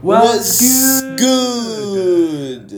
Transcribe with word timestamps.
What's 0.00 1.02
good? 1.18 2.72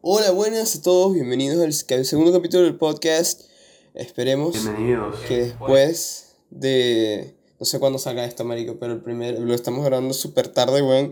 Hola, 0.00 0.30
buenas 0.30 0.76
a 0.76 0.82
todos, 0.82 1.12
bienvenidos 1.12 1.60
al 1.60 2.04
segundo 2.04 2.32
capítulo 2.32 2.62
del 2.62 2.76
podcast. 2.76 3.50
Esperemos 3.92 4.52
Bienvenidos. 4.62 5.18
que 5.26 5.36
después 5.38 6.38
de... 6.50 7.36
No 7.58 7.66
sé 7.66 7.80
cuándo 7.80 7.98
salga 7.98 8.24
esto, 8.24 8.44
marico, 8.44 8.78
pero 8.78 8.92
el 8.92 9.02
primer... 9.02 9.40
Lo 9.40 9.52
estamos 9.52 9.84
grabando 9.84 10.14
súper 10.14 10.46
tarde, 10.46 10.80
weón. 10.80 11.10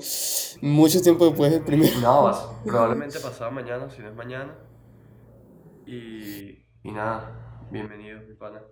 Mucho 0.61 1.03
tiempo 1.03 1.27
después 1.27 1.51
del 1.51 1.65
primer... 1.65 1.97
No, 1.97 2.31
probablemente 2.65 3.19
pasado 3.19 3.51
mañana, 3.51 3.91
si 3.91 4.01
no 4.01 4.11
es 4.11 4.15
mañana. 4.15 4.57
Y, 5.87 6.65
y 6.85 6.93
nada, 6.93 7.67
bienvenidos, 7.73 8.29
mi 8.29 8.35
pana. 8.35 8.63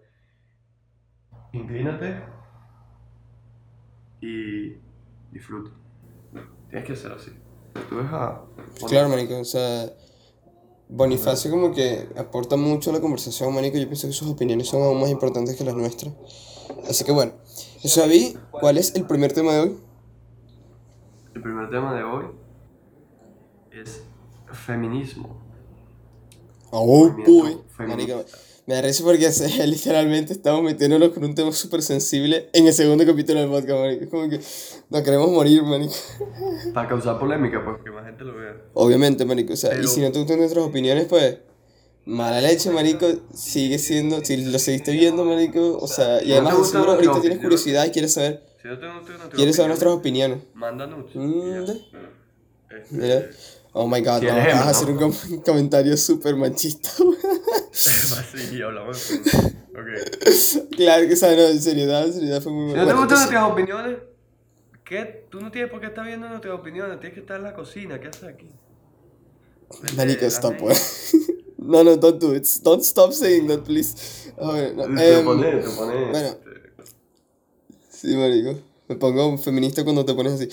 Inclínate 1.52 2.22
y 4.20 4.76
disfruta. 5.32 5.79
Tienes 6.70 6.86
que 6.86 6.92
hacer 6.94 7.12
así. 7.12 7.30
Tú 7.88 7.96
ves 7.96 8.06
a. 8.10 8.42
Claro, 8.88 9.08
marico, 9.08 9.38
o 9.38 9.44
sea... 9.44 9.92
Bonifacio 10.92 11.52
como 11.52 11.72
que 11.72 12.08
aporta 12.16 12.56
mucho 12.56 12.90
a 12.90 12.92
la 12.92 13.00
conversación, 13.00 13.54
marico. 13.54 13.78
Yo 13.78 13.86
pienso 13.86 14.08
que 14.08 14.12
sus 14.12 14.28
opiniones 14.28 14.66
son 14.66 14.82
aún 14.82 15.00
más 15.00 15.08
importantes 15.10 15.54
que 15.56 15.62
las 15.62 15.76
nuestras. 15.76 16.12
Así 16.88 17.04
que 17.04 17.12
bueno. 17.12 17.32
Xavi, 17.84 18.36
¿cuál 18.50 18.76
es 18.76 18.94
el 18.96 19.06
primer 19.06 19.32
tema 19.32 19.52
de 19.52 19.60
hoy? 19.60 19.76
El 21.32 21.42
primer 21.42 21.70
tema 21.70 21.94
de 21.94 22.02
hoy 22.02 22.24
es 23.70 24.02
feminismo. 24.52 25.40
Oh, 26.72 26.86
Movimiento 26.86 27.32
boy. 27.32 27.58
feminista. 27.68 28.14
Marico, 28.16 28.24
me 28.70 28.82
risa 28.82 29.04
porque 29.04 29.30
se- 29.32 29.66
literalmente 29.66 30.32
estamos 30.32 30.62
metiéndonos 30.62 31.10
con 31.10 31.24
un 31.24 31.34
tema 31.34 31.52
súper 31.52 31.82
sensible 31.82 32.48
en 32.52 32.66
el 32.66 32.72
segundo 32.72 33.04
capítulo 33.04 33.40
del 33.40 33.48
podcast, 33.50 33.78
marico. 33.80 34.04
Es 34.04 34.10
como 34.10 34.28
que 34.30 34.40
nos 34.90 35.02
queremos 35.02 35.30
morir, 35.30 35.62
marico. 35.62 35.94
Para 36.74 36.88
causar 36.88 37.18
polémica, 37.18 37.62
pues 37.64 37.82
que 37.82 37.90
más 37.90 38.04
gente 38.06 38.24
lo 38.24 38.34
vea. 38.36 38.56
Obviamente, 38.74 39.24
marico. 39.24 39.52
O 39.52 39.56
sea, 39.56 39.70
y 39.72 39.76
Pero- 39.76 39.88
si 39.88 40.00
no 40.00 40.12
te 40.12 40.18
gustan 40.18 40.38
nuestras 40.38 40.64
opiniones, 40.64 41.06
pues... 41.06 41.38
Mala 42.06 42.40
leche, 42.40 42.70
marico, 42.70 43.06
sigue 43.34 43.78
siendo, 43.78 44.24
si 44.24 44.38
lo 44.38 44.58
seguiste 44.58 44.90
viendo, 44.90 45.22
marico, 45.24 45.76
o 45.76 45.86
sea, 45.86 46.22
y 46.22 46.28
No 46.28 46.34
además 46.36 46.58
de 46.58 46.64
seguro 46.64 46.92
ahorita 46.92 47.20
tienes 47.20 47.38
curiosidad 47.40 47.84
y 47.86 47.90
quieres 47.90 48.14
saber, 48.14 48.42
Si 48.60 48.68
no 48.68 48.78
te 48.78 48.86
nuestra 48.86 49.28
quieres 49.36 49.54
saber 49.54 49.68
nuestras 49.68 49.92
opiniones. 49.94 50.38
Y 51.14 51.18
Mm, 51.18 51.62
Este, 51.62 51.84
Mira. 52.90 53.30
Oh 53.72 53.86
my 53.86 54.00
god, 54.00 54.22
no, 54.22 54.48
vas 54.48 54.66
a 54.66 54.70
hacer 54.70 54.90
un 54.90 54.98
com- 54.98 55.42
comentario 55.44 55.96
súper 55.96 56.34
machista, 56.36 56.90
sí, 57.70 58.60
hablamos 58.62 58.96
de 58.98 59.04
feminismo. 59.04 59.50
Ok. 59.74 60.70
Claro 60.76 61.06
que, 61.06 61.14
o 61.14 61.16
sea, 61.16 61.36
no, 61.36 61.42
en 61.48 61.60
seriedad, 61.62 62.06
en 62.06 62.12
seriedad 62.12 62.42
fue 62.42 62.52
muy 62.52 62.70
Si 62.72 62.76
no 62.76 62.86
te 62.86 62.92
bueno, 62.92 63.00
gustan 63.00 63.18
nuestras 63.18 63.44
opiniones, 63.44 63.98
¿qué? 64.84 65.26
Tú 65.30 65.40
no 65.40 65.50
tienes 65.50 65.70
por 65.70 65.80
qué 65.80 65.86
estar 65.86 66.04
viendo 66.04 66.28
nuestras 66.28 66.54
opiniones, 66.54 66.98
tienes 66.98 67.14
que 67.14 67.20
estar 67.20 67.36
en 67.36 67.44
la 67.44 67.54
cocina, 67.54 68.00
¿qué 68.00 68.08
haces 68.08 68.24
aquí? 68.24 68.50
Marico, 69.96 70.26
stop, 70.26 70.56
pues. 70.58 71.12
No, 71.62 71.84
no, 71.84 71.94
don't 71.96 72.18
do 72.20 72.34
it. 72.34 72.46
Don't 72.62 72.82
stop 72.82 73.12
saying 73.12 73.46
that, 73.48 73.60
please. 73.64 73.94
A 74.40 74.50
ver, 74.52 74.74
no, 74.74 74.86
Te 74.96 75.18
em, 75.18 75.24
pones, 75.24 75.62
te 75.64 75.70
pones. 75.70 76.10
bueno. 76.10 76.36
Sí, 77.90 78.16
marico. 78.16 78.58
Me 78.88 78.96
pongo 78.96 79.36
feminista 79.38 79.84
cuando 79.84 80.04
te 80.06 80.14
pones 80.14 80.32
así. 80.32 80.48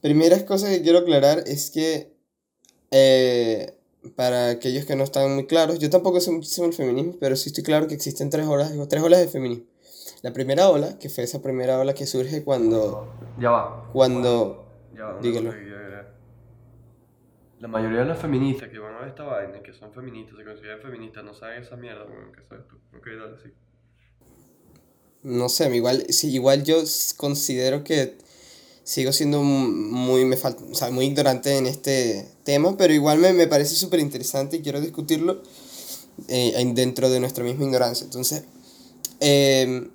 Primeras 0.00 0.44
cosas 0.44 0.70
que 0.70 0.80
quiero 0.80 0.98
aclarar 1.00 1.42
es 1.46 1.70
que 1.70 2.11
eh, 2.92 3.74
para 4.16 4.50
aquellos 4.50 4.84
que 4.84 4.94
no 4.96 5.02
están 5.04 5.34
muy 5.34 5.46
claros, 5.46 5.78
yo 5.80 5.90
tampoco 5.90 6.20
sé 6.20 6.30
muchísimo 6.30 6.66
el 6.68 6.72
feminismo, 6.72 7.16
pero 7.18 7.34
sí 7.36 7.48
estoy 7.48 7.64
claro 7.64 7.88
que 7.88 7.94
existen 7.94 8.30
tres 8.30 8.46
olas, 8.46 8.72
tres 8.88 9.02
olas 9.02 9.20
de 9.20 9.28
feminismo. 9.28 9.64
La 10.22 10.32
primera 10.32 10.68
ola, 10.70 10.98
que 11.00 11.08
fue 11.08 11.24
esa 11.24 11.42
primera 11.42 11.78
ola 11.80 11.94
que 11.94 12.06
surge 12.06 12.44
cuando, 12.44 13.12
Ya 13.40 13.50
va. 13.50 13.90
cuando, 13.92 14.66
Ya 14.94 15.06
va. 15.06 15.20
Dígalo. 15.20 15.50
que. 15.50 15.72
La 17.60 17.68
mayoría 17.68 18.00
de 18.00 18.06
las 18.06 18.18
feministas 18.18 18.68
que 18.70 18.78
van 18.80 18.94
a 18.94 18.98
ver 19.00 19.08
esta 19.10 19.22
vaina, 19.22 19.62
que 19.62 19.72
son 19.72 19.92
feministas, 19.92 20.36
se 20.36 20.44
consideran 20.44 20.80
feministas, 20.80 21.22
no 21.22 21.32
saben 21.32 21.62
esa 21.62 21.76
mierda, 21.76 22.04
weón, 22.06 22.32
¿qué 22.32 22.42
sabes 22.48 22.66
tú? 22.66 22.76
Ok, 22.96 23.06
dale, 23.06 23.36
sí. 23.40 23.50
no 25.22 25.48
sé, 25.48 25.72
igual, 25.74 26.04
sí, 26.08 26.32
igual 26.34 26.64
yo 26.64 26.82
considero 27.16 27.84
que 27.84 28.16
sigo 28.84 29.12
siendo 29.12 29.42
muy, 29.42 30.24
me 30.24 30.36
falta, 30.36 30.62
o 30.70 30.74
sea, 30.74 30.90
muy 30.90 31.06
ignorante 31.06 31.56
en 31.56 31.66
este 31.66 32.26
tema, 32.44 32.76
pero 32.76 32.92
igual 32.94 33.18
me, 33.18 33.32
me 33.32 33.46
parece 33.46 33.74
súper 33.76 34.00
interesante 34.00 34.56
y 34.56 34.62
quiero 34.62 34.80
discutirlo 34.80 35.42
eh, 36.28 36.52
en- 36.56 36.74
dentro 36.74 37.10
de 37.10 37.20
nuestra 37.20 37.44
misma 37.44 37.64
ignorancia. 37.64 38.04
Entonces, 38.04 38.44
eh, 39.20 39.88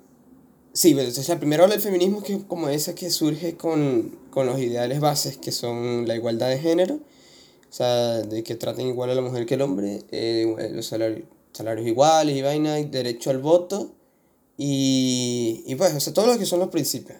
sí, 0.72 0.90
entonces 0.90 1.28
la 1.28 1.38
primera 1.38 1.64
ola 1.64 1.74
del 1.74 1.82
feminismo 1.82 2.22
que 2.22 2.34
es 2.34 2.40
como 2.48 2.68
esa 2.68 2.94
que 2.94 3.10
surge 3.10 3.56
con, 3.56 4.16
con 4.30 4.46
los 4.46 4.58
ideales 4.60 5.00
bases, 5.00 5.36
que 5.38 5.52
son 5.52 6.06
la 6.08 6.16
igualdad 6.16 6.48
de 6.50 6.58
género, 6.58 6.94
o 6.96 7.72
sea, 7.72 8.18
de 8.22 8.42
que 8.42 8.54
traten 8.56 8.86
igual 8.88 9.10
a 9.10 9.14
la 9.14 9.22
mujer 9.22 9.46
que 9.46 9.54
el 9.54 9.62
hombre, 9.62 10.02
eh, 10.10 10.70
los 10.72 10.86
salarios, 10.86 11.22
salarios 11.52 11.86
iguales 11.86 12.36
y 12.36 12.42
vaina, 12.42 12.80
y 12.80 12.84
derecho 12.86 13.30
al 13.30 13.38
voto, 13.38 13.92
y, 14.56 15.62
y 15.66 15.74
pues, 15.76 15.94
o 15.94 16.00
sea, 16.00 16.12
todos 16.12 16.28
los 16.28 16.38
que 16.38 16.46
son 16.46 16.60
los 16.60 16.68
principios. 16.70 17.18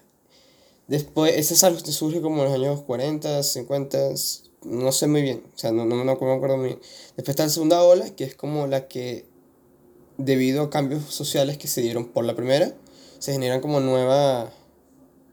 Después, 0.89 1.35
ese 1.37 1.55
que 1.85 1.93
surge 1.93 2.23
como 2.23 2.43
en 2.43 2.45
los 2.45 2.55
años 2.55 2.81
40, 2.81 3.43
50, 3.43 3.99
no 4.65 4.91
sé 4.91 5.07
muy 5.07 5.21
bien, 5.21 5.45
o 5.55 5.59
sea, 5.59 5.71
no, 5.71 5.85
no, 5.85 5.97
no 5.97 6.05
me 6.05 6.13
acuerdo 6.13 6.57
muy 6.57 6.69
bien. 6.69 6.81
Después 7.15 7.29
está 7.29 7.45
la 7.45 7.51
segunda 7.51 7.83
ola, 7.83 8.09
que 8.17 8.25
es 8.25 8.35
como 8.35 8.67
la 8.67 8.89
que, 8.89 9.27
debido 10.17 10.63
a 10.63 10.71
cambios 10.71 11.05
sociales 11.05 11.59
que 11.59 11.69
se 11.69 11.83
dieron 11.83 12.07
por 12.07 12.25
la 12.25 12.35
primera, 12.35 12.75
se 13.19 13.33
generan 13.33 13.61
como 13.61 13.81
nueva, 13.81 14.51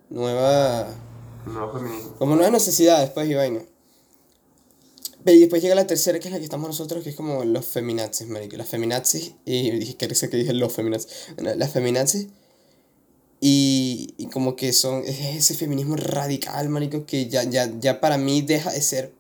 nueva, 0.10 0.94
como 2.18 2.36
nuevas 2.36 2.52
necesidades, 2.52 3.12
pues, 3.12 3.30
y 3.30 3.34
vaina. 3.34 3.62
Y 5.26 5.40
después 5.40 5.62
llega 5.62 5.74
la 5.74 5.88
tercera, 5.88 6.20
que 6.20 6.28
es 6.28 6.32
la 6.34 6.38
que 6.38 6.44
estamos 6.44 6.68
nosotros, 6.68 7.04
que 7.04 7.12
es 7.12 7.16
como 7.16 7.46
los 7.46 7.66
feminazis, 7.66 8.28
marico. 8.28 8.58
Las 8.58 8.68
feminazis, 8.68 9.34
y 9.46 9.72
dije 9.72 9.96
que 9.96 10.14
sé 10.14 10.30
que 10.30 10.38
dije 10.38 10.54
los 10.54 10.72
feminazis. 10.74 11.30
Bueno, 11.36 11.56
las 11.56 11.72
feminazis. 11.72 12.28
Y, 13.48 14.16
y 14.18 14.26
como 14.26 14.56
que 14.56 14.74
son, 14.74 15.04
es 15.06 15.20
ese 15.20 15.54
feminismo 15.54 15.96
radical, 15.96 16.68
marico, 16.68 17.06
que 17.06 17.28
ya, 17.30 17.44
ya, 17.44 17.72
ya 17.80 18.02
para 18.02 18.18
mí 18.18 18.42
deja 18.42 18.72
de 18.72 18.82
ser, 18.82 19.14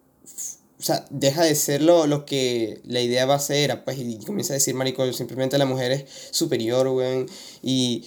o 0.79 0.81
sea, 0.81 1.05
deja 1.11 1.43
de 1.43 1.53
ser 1.53 1.83
lo, 1.83 2.07
lo 2.07 2.25
que 2.25 2.81
la 2.85 3.01
idea 3.01 3.27
base 3.27 3.63
era, 3.63 3.85
pues, 3.85 3.99
y 3.99 4.17
comienza 4.25 4.53
a 4.53 4.55
decir, 4.55 4.73
marico, 4.73 5.13
simplemente 5.13 5.59
la 5.59 5.67
mujer 5.67 5.91
es 5.91 6.05
superior, 6.31 6.87
weón, 6.87 7.27
y, 7.61 8.03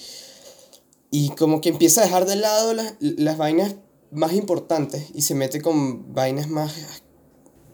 y 1.12 1.28
como 1.36 1.60
que 1.60 1.68
empieza 1.68 2.00
a 2.00 2.06
dejar 2.06 2.26
de 2.26 2.34
lado 2.34 2.74
las, 2.74 2.96
las 2.98 3.36
vainas 3.36 3.76
más 4.10 4.32
importantes 4.32 5.12
y 5.14 5.22
se 5.22 5.36
mete 5.36 5.60
con 5.60 6.14
vainas 6.14 6.48
más, 6.48 6.74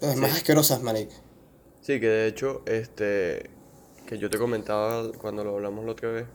pues, 0.01 0.17
más 0.17 0.33
asquerosas, 0.33 0.83
marico. 0.83 1.15
Sí, 1.81 1.99
que 1.99 2.09
de 2.09 2.27
hecho, 2.27 2.63
este, 2.67 3.49
que 4.07 4.19
yo 4.19 4.29
te 4.29 4.37
comentaba 4.37 5.11
cuando 5.13 5.45
lo 5.45 5.55
hablamos 5.55 5.87
la 5.87 5.93
otra 5.93 6.11
vez, 6.11 6.27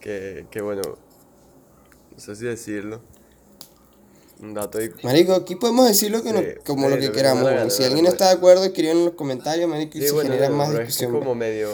que, 0.00 0.46
que 0.50 0.60
bueno, 0.60 0.82
no 2.12 2.18
sé 2.20 2.36
si 2.36 2.44
decirlo, 2.44 3.00
un 4.40 4.54
dato 4.54 4.78
ahí, 4.78 4.90
Marico, 5.02 5.34
aquí 5.34 5.54
podemos 5.56 5.86
decir 5.86 6.10
lo 6.10 6.22
que 6.22 6.32
no- 6.32 6.40
Sí, 6.40 6.46
como 6.64 6.84
sí, 6.86 6.90
lo 6.94 6.96
que 6.96 7.06
que 7.08 7.12
queramos, 7.12 7.42
nos 7.44 7.50
gana, 7.52 7.70
Si 7.70 7.84
alguien 7.84 8.06
está 8.06 8.28
de 8.28 8.34
acuerdo, 8.34 8.64
escriban 8.64 8.96
en 8.98 9.04
los 9.06 9.14
comentarios, 9.14 9.68
marico, 9.68 9.98
y 9.98 10.00
Sí, 10.00 10.06
se 10.08 10.14
bueno, 10.14 10.30
genera 10.30 10.48
no, 10.50 10.56
más 10.56 10.68
pero 10.70 10.80
es 10.80 10.86
discusión. 10.88 11.12
como 11.20 11.34
medio... 11.34 11.68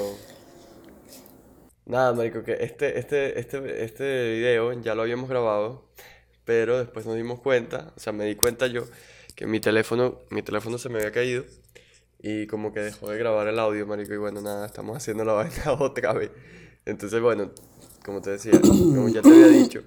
Nada, 1.86 2.12
marico, 2.14 2.42
que 2.42 2.54
este, 2.60 2.98
este, 2.98 3.38
este, 3.38 3.84
este 3.84 4.30
video 4.32 4.72
ya 4.82 4.96
lo 4.96 5.02
habíamos 5.02 5.28
grabado, 5.30 5.84
pero 6.44 6.78
después 6.78 7.06
nos 7.06 7.14
dimos 7.14 7.38
cuenta, 7.40 7.92
o 7.96 8.00
sea, 8.00 8.12
me 8.12 8.24
di 8.24 8.34
cuenta 8.34 8.66
yo 8.66 8.84
que 9.36 9.46
mi 9.46 9.60
teléfono, 9.60 10.18
mi 10.30 10.42
teléfono 10.42 10.78
se 10.78 10.88
me 10.88 10.98
había 10.98 11.12
caído 11.12 11.44
y 12.20 12.46
como 12.48 12.72
que 12.72 12.80
dejó 12.80 13.10
de 13.10 13.18
grabar 13.18 13.46
el 13.46 13.58
audio, 13.60 13.86
marico, 13.86 14.14
y 14.14 14.16
bueno, 14.16 14.40
nada, 14.40 14.66
estamos 14.66 14.96
haciendo 14.96 15.24
la 15.24 15.32
vaina 15.34 15.72
otra 15.78 16.12
vez. 16.12 16.30
Entonces, 16.86 17.20
bueno, 17.20 17.52
como 18.06 18.22
te 18.22 18.30
decía, 18.32 18.70
como 18.94 19.10
ya 19.10 19.24
te 19.24 19.34
había 19.34 19.48
dicho, 19.48 19.84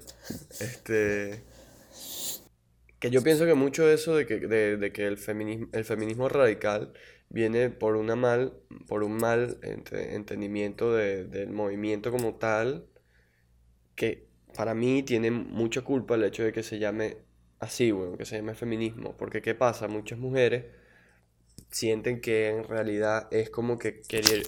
este... 0.60 1.45
Que 3.00 3.10
yo 3.12 3.24
pienso 3.24 3.45
que 3.45 3.54
mucho 3.54 3.86
de 3.86 3.94
eso 3.95 4.16
de 4.16 4.25
que, 4.25 4.39
de, 4.39 4.77
de 4.77 4.92
que 4.92 5.07
el 5.07 5.18
feminismo, 5.18 5.68
el 5.74 5.86
feminismo 5.86 6.27
radical 6.30 6.94
viene 7.30 7.69
por 7.69 7.95
una 7.95 8.16
mal, 8.16 8.54
por 8.88 9.04
un 9.04 9.13
mal 9.19 9.57
ente- 9.62 10.16
entendimiento 10.16 10.94
de- 10.94 11.25
del 11.25 11.50
movimiento 11.51 12.12
como 12.12 12.36
tal, 12.36 12.88
que 13.95 14.27
para 14.56 14.74
mí 14.74 15.04
tiene 15.04 15.31
mucha 15.31 15.81
culpa 15.81 16.15
el 16.15 16.24
hecho 16.24 16.44
de 16.44 16.54
que 16.54 16.63
se 16.63 16.80
llame 16.80 17.18
así, 17.60 17.92
bueno, 17.92 18.18
que 18.18 18.25
se 18.25 18.38
llame 18.38 18.56
feminismo, 18.56 19.15
porque 19.18 19.42
¿qué 19.42 19.56
pasa? 19.56 19.88
Muchas 19.88 20.19
mujeres 20.19 20.65
sienten 21.72 22.22
que 22.22 22.50
en 22.50 22.63
realidad 22.65 23.27
es 23.31 23.50
como 23.50 23.77
que 23.80 24.01
querer 24.01 24.48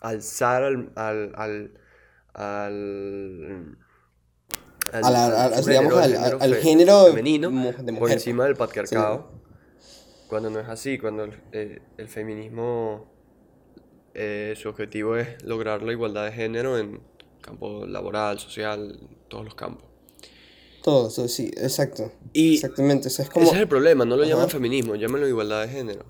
alzar 0.00 0.62
al, 0.64 0.92
al, 0.96 1.32
al, 1.36 1.80
al, 2.34 3.76
al- 4.92 5.04
A 5.04 5.10
la- 5.10 5.44
al- 5.44 5.52
a- 5.54 5.62
su 5.62 5.68
digamos, 5.68 5.92
género, 5.94 5.98
al- 5.98 6.12
género 6.12 6.36
al- 6.40 6.42
al 6.42 6.54
género 6.60 7.06
femenino 7.06 7.50
de 7.50 7.74
por 7.74 7.92
mujer, 7.92 8.12
encima 8.12 8.44
del 8.44 8.56
patriarcado. 8.56 9.30
Cuando 10.28 10.50
no 10.50 10.60
es 10.60 10.68
así, 10.68 10.98
cuando 10.98 11.24
el, 11.24 11.40
eh, 11.52 11.80
el 11.96 12.08
feminismo, 12.08 13.10
eh, 14.14 14.54
su 14.60 14.68
objetivo 14.68 15.16
es 15.16 15.42
lograr 15.42 15.82
la 15.82 15.92
igualdad 15.92 16.24
de 16.26 16.32
género 16.32 16.78
en 16.78 17.00
campo 17.40 17.86
laboral, 17.86 18.38
social, 18.38 19.00
todos 19.28 19.44
los 19.44 19.54
campos. 19.54 19.84
Todo, 20.82 21.08
todo, 21.10 21.28
sí, 21.28 21.50
exacto. 21.56 22.12
Y 22.32 22.54
Exactamente, 22.56 23.08
o 23.08 23.10
sea, 23.10 23.24
es 23.24 23.30
como... 23.30 23.46
ese 23.46 23.54
es 23.56 23.60
el 23.62 23.68
problema, 23.68 24.04
no 24.04 24.16
lo 24.16 24.24
llaman 24.24 24.44
Ajá. 24.44 24.52
feminismo, 24.52 24.94
llámenlo 24.96 25.26
igualdad 25.26 25.62
de 25.62 25.68
género. 25.68 26.04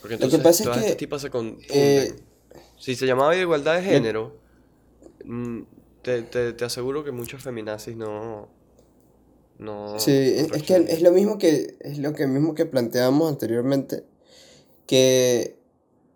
Porque 0.00 0.14
Lo 0.14 0.18
que 0.18 0.24
entonces 0.24 0.40
pasa 0.40 0.62
es 0.62 0.64
todas 0.64 0.78
que, 0.78 0.84
estas 0.84 0.96
tipas 0.96 1.22
se 1.22 1.30
eh, 1.68 2.14
si 2.80 2.96
se 2.96 3.06
llamaba 3.06 3.36
igualdad 3.36 3.76
de 3.76 3.82
género, 3.82 4.36
mm, 5.24 5.60
te, 6.02 6.22
te, 6.22 6.52
te 6.54 6.64
aseguro 6.64 7.04
que 7.04 7.12
muchos 7.12 7.42
feminazis 7.42 7.94
no... 7.96 8.48
No... 9.58 9.98
Sí, 9.98 10.10
es, 10.12 10.50
es 10.52 10.62
que 10.62 10.76
es 10.76 11.02
lo 11.02 11.12
mismo 11.12 11.36
que 11.36 11.76
es 11.80 11.98
lo 11.98 12.14
que 12.14 12.26
mismo 12.26 12.54
que 12.54 12.64
planteábamos 12.64 13.30
anteriormente, 13.30 14.04
que 14.86 15.56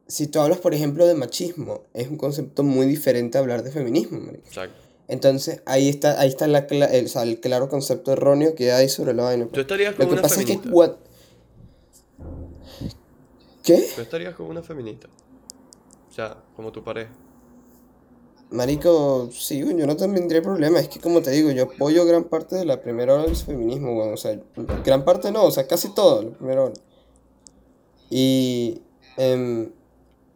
si 0.07 0.27
tú 0.29 0.41
hablas, 0.41 0.59
por 0.59 0.73
ejemplo, 0.75 1.07
de 1.07 1.15
machismo, 1.15 1.83
es 1.93 2.09
un 2.09 2.17
concepto 2.17 2.63
muy 2.63 2.87
diferente 2.87 3.37
a 3.37 3.43
hablar 3.43 3.63
de 3.63 3.71
feminismo, 3.71 4.19
marico. 4.21 4.47
Exacto. 4.49 4.81
Entonces, 5.09 5.61
ahí 5.67 5.91
está, 5.91 6.19
ahí 6.19 6.29
está 6.31 6.47
la, 6.47 6.61
el, 6.61 7.05
o 7.05 7.09
sea, 7.09 7.23
el 7.25 7.39
claro 7.39 7.69
concepto 7.69 8.13
erróneo 8.13 8.55
que 8.55 8.73
hay 8.73 8.89
sobre 8.89 9.13
la 9.13 9.25
vaina. 9.25 9.45
¿Tú 9.45 9.51
pues. 9.51 9.61
estarías 9.63 9.93
Lo 9.93 9.99
con 9.99 10.07
que 10.09 10.13
una 10.15 10.23
pasa 10.23 10.41
es 10.41 10.47
feminista? 10.47 10.69
que 10.71 10.75
what- 10.75 10.97
¿Qué? 13.63 13.87
¿Tú 13.95 14.01
estarías 14.01 14.35
con 14.35 14.47
una 14.47 14.63
feminista? 14.63 15.09
O 16.15 16.17
sea, 16.17 16.37
como 16.55 16.71
tu 16.71 16.85
pareja. 16.85 17.11
Marico, 18.51 19.29
sí, 19.33 19.59
yo 19.59 19.85
no 19.85 19.97
tendría 19.97 20.41
problema. 20.43 20.79
Es 20.79 20.87
que, 20.89 21.01
como 21.01 21.21
te 21.23 21.33
digo, 21.33 21.51
yo 21.51 21.65
apoyo 21.65 22.07
gran 22.07 22.23
parte 22.23 22.55
de 22.55 22.65
la 22.65 22.81
primera 22.81 23.15
ola 23.15 23.25
del 23.25 23.35
feminismo. 23.35 23.99
O 23.99 24.17
sea, 24.17 24.41
gran 24.85 25.05
parte 25.05 25.33
no, 25.33 25.43
o 25.43 25.51
sea, 25.51 25.67
casi 25.67 25.93
todo, 25.93 26.23
la 26.23 26.31
primera 26.31 26.63
ola. 26.67 26.75
Y, 28.11 28.81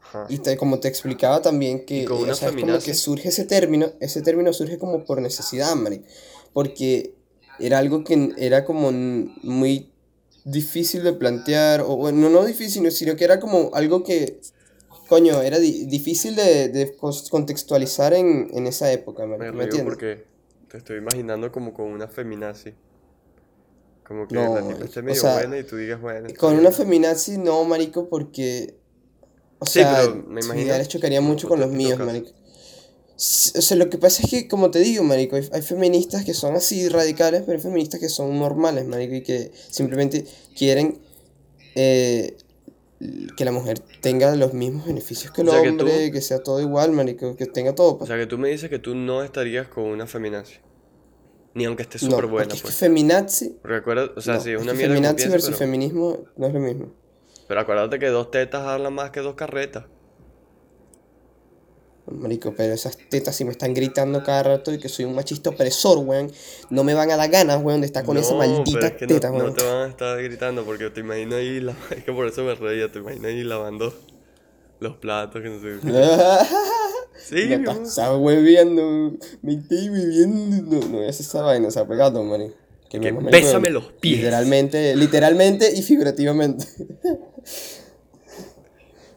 Ajá. 0.02 0.26
y 0.28 0.38
te- 0.38 0.56
como 0.56 0.80
te 0.80 0.88
explicaba 0.88 1.42
también 1.42 1.86
que, 1.86 2.02
¿Y 2.02 2.04
con 2.06 2.26
eh, 2.26 2.32
o 2.32 2.34
sea, 2.34 2.48
es 2.48 2.56
como 2.56 2.80
que 2.80 2.94
surge 2.94 3.28
ese 3.28 3.44
término, 3.44 3.86
ese 4.00 4.20
término 4.20 4.52
surge 4.52 4.78
como 4.78 5.04
por 5.04 5.22
necesidad, 5.22 5.76
marico. 5.76 6.06
Porque 6.52 7.14
era 7.60 7.78
algo 7.78 8.02
que 8.02 8.32
era 8.36 8.64
como 8.64 8.90
muy 8.90 9.92
difícil 10.44 11.04
de 11.04 11.12
plantear, 11.12 11.82
o 11.82 11.94
bueno, 11.94 12.28
no 12.30 12.44
difícil, 12.44 12.90
sino 12.90 13.14
que 13.14 13.24
era 13.24 13.38
como 13.38 13.70
algo 13.74 14.02
que, 14.02 14.40
coño, 15.08 15.42
era 15.42 15.58
di- 15.58 15.86
difícil 15.86 16.36
de, 16.36 16.68
de 16.68 16.96
contextualizar 17.30 18.12
en, 18.14 18.50
en 18.52 18.66
esa 18.66 18.92
época, 18.92 19.26
Me 19.38 19.50
marico, 19.50 19.54
¿me 19.54 19.66
río 19.66 19.82
porque 19.82 20.26
te 20.68 20.76
estoy 20.76 20.98
imaginando 20.98 21.50
como 21.50 21.72
con 21.72 21.86
una 21.86 22.08
feminazi. 22.08 22.74
Como 24.02 24.26
que 24.26 24.36
No, 24.36 24.48
la 24.48 24.62
tipa 24.66 24.84
esté 24.84 25.02
o 25.06 25.14
medio 25.14 25.14
sea, 25.14 25.34
buena 25.34 25.56
y 25.58 25.64
tú 25.64 25.76
digas, 25.76 26.00
bueno, 26.00 26.34
Con 26.38 26.52
bien. 26.52 26.58
una 26.58 26.70
feminazi 26.72 27.38
no, 27.38 27.64
marico, 27.64 28.08
porque, 28.08 28.74
o 29.60 29.66
Sí, 29.66 29.84
sea, 29.84 29.90
pero 29.90 30.14
me 30.14 30.40
imagino 30.40 30.64
ideales 30.64 30.88
chocarían 30.88 31.24
un 31.24 31.30
mucho 31.30 31.48
con 31.48 31.60
los 31.60 31.70
míos, 31.70 32.00
caso. 32.00 32.02
marico. 32.02 32.30
O 33.58 33.62
sea, 33.62 33.76
lo 33.76 33.90
que 33.90 33.98
pasa 33.98 34.22
es 34.22 34.30
que, 34.30 34.48
como 34.48 34.70
te 34.70 34.78
digo, 34.80 35.02
marico, 35.04 35.36
hay, 35.36 35.48
hay 35.52 35.62
feministas 35.62 36.24
que 36.24 36.34
son 36.34 36.54
así 36.54 36.88
radicales, 36.88 37.42
pero 37.44 37.58
hay 37.58 37.62
feministas 37.62 38.00
que 38.00 38.08
son 38.08 38.38
normales, 38.38 38.86
marico, 38.86 39.14
y 39.16 39.22
que 39.22 39.50
simplemente 39.70 40.24
quieren 40.56 40.98
eh, 41.74 42.36
que 43.36 43.44
la 43.44 43.52
mujer 43.52 43.78
tenga 44.00 44.34
los 44.34 44.54
mismos 44.54 44.86
beneficios 44.86 45.32
que 45.32 45.42
el 45.42 45.48
O 45.48 45.52
sea, 45.52 45.62
que 45.62 45.68
tú- 45.72 45.84
hombre, 45.84 46.10
que 46.10 46.20
sea 46.20 46.42
todo 46.42 46.60
igual, 46.60 46.92
marico, 46.92 47.36
que 47.36 47.46
tenga 47.46 47.74
todo, 47.74 47.92
O 47.92 47.98
pues. 47.98 48.08
sea, 48.08 48.16
que 48.16 48.26
tú 48.26 48.38
me 48.38 48.48
dices 48.48 48.68
que 48.70 48.78
tú 48.78 48.94
no 48.94 49.22
estarías 49.22 49.68
con 49.68 49.84
una 49.84 50.06
feminazi. 50.06 50.56
Ni 51.54 51.64
aunque 51.64 51.82
esté 51.82 51.98
No, 51.98 52.10
súper 52.10 52.16
porque 52.24 52.32
buena, 52.32 52.54
es 52.54 52.60
que 52.60 52.66
pues. 52.68 52.74
feminazi, 52.76 53.56
acuérdate, 53.62 54.12
o 54.18 54.20
sea, 54.20 54.34
no, 54.34 54.40
sí, 54.40 54.50
es 54.52 54.60
una 54.62 54.72
mierda 54.74 54.94
feminazi 54.94 55.14
pienso, 55.16 55.32
versus 55.32 55.48
pero, 55.50 55.58
feminismo 55.58 56.24
no 56.36 56.46
es 56.46 56.54
lo 56.54 56.60
mismo. 56.60 56.92
pero 57.48 57.60
acuérdate 57.60 57.98
que 57.98 58.06
dos 58.08 58.30
tetas 58.30 58.62
hablan 58.66 58.92
más 58.92 59.10
que 59.10 59.20
dos 59.20 59.34
carretas. 59.34 59.84
Marico, 62.10 62.54
pero 62.56 62.74
esas 62.74 62.96
tetas 63.08 63.36
si 63.36 63.44
me 63.44 63.52
están 63.52 63.74
gritando 63.74 64.22
cada 64.22 64.42
rato 64.42 64.72
y 64.72 64.78
que 64.78 64.88
soy 64.88 65.04
un 65.04 65.14
machista 65.14 65.50
opresor, 65.50 65.98
weón. 65.98 66.30
No 66.70 66.84
me 66.84 66.94
van 66.94 67.10
a 67.10 67.16
dar 67.16 67.30
ganas, 67.30 67.62
weón, 67.62 67.80
de 67.80 67.86
estar 67.86 68.04
con 68.04 68.16
esa 68.16 68.34
No, 68.34 68.40
pero 68.40 68.52
maldita 68.56 68.86
es 68.88 68.92
que 68.94 69.06
no, 69.06 69.14
teta, 69.14 69.28
no 69.30 69.36
weón. 69.36 69.54
te 69.54 69.64
van 69.64 69.82
a 69.82 69.88
estar 69.88 70.22
gritando 70.22 70.64
porque 70.64 70.90
te 70.90 71.00
imagino 71.00 71.36
ahí, 71.36 71.60
la- 71.60 71.76
es 71.96 72.04
que 72.04 72.12
por 72.12 72.26
eso 72.26 72.42
me 72.44 72.54
reía, 72.54 72.90
te 72.90 72.98
imagino 73.00 73.28
ahí 73.28 73.42
lavando 73.44 73.92
los 74.80 74.96
platos, 74.96 75.42
que 75.42 75.48
no 75.48 75.60
sé 75.60 75.78
qué. 75.84 75.92
Sí, 77.20 77.46
Me 77.48 77.58
pasaba 77.58 78.16
hueviendo, 78.16 79.12
me 79.42 79.54
estoy 79.54 79.88
viviendo. 79.88 80.78
No, 80.78 80.88
no 80.88 81.02
es 81.02 81.18
esa 81.18 81.42
vaina, 81.42 81.66
o 81.66 81.70
sea, 81.72 81.84
pegado, 81.86 82.22
marico. 82.22 82.54
Que 82.88 83.00
me 83.00 83.10
mamé 83.12 83.26
el 83.30 83.32
bésame 83.32 83.68
huevo. 83.68 83.80
los 83.80 83.92
pies. 83.94 84.18
Literalmente, 84.18 84.94
literalmente 84.96 85.72
y 85.76 85.82
figurativamente. 85.82 86.64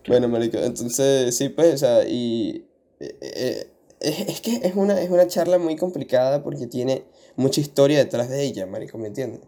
bueno, 0.07 0.27
marico, 0.27 0.57
entonces, 0.57 1.37
sí, 1.37 1.49
pues, 1.49 1.75
o 1.75 1.77
sea, 1.77 2.03
y... 2.07 2.65
eh, 3.01 3.67
eh, 4.01 4.25
es, 4.27 4.41
que 4.41 4.61
es 4.63 4.75
una, 4.75 4.99
es 5.01 5.09
una 5.09 5.27
charla 5.27 5.57
muy 5.57 5.75
complicada 5.75 6.43
porque 6.43 6.67
tiene 6.67 7.03
mucha 7.35 7.61
historia 7.61 7.97
detrás 7.97 8.29
de 8.29 8.43
ella, 8.43 8.65
marico, 8.65 8.97
¿me 8.97 9.07
entiendes? 9.07 9.41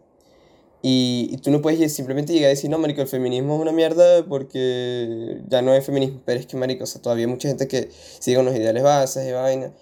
Y, 0.82 1.30
y 1.32 1.38
tú 1.38 1.50
no 1.50 1.62
puedes 1.62 1.92
simplemente 1.94 2.34
llegar 2.34 2.48
a 2.48 2.50
decir, 2.50 2.68
no, 2.68 2.78
marico, 2.78 3.00
el 3.00 3.08
feminismo 3.08 3.54
es 3.54 3.60
una 3.62 3.72
mierda 3.72 4.26
porque 4.26 5.40
ya 5.48 5.62
no 5.62 5.72
es 5.72 5.84
feminismo. 5.86 6.20
Pero 6.26 6.38
es 6.40 6.46
que, 6.46 6.58
marico, 6.58 6.84
o 6.84 6.86
sea, 6.86 7.00
todavía 7.00 7.24
hay 7.24 7.30
mucha 7.30 7.48
gente 7.48 7.66
que 7.66 7.88
sigue 8.18 8.36
con 8.36 8.44
los 8.44 8.54
ideales 8.54 8.82
bases 8.82 9.26
y 9.26 9.32
vaina. 9.32 9.72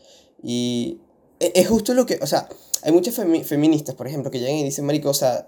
Y 0.45 1.01
e- 1.41 1.53
es 1.57 1.67
justo 1.69 1.93
lo 1.95 2.07
que, 2.07 2.21
o 2.23 2.27
sea, 2.29 2.49
hay 2.83 2.93
muchas 2.93 3.19
femi- 3.19 3.43
feministas, 3.43 3.97
por 3.97 4.07
ejemplo, 4.07 4.31
que 4.31 4.39
llegan 4.39 4.55
y 4.55 4.63
dicen, 4.65 4.85
marico, 4.87 5.11
o 5.11 5.15
sea, 5.15 5.45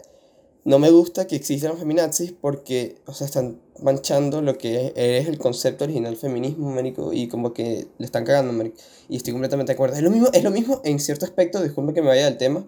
no 0.64 0.78
me 0.78 0.90
gusta 0.90 1.26
que 1.26 1.37
existan 1.37 1.70
los 1.70 1.78
feminazis 1.81 2.32
porque, 2.32 2.96
o 3.06 3.12
sea, 3.12 3.26
están 3.26 3.61
manchando 3.82 4.40
lo 4.40 4.56
que 4.56 4.93
es, 4.96 5.28
el 5.28 5.38
concepto 5.38 5.84
original 5.84 6.16
feminismo, 6.16 6.70
marico, 6.70 7.12
y 7.12 7.28
como 7.28 7.52
que 7.52 7.87
le 7.99 8.06
están 8.06 8.25
cagando, 8.25 8.52
marico. 8.52 8.76
Y 9.08 9.16
estoy 9.16 9.32
completamente 9.32 9.72
de 9.72 9.75
acuerdo. 9.75 9.96
Es 9.96 10.02
lo 10.02 10.11
mismo, 10.11 10.28
es 10.32 10.43
lo 10.43 10.50
mismo 10.50 10.81
en 10.84 10.99
cierto 11.00 11.26
aspecto, 11.26 11.62
disculpe 11.62 11.93
que 11.93 12.00
me 12.02 12.08
vaya 12.08 12.25
del 12.25 12.38
tema, 12.38 12.66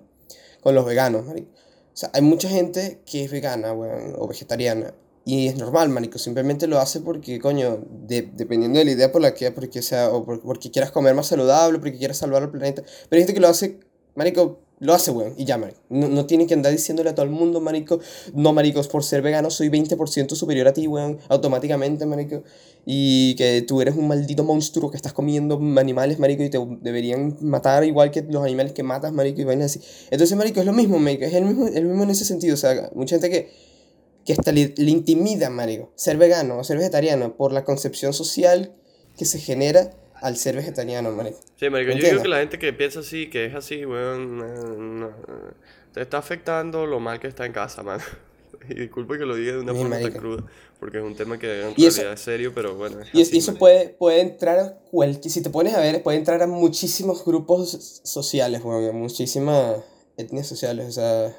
con 0.61 0.75
los 0.75 0.85
veganos, 0.85 1.25
marico. 1.25 1.49
O 1.53 1.97
sea, 1.99 2.11
hay 2.13 2.21
mucha 2.21 2.49
gente 2.51 3.01
que 3.07 3.25
es 3.25 3.31
vegana, 3.31 3.73
o 3.73 4.29
vegetariana. 4.29 4.93
Y 5.25 5.49
es 5.49 5.57
normal, 5.57 5.89
marico. 5.89 6.19
Simplemente 6.19 6.67
lo 6.67 6.79
hace 6.79 7.01
porque, 7.01 7.41
coño, 7.41 7.83
de- 8.07 8.31
dependiendo 8.35 8.79
de 8.79 8.85
la 8.85 8.91
idea 8.93 9.11
por 9.11 9.23
la 9.23 9.33
que, 9.35 9.51
porque 9.51 9.81
sea, 9.83 10.11
o 10.11 10.25
por- 10.25 10.41
porque 10.43 10.71
quieras 10.71 10.93
comer 10.93 11.15
más 11.15 11.27
saludable, 11.29 11.79
porque 11.79 11.97
quieras 11.99 12.19
salvar 12.19 12.43
al 12.43 12.51
planeta. 12.51 12.83
Pero 13.09 13.19
hay 13.19 13.21
gente 13.23 13.35
que 13.35 13.41
lo 13.41 13.49
hace, 13.49 13.81
marico, 14.15 14.61
lo 14.79 14.93
hace, 14.93 15.11
weón, 15.11 15.35
y 15.39 15.45
ya, 15.47 15.57
marico. 15.57 15.81
No, 15.89 16.09
no 16.09 16.27
tiene 16.27 16.47
que 16.47 16.53
andar 16.53 16.71
diciéndole 16.71 17.09
a 17.09 17.15
todo 17.15 17.25
el 17.25 17.33
mundo, 17.33 17.61
marico, 17.61 17.99
no, 18.35 18.53
maricos, 18.53 18.89
por 18.89 19.05
ser 19.05 19.23
vegano 19.23 19.51
soy 19.51 19.69
20% 19.71 20.35
superior 20.35 20.69
a 20.69 20.75
ti, 20.75 20.87
weón, 20.87 21.19
automáticamente, 21.29 22.05
marico. 22.05 22.43
Y 22.85 23.35
que 23.37 23.63
tú 23.63 23.81
eres 23.81 23.97
un 23.97 24.07
maldito 24.07 24.45
monstruo 24.45 24.91
que 24.91 24.97
estás 24.97 25.13
comiendo 25.13 25.59
animales, 25.79 26.19
marico, 26.19 26.43
y 26.43 26.51
te 26.51 26.59
deberían 26.83 27.37
matar 27.41 27.85
igual 27.85 28.11
que 28.11 28.23
los 28.23 28.45
animales 28.45 28.73
que 28.73 28.83
matas, 28.83 29.13
marico, 29.13 29.41
y 29.41 29.45
vainas 29.45 29.77
así. 29.77 29.81
Entonces, 30.11 30.37
marico, 30.37 30.61
es 30.61 30.67
lo 30.67 30.75
mismo, 30.75 30.99
marico, 30.99 31.25
es 31.25 31.33
el 31.33 31.47
mismo, 31.47 31.69
el 31.69 31.87
mismo 31.87 32.03
en 32.03 32.11
ese 32.11 32.27
sentido. 32.27 32.55
O 32.55 32.59
sea, 32.59 32.91
mucha 32.95 33.17
gente 33.17 33.31
que, 33.31 33.51
que 34.27 34.35
hasta 34.35 34.53
le 34.53 34.75
intimida, 34.77 35.49
marico, 35.49 35.91
ser 35.95 36.19
vegano 36.19 36.59
o 36.59 36.65
ser 36.65 36.77
vegetariano 36.77 37.37
por 37.37 37.53
la 37.53 37.65
concepción 37.65 38.13
social 38.13 38.75
que 39.17 39.25
se 39.25 39.39
genera 39.39 39.91
al 40.23 40.37
ser 40.37 40.57
vegetariano, 40.57 41.11
marico. 41.13 41.39
Sí, 41.57 41.69
marico, 41.71 41.93
yo 41.93 42.09
digo 42.11 42.23
que 42.23 42.29
la 42.29 42.39
gente 42.39 42.59
que 42.59 42.73
piensa 42.73 43.01
así, 43.01 43.29
que 43.31 43.47
es 43.47 43.55
así, 43.55 43.85
weón, 43.85 45.11
te 45.93 46.01
está 46.03 46.19
afectando 46.19 46.87
lo 46.87 47.01
mal 47.01 47.21
que 47.21 47.27
está 47.29 47.47
en 47.47 47.53
casa, 47.53 47.83
man. 47.83 48.01
Y 48.69 48.75
disculpe 48.75 49.17
que 49.17 49.25
lo 49.27 49.37
diga 49.37 49.53
de 49.53 49.61
una 49.61 49.73
Sí, 49.75 49.79
forma 49.79 50.01
tan 50.01 50.13
cruda, 50.15 50.43
porque 50.81 50.99
es 50.99 51.05
un 51.05 51.15
tema 51.15 51.39
que 51.39 51.63
en 51.69 51.75
Y 51.77 51.87
eso- 51.87 51.99
realidad 51.99 52.15
es 52.15 52.21
serio, 52.21 52.53
pero 52.53 52.75
bueno, 52.75 53.01
es 53.01 53.09
Y, 53.15 53.23
así, 53.23 53.39
eso 53.39 53.55
puede, 53.55 53.91
puede 53.91 54.21
entrar 54.21 54.59
a 54.59 54.79
cualquier, 54.91 55.31
si 55.31 55.41
te 55.41 55.51
pones 55.51 55.73
a 55.75 55.79
ver, 55.81 56.03
puede 56.03 56.19
entrar 56.19 56.43
a 56.43 56.49
muchísimos 56.49 57.25
grupos 57.25 58.01
sociales, 58.03 58.63
weón, 58.65 58.89
a 58.89 58.93
muchísimas 58.93 59.77
etnias 60.17 60.49
sociales, 60.49 60.87
o 60.89 60.91
sea, 60.93 61.37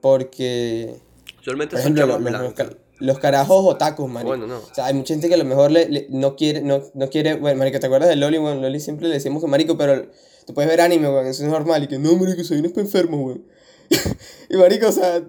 porque, 0.00 1.00
Usualmente 1.40 1.74
por 1.76 1.82
son 1.82 1.96
ejemplo, 1.98 2.14
chamas 2.16 2.20
los, 2.32 2.32
los, 2.32 2.54
blancas. 2.54 2.76
Los 2.98 3.18
carajos 3.18 3.64
otakus, 3.66 4.08
marico. 4.08 4.28
Bueno, 4.30 4.46
no. 4.46 4.58
O 4.58 4.74
sea, 4.74 4.86
hay 4.86 4.94
mucha 4.94 5.14
gente 5.14 5.28
que 5.28 5.34
a 5.34 5.38
lo 5.38 5.44
mejor 5.44 5.70
le, 5.70 5.88
le- 5.88 6.06
no 6.10 6.36
quiere, 6.36 6.62
no, 6.62 6.82
no 6.94 7.08
quiere, 7.10 7.34
bueno, 7.34 7.58
marico, 7.58 7.78
¿te 7.80 7.86
acuerdas 7.86 8.08
de 8.08 8.16
Loli, 8.16 8.38
weón? 8.38 8.62
Loli 8.62 8.80
siempre 8.80 9.08
le 9.08 9.14
decimos 9.14 9.42
que 9.42 9.48
marico, 9.48 9.76
pero 9.76 10.06
tú 10.46 10.54
puedes 10.54 10.70
ver 10.70 10.80
anime, 10.80 11.08
weón, 11.08 11.26
eso 11.26 11.42
es 11.44 11.48
normal, 11.50 11.84
y 11.84 11.88
que 11.88 11.98
no, 11.98 12.14
marico, 12.16 12.42
soy 12.44 12.58
un 12.58 12.66
enfermo, 12.78 13.22
weón. 13.22 13.44
y 14.50 14.56
marico, 14.56 14.88
o 14.88 14.92
sea, 14.92 15.22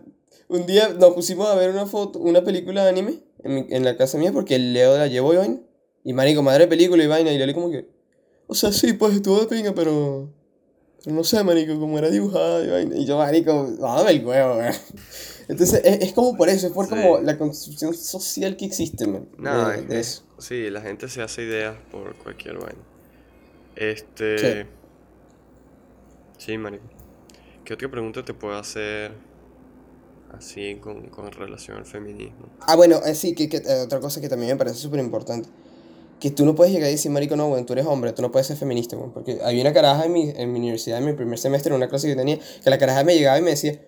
un 0.47 0.65
día 0.65 0.89
nos 0.97 1.13
pusimos 1.13 1.47
a 1.47 1.55
ver 1.55 1.69
una 1.71 1.85
foto, 1.85 2.19
una 2.19 2.43
película 2.43 2.83
de 2.83 2.89
anime 2.89 3.19
en, 3.43 3.53
mi- 3.55 3.67
en 3.69 3.83
la 3.83 3.97
casa 3.97 4.17
mía 4.17 4.31
porque 4.31 4.55
el 4.55 4.73
Leo 4.73 4.97
la 4.97 5.07
llevó 5.07 5.33
y 5.33 5.37
vaina. 5.37 5.59
Y 6.03 6.13
marico, 6.13 6.41
madre 6.41 6.67
película 6.67 7.03
y 7.03 7.07
vaina, 7.07 7.31
y 7.33 7.37
Loli 7.37 7.53
como 7.53 7.69
que, 7.69 7.89
o 8.47 8.55
sea, 8.55 8.71
sí, 8.71 8.93
pues 8.93 9.13
estuvo 9.15 9.39
de 9.41 9.47
pinga, 9.47 9.73
pero... 9.73 10.29
no 11.05 11.23
sé, 11.23 11.43
marico, 11.43 11.79
como 11.79 11.97
era 11.97 12.09
dibujada 12.09 12.81
y 12.81 13.05
yo, 13.05 13.17
marico, 13.17 13.71
dame 13.79 14.11
el 14.11 14.25
huevo. 14.25 14.59
Entonces, 15.47 15.81
es, 15.85 16.01
es 16.01 16.13
como 16.13 16.35
por 16.35 16.49
eso, 16.49 16.67
es 16.67 16.73
por 16.73 16.85
Sí. 16.85 16.89
como 16.91 17.19
la 17.19 17.37
construcción 17.37 17.93
social 17.93 18.57
que 18.57 18.65
existe, 18.65 19.07
man. 19.07 19.27
De, 19.37 19.49
es 19.75 19.81
de 19.81 19.87
que- 19.87 19.99
eso. 19.99 20.23
sí, 20.39 20.69
la 20.69 20.81
gente 20.81 21.07
se 21.07 21.21
hace 21.21 21.43
ideas 21.43 21.75
por 21.91 22.15
cualquier 22.15 22.57
vaina. 22.57 22.81
Este. 23.75 24.63
Sí. 24.63 24.69
Sí, 26.37 26.57
marico. 26.57 26.83
¿Qué 27.63 27.73
otra 27.73 27.89
pregunta 27.89 28.23
te 28.23 28.33
puedo 28.33 28.57
hacer 28.57 29.11
así 30.37 30.75
con, 30.75 31.07
con 31.09 31.31
relación 31.31 31.77
al 31.77 31.85
feminismo? 31.85 32.47
Ah, 32.61 32.75
bueno, 32.75 32.99
eh, 33.05 33.15
sí, 33.15 33.33
que, 33.33 33.47
que, 33.49 33.57
eh, 33.57 33.81
otra 33.83 33.99
cosa 33.99 34.19
que 34.21 34.29
también 34.29 34.51
me 34.51 34.57
parece 34.57 34.75
súper 34.77 34.99
importante. 34.99 35.49
Que 36.19 36.31
tú 36.31 36.45
no 36.45 36.55
puedes 36.55 36.73
llegar 36.73 36.89
y 36.89 36.93
decir, 36.93 37.11
marico, 37.11 37.35
no, 37.35 37.47
weón, 37.47 37.65
tú 37.65 37.73
eres 37.73 37.85
hombre, 37.85 38.11
tú 38.13 38.21
no 38.21 38.31
puedes 38.31 38.47
ser 38.47 38.57
feminista, 38.57 38.95
weón. 38.97 39.13
Porque 39.13 39.39
había 39.43 39.61
una 39.61 39.73
caraja 39.73 40.05
en 40.05 40.13
mi, 40.13 40.29
en 40.35 40.51
mi 40.51 40.59
universidad, 40.59 40.99
en 40.99 41.05
mi 41.05 41.13
primer 41.13 41.37
semestre, 41.39 41.69
en 41.69 41.75
una 41.75 41.87
clase 41.87 42.07
que 42.07 42.15
tenía, 42.15 42.39
que 42.63 42.69
la 42.69 42.77
caraja 42.77 43.03
me 43.03 43.15
llegaba 43.15 43.37
y 43.37 43.41
me 43.41 43.51
decía, 43.51 43.79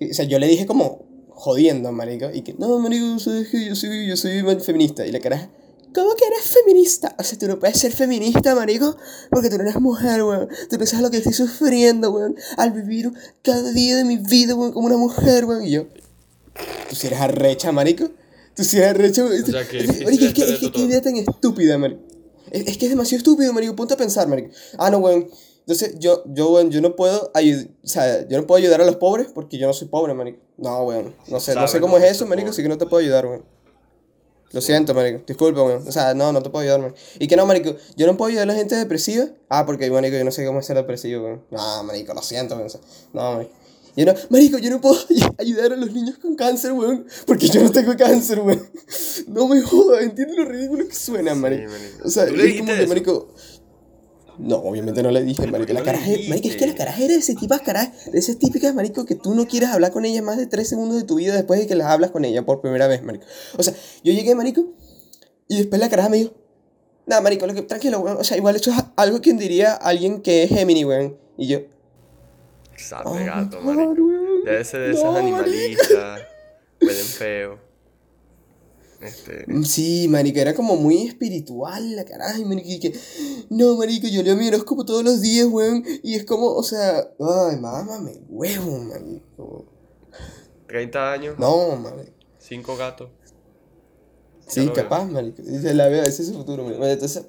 o 0.00 0.14
sea, 0.14 0.24
yo 0.24 0.38
le 0.38 0.46
dije 0.46 0.66
como 0.66 1.06
jodiendo, 1.30 1.92
marico, 1.92 2.30
y 2.32 2.42
que, 2.42 2.54
no, 2.54 2.78
marico, 2.78 3.18
sabes 3.18 3.48
que 3.48 3.64
yo 3.64 3.74
soy, 3.74 4.06
yo 4.06 4.16
soy 4.16 4.42
feminista. 4.60 5.06
Y 5.06 5.12
la 5.12 5.20
caraja, 5.20 5.50
¿Cómo 5.96 6.14
que 6.14 6.26
eres 6.26 6.42
feminista? 6.42 7.16
O 7.18 7.22
sea, 7.22 7.38
tú 7.38 7.48
no 7.48 7.58
puedes 7.58 7.78
ser 7.78 7.90
feminista, 7.90 8.54
marico, 8.54 8.98
porque 9.30 9.48
tú 9.48 9.56
no 9.56 9.62
eres 9.62 9.80
mujer, 9.80 10.22
weón. 10.24 10.46
Tú 10.68 10.76
no 10.76 11.00
lo 11.00 11.10
que 11.10 11.16
estoy 11.16 11.32
sufriendo, 11.32 12.10
weón, 12.10 12.36
al 12.58 12.72
vivir 12.72 13.10
cada 13.40 13.72
día 13.72 13.96
de 13.96 14.04
mi 14.04 14.18
vida, 14.18 14.54
weón, 14.54 14.72
como 14.72 14.88
una 14.88 14.98
mujer, 14.98 15.46
weón. 15.46 15.64
Y 15.64 15.70
yo, 15.70 15.86
tú 16.90 16.94
si 16.94 17.06
eres 17.06 17.18
arrecha, 17.18 17.72
marico. 17.72 18.10
Tú 18.56 18.64
si 18.64 18.78
eres 18.78 18.90
arrecha, 18.90 19.22
weón. 19.22 19.42
O 19.42 19.46
sea, 19.46 19.68
que 19.68 19.78
es, 19.78 19.86
que, 19.86 20.42
es, 20.42 20.58
que, 20.58 20.72
qué 20.72 20.80
idea 20.80 21.02
tan 21.02 21.14
estúpida, 21.16 21.76
marico. 21.76 22.00
Es, 22.50 22.66
es 22.66 22.78
que 22.78 22.86
es 22.86 22.90
demasiado 22.90 23.18
estúpido, 23.18 23.52
marico. 23.52 23.76
Ponte 23.76 23.94
a 23.94 23.96
pensar, 23.98 24.26
marico. 24.28 24.48
Ah, 24.78 24.90
no, 24.90 24.98
weón. 24.98 25.28
Entonces, 25.60 25.96
yo, 25.98 26.22
yo, 26.26 26.52
weón, 26.52 26.70
yo 26.70 26.80
no 26.80 26.96
puedo 26.96 27.30
ayudar, 27.34 27.66
o 27.82 27.88
sea, 27.88 28.26
yo 28.28 28.38
no 28.40 28.46
puedo 28.46 28.58
ayudar 28.58 28.80
a 28.80 28.86
los 28.86 28.96
pobres 28.96 29.26
porque 29.34 29.58
yo 29.58 29.66
no 29.66 29.72
soy 29.74 29.88
pobre, 29.88 30.14
marico. 30.14 30.38
No, 30.56 30.84
weón. 30.84 31.14
No 31.28 31.38
sé, 31.38 31.54
no 31.54 31.68
sé 31.68 31.80
cómo 31.80 31.98
es 31.98 32.04
eso, 32.04 32.24
es 32.24 32.30
marico, 32.30 32.50
así 32.50 32.62
que 32.62 32.68
no 32.68 32.78
te 32.78 32.86
puedo 32.86 33.02
ayudar, 33.02 33.26
weón. 33.26 33.44
Lo 34.52 34.60
siento, 34.62 34.94
marico. 34.94 35.22
Disculpa, 35.26 35.62
weón. 35.62 35.86
O 35.86 35.92
sea, 35.92 36.14
no, 36.14 36.32
no 36.32 36.40
te 36.40 36.48
puedo 36.48 36.62
ayudar, 36.62 36.80
marico. 36.80 36.98
Y 37.18 37.26
que 37.26 37.36
no, 37.36 37.44
marico. 37.44 37.74
Yo 37.96 38.06
no 38.06 38.16
puedo 38.16 38.28
ayudar 38.28 38.44
a 38.44 38.52
la 38.52 38.54
gente 38.54 38.74
depresiva. 38.74 39.26
Ah, 39.50 39.66
porque, 39.66 39.90
marico, 39.90 40.16
yo 40.16 40.24
no 40.24 40.30
sé 40.30 40.46
cómo 40.46 40.60
es 40.60 40.66
ser 40.66 40.76
depresivo, 40.76 41.24
weón. 41.24 41.44
No, 41.50 41.82
marico, 41.82 42.14
lo 42.14 42.22
siento, 42.22 42.56
weón. 42.56 42.68
No, 43.12 43.34
marico. 43.34 43.52
Yo 43.96 44.04
no, 44.04 44.14
marico, 44.28 44.58
yo 44.58 44.70
no 44.70 44.80
puedo 44.80 44.98
ayudar 45.38 45.72
a 45.72 45.76
los 45.76 45.92
niños 45.92 46.18
con 46.18 46.36
cáncer, 46.36 46.72
weón. 46.72 47.06
Porque 47.26 47.48
yo 47.48 47.62
no 47.62 47.70
tengo 47.70 47.96
cáncer, 47.96 48.40
weón. 48.40 48.68
No 49.28 49.48
me 49.48 49.62
jodas, 49.62 50.02
entiendo 50.02 50.34
lo 50.34 50.44
ridículo 50.44 50.86
que 50.86 50.94
suena, 50.94 51.34
marico. 51.34 51.70
marico. 51.70 52.06
O 52.06 52.10
sea, 52.10 52.26
¿Tú 52.26 52.36
le 52.36 52.50
es 52.50 52.58
como 52.58 52.74
que, 52.74 52.86
marico. 52.86 53.34
No, 54.38 54.56
obviamente 54.56 55.02
no 55.02 55.10
le 55.10 55.24
dije, 55.24 55.42
¿Por 55.42 55.50
marico. 55.50 55.72
La 55.72 55.82
caraja, 55.82 56.10
marico, 56.28 56.48
es 56.48 56.56
que 56.56 56.66
la 56.66 56.74
caraja 56.74 57.02
era 57.02 57.14
de 57.14 57.20
ese 57.20 57.34
tipo 57.34 57.54
de 57.54 57.60
caraja, 57.60 57.92
de 58.12 58.18
esas 58.18 58.38
típicas, 58.38 58.74
marico, 58.74 59.06
que 59.06 59.14
tú 59.14 59.34
no 59.34 59.46
quieres 59.48 59.70
hablar 59.70 59.92
con 59.92 60.04
ellas 60.04 60.22
más 60.22 60.36
de 60.36 60.46
tres 60.46 60.68
segundos 60.68 60.98
de 60.98 61.04
tu 61.04 61.14
vida 61.14 61.34
después 61.34 61.58
de 61.58 61.66
que 61.66 61.74
las 61.74 61.86
hablas 61.86 62.10
con 62.10 62.24
ella 62.26 62.44
por 62.44 62.60
primera 62.60 62.86
vez, 62.86 63.02
marico. 63.02 63.24
O 63.56 63.62
sea, 63.62 63.72
yo 64.04 64.12
llegué, 64.12 64.34
marico, 64.34 64.74
y 65.48 65.56
después 65.56 65.80
la 65.80 65.88
caraja 65.88 66.10
me 66.10 66.18
dijo, 66.18 66.34
nada, 67.06 67.22
marico, 67.22 67.46
lo 67.46 67.54
que, 67.54 67.62
tranquilo, 67.62 68.00
weón. 68.00 68.18
O 68.18 68.24
sea, 68.24 68.36
igual 68.36 68.56
eso 68.56 68.70
es 68.70 68.76
algo 68.96 69.22
que 69.22 69.32
diría 69.32 69.72
alguien 69.72 70.20
que 70.20 70.42
es 70.42 70.50
Gemini, 70.50 70.84
weón. 70.84 71.16
Y 71.38 71.46
yo, 71.46 71.60
Oh, 73.04 73.14
gato, 73.14 73.60
weón. 73.62 74.44
Debe 74.44 74.64
ser 74.64 74.80
de 74.80 74.88
No, 74.92 74.98
esas 74.98 75.16
animalistas. 75.16 76.20
Huelen 76.80 77.06
feo. 77.06 77.58
Este. 79.00 79.44
Mm, 79.46 79.62
Sí, 79.62 80.06
marico, 80.08 80.38
era 80.40 80.54
como 80.54 80.76
muy 80.76 81.06
espiritual 81.06 81.96
la 81.96 82.04
caraja, 82.04 82.38
y 82.38 82.44
marico, 82.44 82.68
y 82.68 82.80
que, 82.80 82.98
no, 83.50 83.76
marico, 83.76 84.06
yo 84.08 84.22
leo 84.22 84.36
mi 84.36 84.48
horóscopo 84.48 84.84
todos 84.84 85.04
los 85.04 85.20
días, 85.20 85.46
weón, 85.46 85.84
y 86.02 86.14
es 86.14 86.24
como, 86.24 86.46
o 86.52 86.62
sea, 86.62 86.98
ay, 87.20 87.56
mámame, 87.60 88.20
huevo, 88.28 88.78
marico. 88.78 89.66
30 90.66 91.12
años, 91.12 91.38
No, 91.38 91.76
marico. 91.76 92.12
5 92.38 92.76
gatos. 92.76 93.10
Sí, 94.48 94.68
capaz, 94.68 95.04
marico. 95.06 95.42
Y 95.42 95.58
se 95.58 95.74
la 95.74 95.88
veo, 95.88 96.02
ese 96.04 96.22
es 96.22 96.28
su 96.28 96.34
futuro. 96.34 96.62
Bueno, 96.62 96.86
Entonces, 96.86 97.26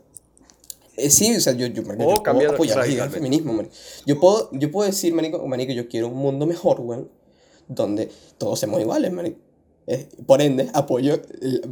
eh, 0.98 1.10
sí, 1.10 1.36
o 1.36 1.39
sea, 1.39 1.54
yo, 1.54 1.68
yo, 1.68 1.84
marico, 1.84 2.16
yo 2.16 2.24
cambiar 2.24 2.48
puedo 2.50 2.56
apoyar 2.56 2.77
las 2.80 2.89
ideas 2.89 3.04
del 3.12 3.13
feminismo, 3.13 3.54
marico. 3.54 3.74
Yo 4.06 4.20
puedo, 4.20 4.50
yo 4.51 4.72
puedo 4.72 4.89
decir, 4.89 5.13
marico, 5.13 5.46
marico, 5.48 5.72
yo 5.74 5.88
quiero 5.88 6.08
un 6.08 6.16
mundo 6.18 6.46
mejor, 6.46 6.82
weón, 6.82 7.10
donde 7.68 8.10
todos 8.38 8.60
seamos 8.60 8.82
iguales, 8.82 9.12
marico. 9.12 9.39
Eh, 9.88 10.10
por 10.25 10.42
ende, 10.42 10.70
apoyo 10.74 11.22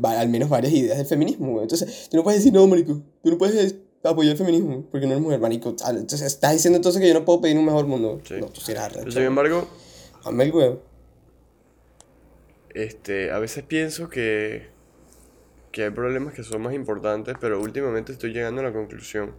va- 0.04 0.20
al 0.20 0.30
menos 0.30 0.48
varias 0.50 0.72
ideas 0.74 0.98
del 0.98 1.06
feminismo, 1.08 1.48
weón. 1.50 1.64
Entonces, 1.64 2.08
tú 2.10 2.16
no 2.18 2.24
puedes 2.24 2.40
decir, 2.40 2.54
no, 2.54 2.66
marico, 2.68 3.02
tú 3.24 3.32
no 3.32 3.38
puedes 3.38 3.76
apoyar 4.04 4.34
el 4.34 4.38
feminismo 4.38 4.86
porque 4.92 5.06
no 5.08 5.14
eres 5.14 5.24
mujer, 5.24 5.40
marico. 5.40 5.70
Entonces, 5.70 6.22
estás 6.22 6.54
diciendo 6.54 6.78
entonces 6.78 7.02
que 7.02 7.08
yo 7.08 7.14
no 7.14 7.26
puedo 7.26 7.42
pedir 7.42 7.58
un 7.58 7.66
mejor 7.66 7.88
mundo. 7.88 8.22
Sí. 8.28 8.36
No, 8.40 8.46
tú 8.48 8.62
sí 8.62 8.72
eres 8.72 8.84
Pero, 8.94 9.12
sin 9.12 9.24
embargo, 9.24 9.68
Dame 10.24 10.44
el 10.46 10.54
huevo. 10.54 10.80
este, 12.74 13.32
a 13.32 13.40
veces 13.40 13.64
pienso 13.64 14.10
que, 14.10 14.68
que 15.76 15.84
hay 15.84 15.90
problemas 15.90 16.34
que 16.34 16.42
son 16.42 16.62
más 16.62 16.74
importantes, 16.74 17.36
pero 17.38 17.60
últimamente 17.60 18.14
estoy 18.14 18.32
llegando 18.32 18.62
a 18.62 18.64
la 18.64 18.72
conclusión 18.72 19.36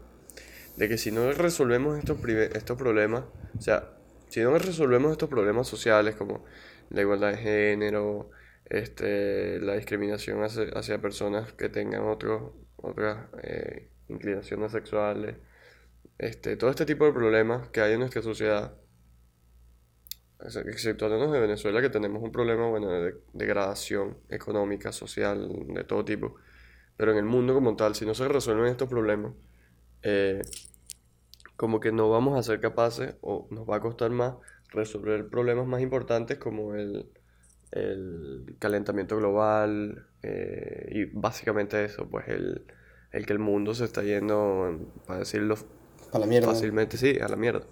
de 0.77 0.87
que 0.87 0.99
si 0.99 1.11
no 1.11 1.33
resolvemos 1.33 1.99
estos, 1.99 2.19
estos 2.29 2.77
problemas, 2.77 3.25
o 3.59 3.63
sea, 3.63 3.97
si 4.29 4.43
no 4.43 4.51
resolvemos 4.59 5.13
estos 5.13 5.31
problemas 5.31 5.67
sociales 5.67 6.15
como 6.15 6.45
la 6.91 7.01
igualdad 7.01 7.31
de 7.31 7.39
género, 7.39 8.29
este, 8.67 9.59
la 9.61 9.77
discriminación 9.77 10.43
hacia, 10.45 11.01
personas 11.01 11.55
que 11.55 11.71
tengan 11.71 12.03
otros, 12.03 12.53
otras 12.77 13.29
eh, 13.43 13.89
inclinaciones 14.09 14.73
sexuales, 14.73 15.37
este, 16.19 16.59
todo 16.59 16.69
este 16.69 16.85
tipo 16.85 17.07
de 17.07 17.15
problemas 17.15 17.71
que 17.71 17.81
hay 17.81 17.95
en 17.95 18.01
nuestra 18.01 18.21
sociedad, 18.21 18.75
exceptuándonos 20.41 21.33
de 21.33 21.41
Venezuela, 21.41 21.81
que 21.81 21.91
tenemos 21.91 22.23
un 22.23 22.33
problema, 22.33 22.69
bueno, 22.69 22.91
de 22.91 23.17
degradación 23.33 24.19
económica, 24.29 24.93
social, 24.93 25.49
de 25.69 25.85
todo 25.85 26.05
tipo. 26.05 26.37
Pero 26.97 27.13
en 27.13 27.19
el 27.19 27.25
mundo 27.25 27.55
como 27.55 27.77
tal, 27.77 27.95
si 27.95 28.07
no 28.07 28.15
se 28.15 28.29
resuelven 28.29 28.67
estos 28.67 28.89
problemas, 28.89 29.33
eh, 30.03 30.43
como 31.57 31.81
que 31.81 31.93
no 31.93 32.11
vamos 32.11 32.39
a 32.39 32.43
ser 32.43 32.61
capaces, 32.61 33.17
o 33.23 33.49
nos 33.51 33.69
va 33.69 33.77
a 33.77 33.81
costar 33.81 34.11
más, 34.11 34.35
resolver 34.71 35.29
problemas 35.29 35.67
más 35.67 35.81
importantes 35.81 36.39
como 36.39 36.75
el, 36.75 37.11
el 37.73 38.57
calentamiento 38.59 39.17
global, 39.17 40.07
eh, 40.23 40.89
y 40.93 41.05
básicamente 41.07 41.85
eso, 41.85 42.09
pues 42.09 42.29
el, 42.29 42.67
el 43.13 43.27
que 43.27 43.33
el 43.33 43.39
mundo 43.39 43.75
se 43.75 43.85
está 43.85 44.03
yendo, 44.03 44.93
para 45.07 45.21
decirlo 45.21 45.57
Para 46.11 46.21
la 46.21 46.27
mierda. 46.27 46.49
fácilmente, 46.49 46.97
sí, 46.97 47.19
a 47.21 47.29
la 47.29 47.37
mierda. 47.37 47.67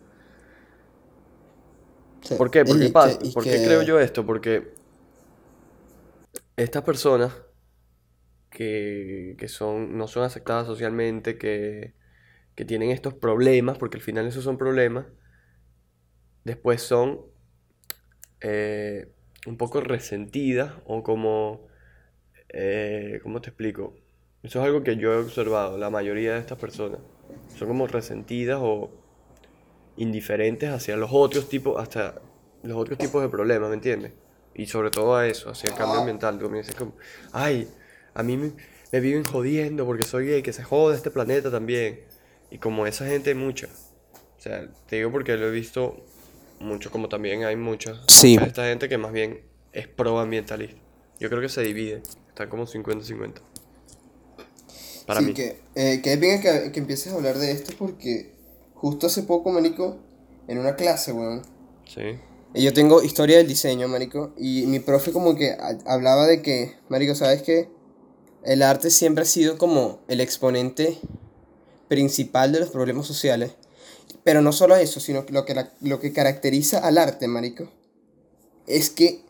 Sí. 2.25 2.35
¿Por 2.37 2.51
qué? 2.51 2.65
¿Por 2.65 2.79
qué, 2.79 2.87
Y 2.87 2.89
pa- 2.91 3.19
que- 3.19 3.27
por 3.33 3.45
qué 3.45 3.51
que- 3.51 3.65
creo 3.65 3.83
yo 3.83 4.01
esto? 4.01 4.25
Porque 4.27 4.73
estas 6.57 6.83
personas 6.83 7.33
que, 8.51 9.37
que 9.39 9.49
son, 9.49 9.97
no 9.99 10.07
son 10.09 10.25
aceptadas 10.25 10.67
socialmente, 10.67 11.39
que, 11.39 11.95
que 12.55 12.65
tienen 12.65 12.91
estos 12.91 13.15
problemas, 13.15 13.79
porque 13.79 13.99
al 13.99 14.03
final 14.03 14.27
esos 14.29 14.45
son 14.45 14.59
problemas, 14.59 15.07
después 16.45 16.83
son 16.83 17.21
eh, 18.41 19.13
un 19.47 19.57
poco 19.57 19.81
resentidas 19.81 20.73
o 20.87 21.03
como, 21.03 21.67
eh, 22.51 23.21
¿cómo 23.23 23.41
te 23.41 23.51
explico? 23.51 23.95
Eso 24.43 24.61
es 24.61 24.67
algo 24.67 24.83
que 24.85 24.97
yo 24.97 25.13
he 25.15 25.19
observado, 25.19 25.79
la 25.79 25.91
mayoría 25.91 26.35
de 26.35 26.41
estas 26.41 26.59
personas 26.59 27.01
son 27.59 27.69
como 27.69 27.87
resentidas 27.87 28.59
o 28.63 28.91
indiferentes 29.97 30.71
hacia 30.71 30.97
los 30.97 31.11
otros 31.13 31.49
tipos, 31.49 31.81
hasta 31.81 32.21
los 32.63 32.77
otros 32.77 32.99
tipos 32.99 33.23
de 33.23 33.29
problemas, 33.29 33.69
¿me 33.69 33.75
entiendes? 33.77 34.13
Y 34.55 34.67
sobre 34.67 34.91
todo 34.91 35.17
a 35.17 35.27
eso, 35.27 35.51
hacia 35.51 35.71
el 35.71 35.77
cambio 35.77 35.99
ambiental. 36.01 36.39
Tú 36.39 36.49
me 36.49 36.59
dices 36.59 36.75
como, 36.75 36.95
ay, 37.33 37.69
a 38.15 38.23
mí 38.23 38.37
me, 38.37 38.53
me 38.93 39.01
viven 39.01 39.25
jodiendo 39.25 39.85
porque 39.85 40.05
soy 40.05 40.27
gay, 40.29 40.43
que 40.43 40.53
se 40.53 40.63
joda 40.63 40.95
este 40.95 41.11
planeta 41.11 41.51
también. 41.51 42.01
Y 42.51 42.59
como 42.59 42.87
esa 42.87 43.07
gente 43.07 43.31
hay 43.31 43.37
mucha. 43.37 43.69
O 44.39 44.41
sea, 44.41 44.69
te 44.87 44.97
digo 44.97 45.11
porque 45.11 45.37
lo 45.37 45.49
he 45.49 45.51
visto 45.51 46.05
mucho, 46.61 46.91
como 46.91 47.09
también 47.09 47.45
hay 47.45 47.57
mucha, 47.57 48.01
Sí. 48.07 48.39
esta 48.41 48.65
gente 48.67 48.89
que 48.89 48.97
más 48.97 49.13
bien 49.13 49.41
es 49.73 49.89
proambientalista. 49.89 50.77
Yo 51.19 51.29
creo 51.29 51.41
que 51.41 51.49
se 51.49 51.63
divide, 51.63 52.03
están 52.29 52.49
como 52.49 52.67
50-50. 52.67 53.41
Para 55.07 55.21
sí, 55.21 55.27
mí. 55.27 55.35
que, 55.35 55.61
eh, 55.75 56.01
que 56.03 56.13
es 56.15 56.21
bien 56.21 56.41
que, 56.41 56.71
que 56.73 56.81
empieces 56.81 57.13
a 57.13 57.17
hablar 57.17 57.37
de 57.39 57.51
esto 57.51 57.73
porque 57.79 58.34
justo 58.85 59.07
hace 59.07 59.23
poco, 59.23 59.51
marico, 59.51 59.97
en 60.47 60.59
una 60.59 60.77
clase, 60.77 61.11
weón, 61.13 61.41
Sí. 61.87 62.03
y 62.53 62.63
yo 62.63 62.75
tengo 62.75 63.03
historia 63.03 63.39
del 63.39 63.49
diseño, 63.49 63.89
marico, 63.89 64.35
y 64.37 64.67
mi 64.67 64.79
profe 64.79 65.11
como 65.11 65.35
que 65.37 65.53
ha- 65.53 65.79
hablaba 65.87 66.27
de 66.27 66.43
que, 66.43 66.75
marico, 66.91 67.15
¿sabes 67.15 67.41
qué? 67.43 67.71
El 68.43 68.61
arte 68.61 68.91
siempre 68.91 69.23
ha 69.23 69.27
sido 69.27 69.57
como 69.57 70.01
el 70.09 70.21
exponente 70.21 70.99
principal 71.89 72.53
de 72.53 72.61
los 72.61 72.69
problemas 72.69 73.07
sociales. 73.07 73.53
Pero 74.23 74.43
no 74.43 74.53
solo 74.53 74.77
eso, 74.77 75.01
sino 75.01 75.25
que 75.25 75.33
lo 75.33 75.47
que, 75.47 75.55
la- 75.55 75.73
lo 75.81 75.99
que 75.99 76.13
caracteriza 76.13 76.79
al 76.79 76.99
arte, 76.99 77.27
marico, 77.27 77.71
es 78.67 78.91
que 78.91 79.23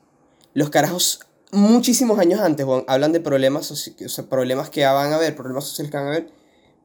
los 0.53 0.71
carajos 0.71 1.21
muchísimos 1.53 2.19
años 2.19 2.41
antes, 2.41 2.67
weón, 2.67 2.85
hablan 2.89 3.13
de 3.13 3.21
problemas, 3.21 3.71
o 3.71 3.77
sea, 3.77 4.25
problemas 4.29 4.69
que 4.71 4.85
van 4.85 5.13
a 5.13 5.17
haber, 5.17 5.37
problemas 5.37 5.65
sociales 5.65 5.93
que 5.93 5.97
van 5.97 6.07
a 6.07 6.11
haber, 6.11 6.31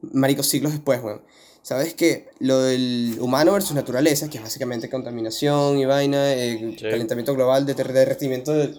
marico, 0.02 0.44
siglos 0.44 0.70
después, 0.72 1.02
weón. 1.02 1.22
¿Sabes 1.62 1.94
que 1.94 2.30
Lo 2.40 2.60
del 2.60 3.16
humano 3.20 3.52
versus 3.52 3.74
naturaleza, 3.74 4.28
que 4.30 4.38
es 4.38 4.42
básicamente 4.44 4.88
contaminación 4.88 5.78
y 5.78 5.84
vaina, 5.84 6.32
eh, 6.34 6.74
Sí. 6.78 6.84
calentamiento 6.88 7.34
global, 7.34 7.66
de 7.66 7.74
derretimiento 7.74 8.52
de, 8.52 8.74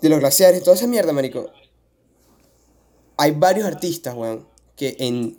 de 0.00 0.08
los 0.08 0.18
glaciares, 0.20 0.62
toda 0.62 0.76
esa 0.76 0.86
mierda, 0.86 1.12
marico. 1.12 1.50
Hay 3.16 3.30
varios 3.32 3.66
artistas, 3.66 4.14
weón, 4.14 4.46
que 4.76 4.96
en 4.98 5.36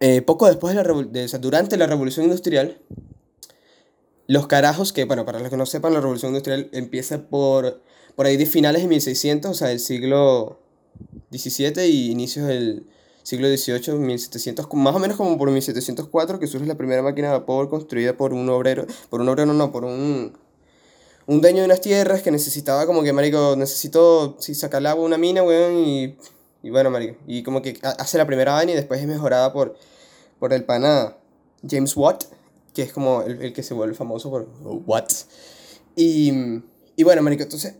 eh, 0.00 0.22
poco 0.22 0.46
después 0.46 0.74
de 0.74 0.82
la 0.82 0.92
de- 1.04 1.24
o 1.24 1.28
sea, 1.28 1.38
durante 1.38 1.76
la 1.76 1.86
revolución 1.86 2.24
industrial, 2.24 2.78
los 4.26 4.46
carajos, 4.46 4.92
que 4.92 5.04
bueno, 5.04 5.24
para 5.26 5.40
los 5.40 5.50
que 5.50 5.56
no 5.56 5.66
sepan, 5.66 5.92
la 5.92 6.00
revolución 6.00 6.30
industrial 6.30 6.68
empieza 6.72 7.28
por, 7.28 7.82
por 8.16 8.26
ahí 8.26 8.36
de 8.36 8.46
finales 8.46 8.80
de 8.82 8.88
1600, 8.88 9.50
o 9.50 9.54
sea, 9.54 9.68
del 9.68 9.78
siglo 9.80 10.60
XVII 11.32 11.84
y 11.86 12.10
inicios 12.10 12.46
del 12.46 12.86
siglo 13.22 13.48
XVIII, 13.48 13.94
1700, 13.98 14.66
más 14.74 14.94
o 14.94 14.98
menos 14.98 15.16
como 15.16 15.36
por 15.38 15.50
1704, 15.50 16.38
que 16.38 16.46
surge 16.46 16.66
la 16.66 16.76
primera 16.76 17.02
máquina 17.02 17.28
de 17.28 17.34
vapor 17.34 17.68
construida 17.68 18.16
por 18.16 18.32
un 18.32 18.48
obrero, 18.48 18.86
por 19.08 19.20
un 19.20 19.28
obrero 19.28 19.52
no, 19.52 19.72
por 19.72 19.84
un, 19.84 20.36
un 21.26 21.40
dueño 21.40 21.58
de 21.58 21.66
unas 21.66 21.80
tierras 21.80 22.22
que 22.22 22.30
necesitaba 22.30 22.86
como 22.86 23.02
que, 23.02 23.12
marico, 23.12 23.54
necesito, 23.56 24.36
si 24.38 24.52
agua 24.64 25.04
una 25.04 25.18
mina, 25.18 25.42
weón, 25.42 25.78
y, 25.78 26.16
y 26.62 26.70
bueno, 26.70 26.90
marico, 26.90 27.18
y 27.26 27.42
como 27.42 27.62
que 27.62 27.78
hace 27.82 28.18
la 28.18 28.26
primera 28.26 28.52
vaina 28.52 28.72
y 28.72 28.76
después 28.76 29.00
es 29.00 29.06
mejorada 29.06 29.52
por, 29.52 29.76
por 30.38 30.52
el 30.52 30.64
pana 30.64 31.16
James 31.68 31.96
Watt, 31.96 32.24
que 32.74 32.82
es 32.82 32.92
como 32.92 33.22
el, 33.22 33.42
el 33.42 33.52
que 33.52 33.62
se 33.62 33.74
vuelve 33.74 33.94
famoso 33.94 34.30
por 34.30 34.48
Watt. 34.86 35.12
Y, 35.96 36.32
y 36.96 37.02
bueno, 37.02 37.22
marico, 37.22 37.42
entonces 37.42 37.74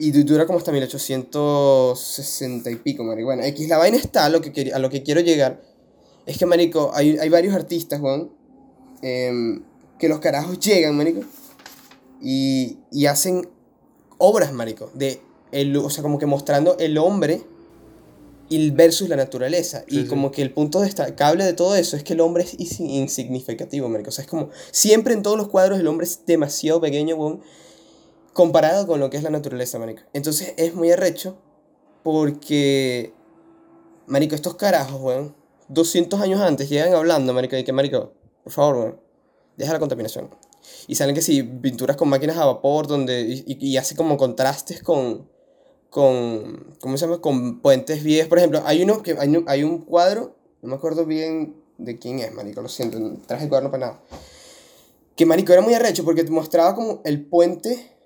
y 0.00 0.12
dura 0.12 0.46
como 0.46 0.58
hasta 0.58 0.72
1860 0.72 2.70
y 2.70 2.76
pico, 2.76 3.04
marico. 3.04 3.26
Bueno, 3.26 3.42
X, 3.44 3.68
la 3.68 3.76
vaina 3.76 3.98
está, 3.98 4.24
a 4.24 4.28
lo 4.30 4.40
que, 4.40 4.72
a 4.72 4.78
lo 4.78 4.88
que 4.88 5.02
quiero 5.02 5.20
llegar. 5.20 5.60
Es 6.24 6.38
que, 6.38 6.46
marico, 6.46 6.90
hay, 6.94 7.18
hay 7.18 7.28
varios 7.28 7.54
artistas, 7.54 8.00
Juan, 8.00 8.30
em, 9.02 9.62
que 9.98 10.08
los 10.08 10.20
carajos 10.20 10.58
llegan, 10.58 10.96
marico, 10.96 11.20
y, 12.22 12.78
y 12.90 13.06
hacen 13.06 13.46
obras, 14.16 14.54
marico, 14.54 14.90
de 14.94 15.20
el, 15.52 15.76
o 15.76 15.90
sea, 15.90 16.02
como 16.02 16.18
que 16.18 16.24
mostrando 16.24 16.78
el 16.78 16.96
hombre 16.96 17.42
y 18.48 18.70
versus 18.70 19.06
la 19.06 19.16
naturaleza. 19.16 19.84
y 19.86 20.06
como 20.06 20.30
que 20.30 20.40
el 20.40 20.54
punto 20.54 20.80
destacable 20.80 21.44
de 21.44 21.52
todo 21.52 21.76
eso 21.76 21.98
es 21.98 22.04
que 22.04 22.14
el 22.14 22.20
hombre 22.20 22.44
es 22.44 22.80
insignificativo, 22.80 23.86
marico. 23.90 24.08
O 24.08 24.12
sea, 24.12 24.24
es 24.24 24.30
como, 24.30 24.48
siempre 24.70 25.12
en 25.12 25.22
todos 25.22 25.36
los 25.36 25.48
cuadros 25.48 25.78
el 25.78 25.86
hombre 25.86 26.06
es 26.06 26.20
demasiado 26.24 26.80
pequeño, 26.80 27.16
weón 27.16 27.42
comparado 28.32 28.86
con 28.86 29.00
lo 29.00 29.10
que 29.10 29.16
es 29.16 29.22
la 29.22 29.30
naturaleza, 29.30 29.78
marico. 29.78 30.02
Entonces 30.12 30.54
es 30.56 30.74
muy 30.74 30.90
arrecho 30.90 31.36
porque, 32.02 33.12
marico, 34.06 34.34
estos 34.34 34.54
carajos, 34.54 35.00
weón, 35.00 35.34
200 35.68 36.20
años 36.20 36.40
antes 36.40 36.68
llegan 36.68 36.94
hablando, 36.94 37.32
marico, 37.32 37.56
de 37.56 37.64
que, 37.64 37.72
marico, 37.72 38.12
por 38.44 38.52
favor, 38.52 38.76
weón, 38.76 39.00
deja 39.56 39.72
la 39.72 39.78
contaminación. 39.78 40.30
Y 40.86 40.94
salen 40.94 41.14
que 41.14 41.22
si 41.22 41.42
pinturas 41.42 41.96
con 41.96 42.08
máquinas 42.08 42.36
a 42.36 42.46
vapor, 42.46 42.86
donde, 42.86 43.22
y, 43.22 43.44
y, 43.46 43.76
hace 43.76 43.96
como 43.96 44.16
contrastes 44.16 44.82
con, 44.82 45.28
con, 45.88 46.74
¿cómo 46.80 46.96
se 46.96 47.06
llama? 47.06 47.20
Con 47.20 47.60
puentes 47.60 48.02
viejos, 48.02 48.28
por 48.28 48.38
ejemplo, 48.38 48.62
hay 48.64 48.82
uno, 48.82 49.02
que 49.02 49.16
hay, 49.18 49.44
hay 49.46 49.64
un 49.64 49.84
cuadro, 49.84 50.36
no 50.62 50.70
me 50.70 50.74
acuerdo 50.76 51.06
bien 51.06 51.56
de 51.78 51.98
quién 51.98 52.18
es, 52.20 52.32
marico, 52.32 52.62
lo 52.62 52.68
siento, 52.68 52.98
traje 53.26 53.44
el 53.44 53.50
cuadro 53.50 53.70
para 53.70 53.86
nada. 53.86 54.00
Que, 55.16 55.26
marico, 55.26 55.52
era 55.52 55.62
muy 55.62 55.74
arrecho 55.74 56.04
porque 56.04 56.24
mostraba 56.24 56.74
como 56.74 57.00
el 57.04 57.24
puente 57.26 57.99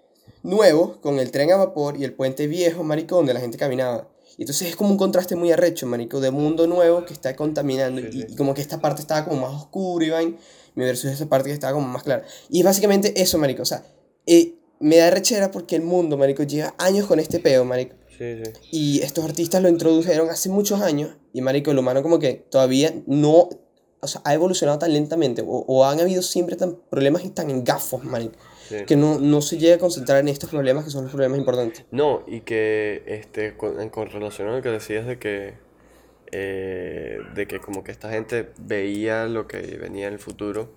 nuevo 0.45 1.01
con 1.01 1.19
el 1.19 1.33
tren 1.33 1.51
a 1.51 1.57
vapor 1.57 1.97
y 1.97 2.05
el 2.05 2.13
puente 2.13 2.47
viejo, 2.47 2.85
marico, 2.85 3.17
donde 3.17 3.35
la 3.35 3.41
gente 3.41 3.59
caminaba. 3.59 4.09
Y 4.37 4.43
entonces 4.43 4.69
es 4.69 4.77
como 4.77 4.91
un 4.91 4.97
contraste 4.97 5.37
muy 5.37 5.51
arrecho, 5.51 5.87
marico, 5.87 6.21
de 6.21 6.31
mundo 6.31 6.67
nuevo 6.67 7.05
que 7.05 7.13
está 7.13 7.35
contaminando 7.35 8.01
y, 8.01 8.35
como 8.37 8.55
que 8.55 8.61
esta 8.61 8.81
parte 8.81 9.01
estaba 9.01 9.25
como 9.25 9.41
más 9.41 9.55
oscura 9.55 10.07
y 10.07 10.11
vain, 10.11 10.37
versus 10.77 11.11
esa 11.11 11.27
parte 11.27 11.49
que 11.49 11.55
estaba 11.55 11.73
como 11.73 11.89
más 11.89 12.03
clara. 12.03 12.25
Y 12.51 12.61
es 12.61 12.65
básicamente 12.65 13.21
eso, 13.21 13.39
marico, 13.39 13.63
o 13.63 13.67
sea, 13.67 13.85
eh, 14.27 14.55
me 14.81 14.97
da 14.97 15.11
rechera 15.11 15.51
porque 15.51 15.77
el 15.77 15.83
mundo, 15.83 16.17
marico, 16.17 16.43
lleva 16.43 16.75
años 16.79 17.07
con 17.07 17.21
este 17.21 17.39
peo, 17.39 17.65
marico. 17.65 17.97
Sí, 18.19 18.45
sí. 18.45 18.51
Y 18.71 19.01
estos 19.03 19.25
artistas 19.25 19.63
lo 19.63 19.69
introdujeron 19.69 20.29
hace 20.31 20.49
muchos 20.49 20.81
años 20.81 21.17
y, 21.33 21.41
marico, 21.41 21.71
el 21.71 21.79
humano 21.79 22.03
como 22.03 22.19
que 22.19 22.35
todavía 22.51 22.95
no, 23.07 23.49
o 24.05 24.09
sea, 24.09 24.23
ha 24.25 24.35
evolucionado 24.35 24.79
tan 24.79 24.93
lentamente 24.93 25.43
o, 25.43 25.65
o 25.67 25.85
han 25.85 26.01
habido 26.01 26.23
siempre 26.23 26.57
tan 26.57 26.77
problemas 26.91 27.25
y 27.25 27.31
tan 27.31 27.51
engafos, 27.51 28.05
marico 28.05 28.39
que 28.87 28.97
no, 28.97 29.19
no 29.19 29.43
se 29.43 29.59
llega 29.59 29.77
a 29.77 29.79
concentrar 29.79 30.21
en 30.21 30.29
estos 30.29 30.51
problemas 30.51 30.85
que 30.85 30.91
son 30.91 31.05
los 31.05 31.13
problemas 31.13 31.39
importantes. 31.39 31.85
No, 31.91 32.25
y 32.27 32.41
que 32.41 33.03
este, 33.07 33.57
con, 33.57 33.89
con 33.91 34.11
relación 34.11 34.49
a 34.49 34.57
lo 34.57 34.63
que 34.63 34.71
decías 34.71 35.07
de 35.07 35.19
que, 35.19 35.55
eh, 36.33 37.19
de 37.35 37.47
que 37.47 37.61
como 37.61 37.85
que 37.85 37.93
esta 37.93 38.11
gente 38.11 38.51
veía 38.59 39.27
lo 39.27 39.47
que 39.47 39.59
venía 39.59 40.07
en 40.09 40.15
el 40.15 40.19
futuro. 40.19 40.75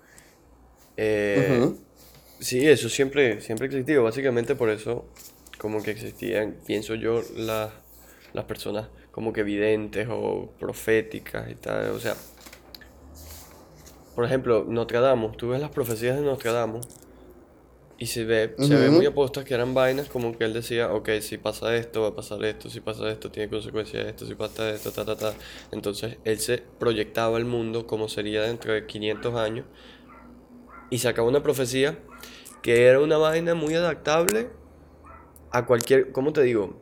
Eh, 0.96 1.72
sí, 2.40 2.66
eso 2.66 2.88
siempre, 2.88 3.40
siempre 3.40 3.66
existió. 3.66 4.02
Básicamente 4.02 4.54
por 4.54 4.70
eso 4.70 5.06
como 5.58 5.82
que 5.82 5.90
existían, 5.90 6.56
pienso 6.66 6.94
yo, 6.94 7.22
las, 7.36 7.72
las 8.32 8.44
personas 8.44 8.88
como 9.10 9.32
que 9.32 9.42
videntes 9.42 10.06
o 10.10 10.52
proféticas 10.58 11.50
y 11.50 11.54
tal. 11.54 11.90
O 11.90 12.00
sea, 12.00 12.16
por 14.18 14.24
ejemplo, 14.24 14.64
Notre 14.66 14.98
Dame, 14.98 15.30
tú 15.36 15.50
ves 15.50 15.60
las 15.60 15.70
profecías 15.70 16.16
de 16.16 16.22
Notre 16.22 16.50
Dame 16.50 16.80
y 17.98 18.06
se 18.06 18.24
ve, 18.24 18.52
se 18.58 18.74
ve 18.74 18.90
muy 18.90 19.06
apostas 19.06 19.44
que 19.44 19.54
eran 19.54 19.74
vainas 19.74 20.08
como 20.08 20.36
que 20.36 20.42
él 20.42 20.52
decía, 20.52 20.92
ok, 20.92 21.08
si 21.20 21.38
pasa 21.38 21.76
esto, 21.76 22.02
va 22.02 22.08
a 22.08 22.14
pasar 22.16 22.44
esto, 22.44 22.68
si 22.68 22.80
pasa 22.80 23.08
esto, 23.10 23.30
tiene 23.30 23.48
consecuencias 23.48 24.04
esto, 24.08 24.26
si 24.26 24.34
pasa 24.34 24.70
esto, 24.70 24.90
ta, 24.90 25.04
ta, 25.04 25.14
ta. 25.14 25.34
Entonces 25.70 26.16
él 26.24 26.40
se 26.40 26.58
proyectaba 26.80 27.38
el 27.38 27.44
mundo 27.44 27.86
como 27.86 28.08
sería 28.08 28.42
dentro 28.42 28.72
de 28.72 28.86
500 28.86 29.36
años 29.36 29.66
y 30.90 30.98
sacaba 30.98 31.28
una 31.28 31.44
profecía 31.44 31.96
que 32.60 32.86
era 32.86 32.98
una 32.98 33.18
vaina 33.18 33.54
muy 33.54 33.76
adaptable 33.76 34.48
a 35.52 35.64
cualquier, 35.64 36.10
¿cómo 36.10 36.32
te 36.32 36.42
digo? 36.42 36.76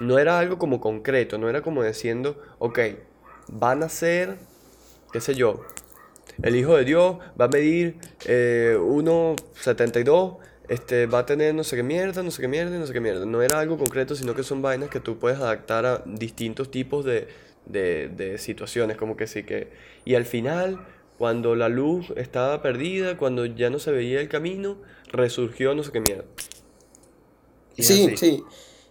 No 0.00 0.18
era 0.18 0.40
algo 0.40 0.58
como 0.58 0.80
concreto, 0.80 1.38
no 1.38 1.48
era 1.48 1.62
como 1.62 1.84
diciendo, 1.84 2.42
ok, 2.58 2.80
van 3.46 3.84
a 3.84 3.88
ser, 3.88 4.38
qué 5.12 5.20
sé 5.20 5.36
yo, 5.36 5.60
el 6.42 6.56
Hijo 6.56 6.76
de 6.76 6.84
Dios 6.84 7.18
va 7.40 7.46
a 7.46 7.48
medir 7.48 7.96
eh, 8.26 8.76
1,72, 8.78 10.38
este, 10.68 11.06
va 11.06 11.20
a 11.20 11.26
tener 11.26 11.54
no 11.54 11.64
sé 11.64 11.76
qué 11.76 11.82
mierda, 11.82 12.22
no 12.22 12.30
sé 12.30 12.42
qué 12.42 12.48
mierda, 12.48 12.78
no 12.78 12.86
sé 12.86 12.92
qué 12.92 13.00
mierda. 13.00 13.26
No 13.26 13.42
era 13.42 13.60
algo 13.60 13.78
concreto, 13.78 14.14
sino 14.14 14.34
que 14.34 14.42
son 14.42 14.62
vainas 14.62 14.90
que 14.90 15.00
tú 15.00 15.18
puedes 15.18 15.38
adaptar 15.38 15.86
a 15.86 16.02
distintos 16.06 16.70
tipos 16.70 17.04
de, 17.04 17.28
de, 17.66 18.08
de 18.08 18.38
situaciones, 18.38 18.96
como 18.96 19.16
que 19.16 19.26
sí 19.26 19.42
que... 19.44 19.70
Y 20.04 20.14
al 20.14 20.24
final, 20.24 20.86
cuando 21.18 21.54
la 21.54 21.68
luz 21.68 22.12
estaba 22.16 22.62
perdida, 22.62 23.16
cuando 23.16 23.46
ya 23.46 23.70
no 23.70 23.78
se 23.78 23.92
veía 23.92 24.20
el 24.20 24.28
camino, 24.28 24.78
resurgió 25.12 25.74
no 25.74 25.82
sé 25.82 25.92
qué 25.92 26.00
mierda. 26.00 26.24
sí, 27.78 28.16
sí. 28.16 28.42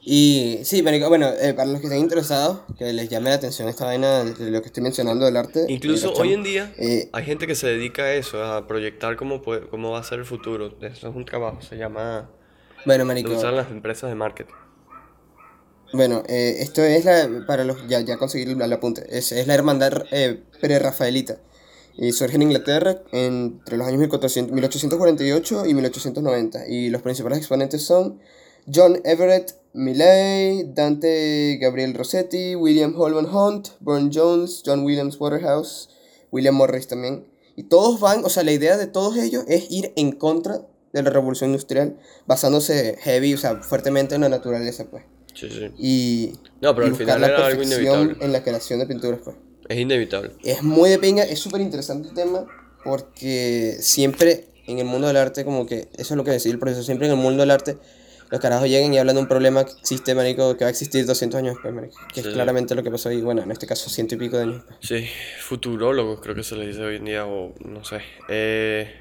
Y 0.06 0.60
sí, 0.63 0.82
bueno, 0.82 1.28
eh, 1.39 1.54
para 1.54 1.72
los 1.72 1.80
que 1.80 1.88
estén 1.88 2.02
interesados, 2.02 2.60
que 2.78 2.92
les 2.92 3.08
llame 3.08 3.30
la 3.30 3.38
atención 3.38 3.70
esta 3.70 3.86
vaina 3.86 4.26
de 4.26 4.52
lo 4.52 4.62
que 4.62 4.68
estoy 4.68 4.84
mencionando 4.84 5.24
del 5.24 5.38
arte. 5.38 5.66
Incluso 5.70 6.12
hoy 6.13 6.34
en 6.34 6.44
día 6.44 6.74
eh, 6.78 7.10
hay 7.13 7.24
gente 7.24 7.48
que 7.48 7.56
se 7.56 7.68
dedica 7.68 8.04
a 8.04 8.13
eso, 8.13 8.44
a 8.44 8.68
proyectar 8.68 9.16
cómo, 9.16 9.42
cómo 9.42 9.92
va 9.92 10.00
a 10.00 10.04
ser 10.04 10.20
el 10.20 10.26
futuro. 10.26 10.76
Eso 10.82 11.10
es 11.10 11.16
un 11.16 11.24
trabajo, 11.24 11.62
se 11.62 11.78
llama... 11.78 12.30
Bueno, 12.86 13.06
marico. 13.06 13.32
Usar 13.32 13.54
las 13.54 13.72
empresas 13.72 14.10
de 14.10 14.16
marketing. 14.16 14.54
Bueno, 15.94 16.24
eh, 16.28 16.58
esto 16.60 16.82
es 16.84 17.06
la, 17.06 17.46
para 17.48 17.63
los, 17.63 17.88
ya, 17.88 18.02
ya 18.02 18.18
conseguí 18.18 18.52
el 18.52 18.74
apunte, 18.74 19.06
es, 19.10 19.32
es 19.32 19.48
la 19.48 19.54
hermandad 19.54 20.04
pre-rafaelita. 20.60 21.38
Y 21.96 22.12
surge 22.12 22.36
en 22.36 22.42
Inglaterra 22.42 23.04
entre 23.13 23.78
los 23.78 23.88
años 23.88 24.00
1848 24.00 25.66
y 25.66 25.74
1890. 25.74 26.68
Y 26.68 26.89
los 26.89 27.02
principales 27.04 27.38
exponentes 27.38 27.84
son 27.84 28.20
John 28.66 29.00
Everett 29.06 29.62
Millay, 29.74 30.66
Dante 30.74 31.58
Gabriel 31.60 31.96
Rossetti, 31.96 32.56
William 32.56 32.94
Holman 32.96 33.26
Hunt, 33.26 33.70
Burne 33.80 34.12
Jones, 34.14 34.62
John 34.66 34.84
Williams 34.84 35.20
Waterhouse, 35.20 35.90
William 36.32 36.56
Morris 36.56 36.88
también. 36.88 37.26
Y 37.56 37.64
todos 37.64 38.00
van, 38.00 38.24
o 38.24 38.30
sea, 38.30 38.44
la 38.44 38.52
idea 38.52 38.78
de 38.78 38.88
todos 38.88 39.18
ellos 39.18 39.44
es 39.48 39.70
ir 39.72 39.92
en 39.96 40.12
contra 40.12 40.62
de 40.92 41.02
la 41.02 41.10
revolución 41.10 41.50
industrial, 41.50 41.98
basándose 42.28 42.98
heavy, 43.02 43.34
o 43.34 43.38
sea, 43.38 43.58
fuertemente 43.58 44.16
en 44.16 44.22
la 44.22 44.30
naturaleza, 44.30 44.86
pues. 44.90 45.04
Sí, 45.34 45.50
sí. 45.50 45.72
Y, 45.80 46.34
no, 46.62 46.76
pero 46.76 46.88
al 46.88 46.96
final 46.96 47.22
la 47.22 47.28
era 47.28 47.46
algo 47.48 47.64
inevitable. 47.64 48.16
en 48.22 48.32
la 48.32 48.44
creación 48.44 48.80
de 48.80 48.86
pinturas, 48.86 49.20
pues. 49.24 49.36
Es 49.70 49.78
inevitable. 49.78 50.32
Es 50.44 50.62
muy 50.62 50.92
de 50.92 51.00
pinga, 51.00 51.24
es 51.24 51.40
súper 51.40 51.62
interesante 51.62 52.10
el 52.10 52.14
tema, 52.14 52.46
porque 52.84 53.78
siempre 53.80 54.48
en 54.68 54.78
el 54.78 54.86
mundo 54.86 55.08
del 55.08 55.18
arte, 55.18 55.44
como 55.44 55.66
que, 55.66 55.90
eso 55.98 56.14
es 56.14 56.18
lo 56.18 56.24
que 56.24 56.32
decía 56.32 56.52
el 56.52 56.60
profesor, 56.60 56.84
siempre 56.84 57.08
en 57.08 57.14
el 57.14 57.20
mundo 57.20 57.42
del 57.42 57.52
arte 57.52 57.78
los 58.34 58.41
carajos 58.41 58.67
lleguen 58.67 58.91
y 58.91 58.98
hablan 58.98 59.15
de 59.15 59.22
un 59.22 59.28
problema 59.28 59.63
que 59.63 59.74
existe, 59.74 60.15
marico, 60.15 60.58
que 60.58 60.63
va 60.63 60.69
a 60.69 60.72
existir 60.72 61.06
200 61.06 61.38
años 61.38 61.54
después, 61.54 61.72
marico. 61.72 62.00
Que 62.12 62.22
es 62.22 62.30
claramente 62.30 62.74
lo 62.74 62.82
que 62.82 62.89
pasó 62.89 63.10
ahí, 63.10 63.22
bueno, 63.22 63.43
en 63.43 63.52
este 63.52 63.67
caso 63.67 63.91
ciento 63.91 64.15
y 64.15 64.17
pico 64.17 64.38
de 64.38 64.43
años 64.43 64.63
Sí, 64.80 65.06
futurólogos 65.39 66.19
creo 66.19 66.34
que 66.34 66.41
se 66.41 66.56
les 66.56 66.69
dice 66.69 66.82
hoy 66.82 66.96
en 66.96 67.06
día, 67.06 67.28
o 67.28 67.54
no 67.63 67.84
sé. 67.84 68.02
Eh, 68.28 68.91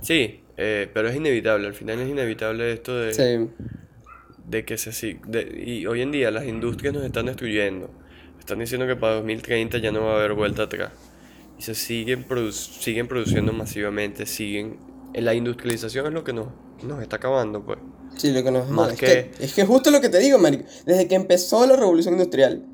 sí, 0.00 0.44
eh, 0.56 0.88
pero 0.94 1.08
es 1.08 1.16
inevitable, 1.16 1.66
al 1.66 1.74
final 1.74 1.98
es 1.98 2.08
inevitable 2.08 2.72
esto 2.72 2.96
de... 2.96 3.14
Sí. 3.14 3.50
De 4.46 4.64
que 4.64 4.78
se... 4.78 5.18
De, 5.26 5.64
y 5.66 5.84
hoy 5.86 6.02
en 6.02 6.12
día 6.12 6.30
las 6.30 6.46
industrias 6.46 6.94
nos 6.94 7.02
están 7.02 7.26
destruyendo. 7.26 7.90
Están 8.38 8.60
diciendo 8.60 8.86
que 8.86 8.94
para 8.94 9.14
2030 9.14 9.78
ya 9.78 9.90
no 9.90 10.04
va 10.04 10.12
a 10.12 10.18
haber 10.18 10.34
vuelta 10.34 10.62
atrás. 10.62 10.92
Y 11.58 11.62
se 11.62 11.74
siguen, 11.74 12.24
siguen 12.52 13.08
produciendo 13.08 13.52
masivamente, 13.52 14.24
siguen... 14.24 14.78
La 15.14 15.34
industrialización 15.34 16.06
es 16.06 16.12
lo 16.12 16.22
que 16.22 16.32
nos 16.32 16.46
nos 16.82 17.02
está 17.02 17.16
acabando, 17.16 17.64
pues. 17.64 17.78
Sí, 18.16 18.32
lo 18.32 18.42
que 18.42 18.50
nos 18.50 18.68
Más 18.68 18.92
es 18.92 18.98
que... 18.98 19.30
Es 19.38 19.54
que 19.54 19.64
justo 19.64 19.90
lo 19.90 20.00
que 20.00 20.08
te 20.08 20.18
digo, 20.18 20.38
marico. 20.38 20.64
Desde 20.86 21.06
que 21.06 21.14
empezó 21.14 21.66
la 21.66 21.76
revolución 21.76 22.14
industrial, 22.14 22.64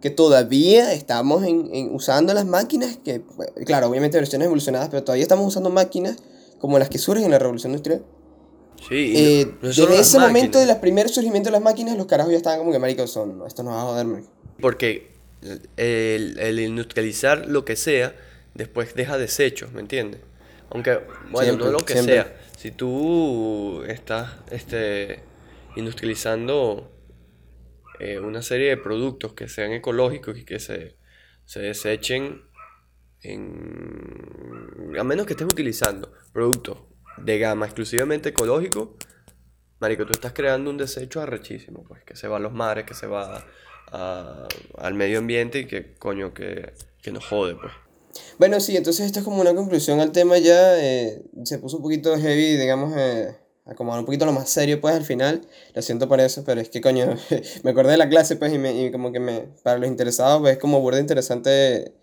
que 0.00 0.10
todavía 0.10 0.92
estamos 0.92 1.44
en, 1.44 1.70
en 1.74 1.94
usando 1.94 2.34
las 2.34 2.44
máquinas, 2.46 2.98
que, 3.02 3.22
claro, 3.64 3.88
obviamente 3.88 4.18
versiones 4.18 4.46
evolucionadas, 4.46 4.90
pero 4.90 5.02
todavía 5.02 5.22
estamos 5.22 5.46
usando 5.46 5.70
máquinas 5.70 6.16
como 6.58 6.78
las 6.78 6.90
que 6.90 6.98
surgen 6.98 7.24
en 7.24 7.30
la 7.30 7.38
revolución 7.38 7.72
industrial. 7.72 8.04
Sí, 8.86 8.94
y 8.94 9.16
Eh, 9.16 9.46
no- 9.62 9.68
desde 9.68 9.98
ese 9.98 10.18
momento 10.18 10.58
de 10.58 10.66
los 10.66 10.76
primeros 10.76 11.12
surgimientos 11.12 11.50
de 11.50 11.52
las 11.52 11.62
máquinas, 11.62 11.96
los 11.96 12.06
carajos 12.06 12.32
ya 12.32 12.36
estaban 12.36 12.58
como 12.58 12.70
que 12.72 12.78
maricos 12.78 13.10
son, 13.10 13.42
esto 13.46 13.62
nos 13.62 13.72
va 13.72 13.80
a 13.82 13.84
joder, 13.86 14.06
marico. 14.06 14.28
Porque 14.60 15.12
el, 15.78 16.38
el 16.38 16.60
industrializar 16.60 17.46
lo 17.46 17.64
que 17.64 17.76
sea, 17.76 18.14
después 18.54 18.94
deja 18.94 19.16
desechos, 19.16 19.72
¿me 19.72 19.80
entiendes? 19.80 20.20
Aunque, 20.70 20.98
bueno, 21.30 21.48
Siempre, 21.52 21.66
no 21.66 21.72
lo 21.72 21.78
que 21.78 21.92
siempre. 21.94 22.14
sea. 22.16 22.36
Si 22.64 22.70
tú 22.70 23.82
estás 23.86 24.38
este, 24.50 25.22
industrializando 25.76 26.90
eh, 28.00 28.18
una 28.18 28.40
serie 28.40 28.70
de 28.70 28.78
productos 28.78 29.34
que 29.34 29.48
sean 29.48 29.72
ecológicos 29.72 30.38
y 30.38 30.46
que 30.46 30.58
se, 30.58 30.96
se 31.44 31.60
desechen 31.60 32.40
en... 33.20 34.96
A 34.98 35.04
menos 35.04 35.26
que 35.26 35.34
estés 35.34 35.46
utilizando 35.46 36.10
productos 36.32 36.78
de 37.18 37.38
gama 37.38 37.66
exclusivamente 37.66 38.30
ecológico, 38.30 38.96
Marico, 39.78 40.06
tú 40.06 40.12
estás 40.12 40.32
creando 40.32 40.70
un 40.70 40.78
desecho 40.78 41.20
arrechísimo, 41.20 41.84
pues, 41.84 42.02
que 42.02 42.16
se 42.16 42.28
va 42.28 42.38
a 42.38 42.40
los 42.40 42.54
mares, 42.54 42.86
que 42.86 42.94
se 42.94 43.06
va 43.06 43.44
al 43.92 44.94
medio 44.94 45.18
ambiente 45.18 45.58
y 45.58 45.66
que, 45.66 45.92
coño, 45.96 46.32
que, 46.32 46.72
que 47.02 47.12
nos 47.12 47.26
jode, 47.26 47.56
pues. 47.56 47.74
Bueno, 48.38 48.60
sí, 48.60 48.76
entonces 48.76 49.06
esto 49.06 49.20
es 49.20 49.24
como 49.24 49.40
una 49.40 49.54
conclusión 49.54 50.00
al 50.00 50.12
tema 50.12 50.38
ya, 50.38 50.78
eh, 50.80 51.22
se 51.44 51.58
puso 51.58 51.76
un 51.78 51.82
poquito 51.82 52.16
heavy, 52.16 52.56
digamos, 52.56 52.92
eh, 52.96 53.36
acomodar 53.64 54.00
un 54.00 54.06
poquito 54.06 54.24
lo 54.26 54.32
más 54.32 54.48
serio, 54.50 54.80
pues, 54.80 54.94
al 54.94 55.04
final, 55.04 55.42
lo 55.74 55.82
siento 55.82 56.08
por 56.08 56.20
eso, 56.20 56.44
pero 56.44 56.60
es 56.60 56.68
que, 56.68 56.80
coño, 56.80 57.16
me 57.62 57.70
acordé 57.70 57.92
de 57.92 57.96
la 57.96 58.08
clase, 58.08 58.36
pues, 58.36 58.52
y, 58.52 58.58
me, 58.58 58.72
y 58.84 58.90
como 58.92 59.10
que 59.12 59.20
me, 59.20 59.48
para 59.62 59.78
los 59.78 59.88
interesados, 59.88 60.40
pues, 60.40 60.54
es 60.54 60.58
como 60.58 60.80
burda 60.80 61.00
interesante, 61.00 61.94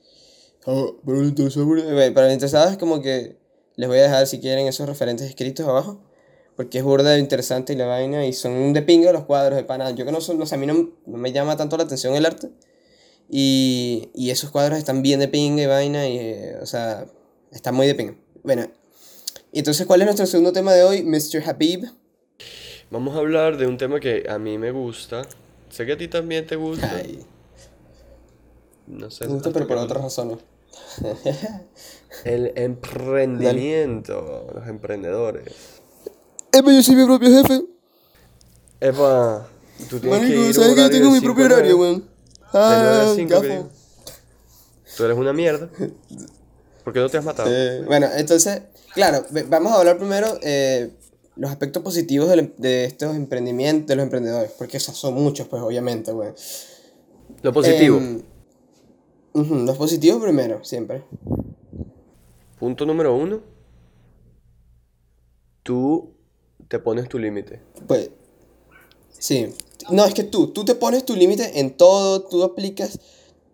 oh, 0.66 0.98
para 1.04 1.18
los 1.20 1.28
interesados, 1.30 1.68
burda- 1.68 2.14
para 2.14 2.28
los 2.28 2.34
interesados 2.34 2.72
es 2.72 2.78
como 2.78 3.02
que 3.02 3.38
les 3.76 3.88
voy 3.90 4.00
a 4.00 4.04
dejar, 4.04 4.28
si 4.28 4.40
quieren, 4.40 4.68
esos 4.68 4.88
referentes 4.88 5.28
escritos 5.28 5.68
abajo, 5.68 6.02
porque 6.56 6.80
es 6.80 6.84
burda 6.84 7.18
interesante 7.18 7.74
y 7.74 7.76
la 7.78 7.86
vaina, 7.88 8.26
y 8.26 8.34
son 8.34 8.74
de 8.74 8.82
pinga 8.82 9.12
los 9.14 9.26
cuadros 9.26 9.56
de 9.58 9.64
pana, 9.64 9.92
yo 9.92 10.06
que 10.06 10.12
no 10.12 10.22
son, 10.22 10.38
no 10.38 10.46
sé, 10.46 10.56
a 10.56 10.58
mí 10.58 10.66
no, 10.68 10.74
no 11.06 11.18
me 11.18 11.32
llama 11.32 11.58
tanto 11.58 11.78
la 11.78 11.84
atención 11.84 12.16
el 12.16 12.26
arte, 12.26 12.52
y, 13.34 14.10
y 14.14 14.30
esos 14.30 14.52
cuadros 14.52 14.78
están 14.78 15.02
bien 15.02 15.22
de 15.22 15.30
pinga 15.30 15.64
y 15.64 15.66
vaina, 15.66 16.06
y, 16.08 16.18
eh, 16.18 16.58
o 16.62 16.66
sea, 16.66 17.06
están 17.52 17.74
muy 17.74 17.88
de 17.88 17.96
pinga. 17.96 18.16
Bueno, 18.44 18.68
y 19.54 19.60
entonces, 19.60 19.88
¿cuál 19.88 20.02
es 20.02 20.06
nuestro 20.06 20.26
segundo 20.26 20.52
tema 20.52 20.74
de 20.74 20.84
hoy? 20.84 21.04
Mr. 21.04 21.42
Habib. 21.48 21.86
Vamos 22.90 23.16
a 23.16 23.20
hablar 23.20 23.56
de 23.58 23.68
un 23.68 23.78
tema 23.78 24.02
que 24.02 24.26
a 24.30 24.38
mí 24.38 24.58
me 24.58 24.72
gusta. 24.72 25.22
Sé 25.70 25.86
que 25.86 25.94
a 25.94 25.98
ti 25.98 26.10
también 26.10 26.46
te 26.46 26.58
gusta. 26.58 26.92
Ay, 26.94 27.26
No 28.86 29.10
sé. 29.10 29.28
me 29.28 29.34
gusta, 29.36 29.52
pero 29.52 29.66
por 29.66 29.78
otras 29.78 30.04
razones. 30.04 30.40
El 32.26 32.52
emprendimiento, 32.56 34.48
los 34.54 34.68
emprendedores. 34.68 35.54
Epa, 36.52 36.74
yo 36.74 36.84
soy 36.84 36.96
mi 36.96 37.06
propio 37.06 37.30
jefe. 37.30 37.64
Epa, 38.82 39.48
tú 39.90 40.00
tienes 40.00 40.20
que 40.20 40.26
Marico, 40.26 40.46
ir 40.48 40.54
¿sabes 40.54 40.76
que 40.76 40.82
yo 40.82 40.90
tengo 40.90 41.12
mi 41.12 41.22
propio 41.22 41.46
horario, 41.46 41.78
nueve. 41.78 42.02
De 42.54 42.60
nueve 42.60 43.00
a 43.00 43.04
Ah, 43.04 43.14
cinco, 43.16 43.28
que 43.42 43.48
gafo. 43.48 43.48
digo. 43.48 43.70
Tú 44.98 45.04
eres 45.06 45.18
una 45.18 45.34
mierda. 45.34 45.70
¿Por 46.84 46.94
qué 46.94 47.00
no 47.00 47.10
te 47.10 47.18
has 47.18 47.24
matado? 47.26 47.50
Eh, 47.52 47.84
bueno, 47.86 48.08
entonces, 48.16 48.62
claro, 48.94 49.24
vamos 49.48 49.72
a 49.72 49.80
hablar 49.80 49.98
primero 49.98 50.38
eh, 50.42 50.92
los 51.36 51.50
aspectos 51.50 51.82
positivos 51.84 52.32
em- 52.34 52.52
de, 52.58 52.86
estos 52.86 53.16
emprendimientos, 53.16 53.88
de 53.88 53.96
los 53.96 54.04
emprendedores, 54.04 54.52
porque 54.58 54.78
esos 54.78 54.98
son 54.98 55.14
muchos, 55.14 55.48
pues, 55.48 55.62
obviamente, 55.62 56.12
weón. 56.12 56.36
Lo 57.42 57.54
positivo. 57.54 58.02
Ujú, 59.34 59.56
los 59.66 59.78
positivos 59.78 60.22
primero, 60.22 60.64
siempre. 60.64 61.04
Punto 62.60 62.86
número 62.86 63.16
uno. 63.16 63.42
Tú 65.64 66.14
te 66.68 66.80
pones 66.80 67.08
tu 67.08 67.18
límite. 67.18 67.62
Pues, 67.88 68.10
sí. 69.18 69.48
No, 69.90 70.06
es 70.06 70.14
que 70.14 70.24
tú, 70.24 70.48
tú 70.48 70.64
te 70.64 70.76
pones 70.76 71.06
tu 71.06 71.16
límite 71.16 71.60
en 71.60 71.72
todo, 71.76 72.22
tú 72.22 72.44
aplicas. 72.44 73.00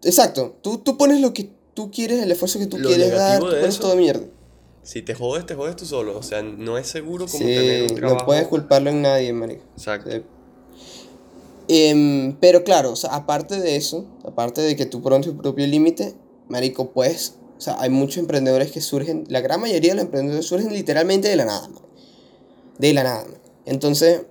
Exacto, 0.04 0.58
tú, 0.62 0.80
tú 0.80 0.98
pones 0.98 1.22
lo 1.22 1.34
que 1.34 1.50
tú 1.74 1.90
quieres, 1.90 2.22
el 2.22 2.32
esfuerzo 2.32 2.60
que 2.60 2.68
tú 2.68 2.78
Lo 2.78 2.90
quieres 2.90 3.12
dar, 3.14 3.40
tú 3.40 3.46
pones 3.48 3.66
eso- 3.70 3.82
todo 3.82 3.96
mierda. 3.96 4.26
Si 4.84 5.02
te 5.02 5.14
jodes, 5.16 5.46
te 5.46 5.54
jodes 5.56 5.76
tú 5.76 5.86
solo. 5.86 6.18
O 6.18 6.24
sea, 6.24 6.42
no 6.42 6.78
es 6.78 6.88
seguro 6.88 7.26
como 7.28 7.40
tener 7.44 7.88
Sí, 7.88 7.94
un 7.94 8.00
trabajo. 8.00 8.20
no 8.22 8.26
puedes 8.26 8.48
culparlo 8.48 8.90
en 8.90 9.02
nadie, 9.02 9.34
marico. 9.34 9.64
Exacto. 9.76 10.10
Sí. 10.12 10.22
Em, 11.70 12.38
pero 12.40 12.64
claro, 12.64 12.92
o 12.94 12.96
sea, 12.96 13.14
aparte 13.14 13.60
de 13.60 13.76
eso, 13.76 14.06
aparte 14.24 14.62
de 14.62 14.76
que 14.78 14.86
tú 14.86 15.02
pones 15.02 15.28
tu 15.28 15.36
propio 15.36 15.68
límite, 15.68 16.16
marico, 16.48 16.92
pues, 16.92 17.36
o 17.58 17.62
sea, 17.62 17.76
hay 17.82 17.90
muchos 17.90 18.18
emprendedores 18.18 18.72
que 18.72 18.80
surgen, 18.80 19.26
la 19.28 19.42
gran 19.42 19.60
mayoría 19.60 19.92
de 19.92 19.96
los 19.96 20.06
emprendedores 20.06 20.46
surgen 20.46 20.72
literalmente 20.74 21.28
de 21.28 21.36
la 21.36 21.46
nada, 21.46 21.68
man. 21.68 21.82
De 22.78 22.94
la 22.94 23.04
nada, 23.04 23.24
man. 23.26 23.38
Entonces, 23.66 24.22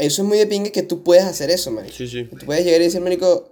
eso 0.00 0.22
es 0.22 0.28
muy 0.28 0.38
de 0.38 0.46
pingue 0.46 0.72
que 0.72 0.82
tú 0.82 1.02
puedes 1.02 1.24
hacer 1.24 1.50
eso, 1.50 1.70
marico. 1.70 1.94
Sí, 1.94 2.08
sí. 2.08 2.24
Tú 2.24 2.46
puedes 2.46 2.64
llegar 2.64 2.80
y 2.80 2.84
decir, 2.84 3.00
marico, 3.00 3.48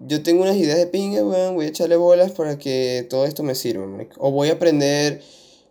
yo 0.00 0.22
tengo 0.22 0.42
unas 0.42 0.56
ideas 0.56 0.78
de 0.78 0.86
pingue, 0.86 1.22
weón, 1.22 1.56
voy 1.56 1.66
a 1.66 1.68
echarle 1.68 1.96
bolas 1.96 2.30
para 2.30 2.56
que 2.56 3.06
todo 3.10 3.24
esto 3.26 3.42
me 3.42 3.54
sirva, 3.54 3.86
marico. 3.86 4.14
O 4.18 4.30
voy 4.30 4.48
a 4.50 4.52
aprender 4.52 5.20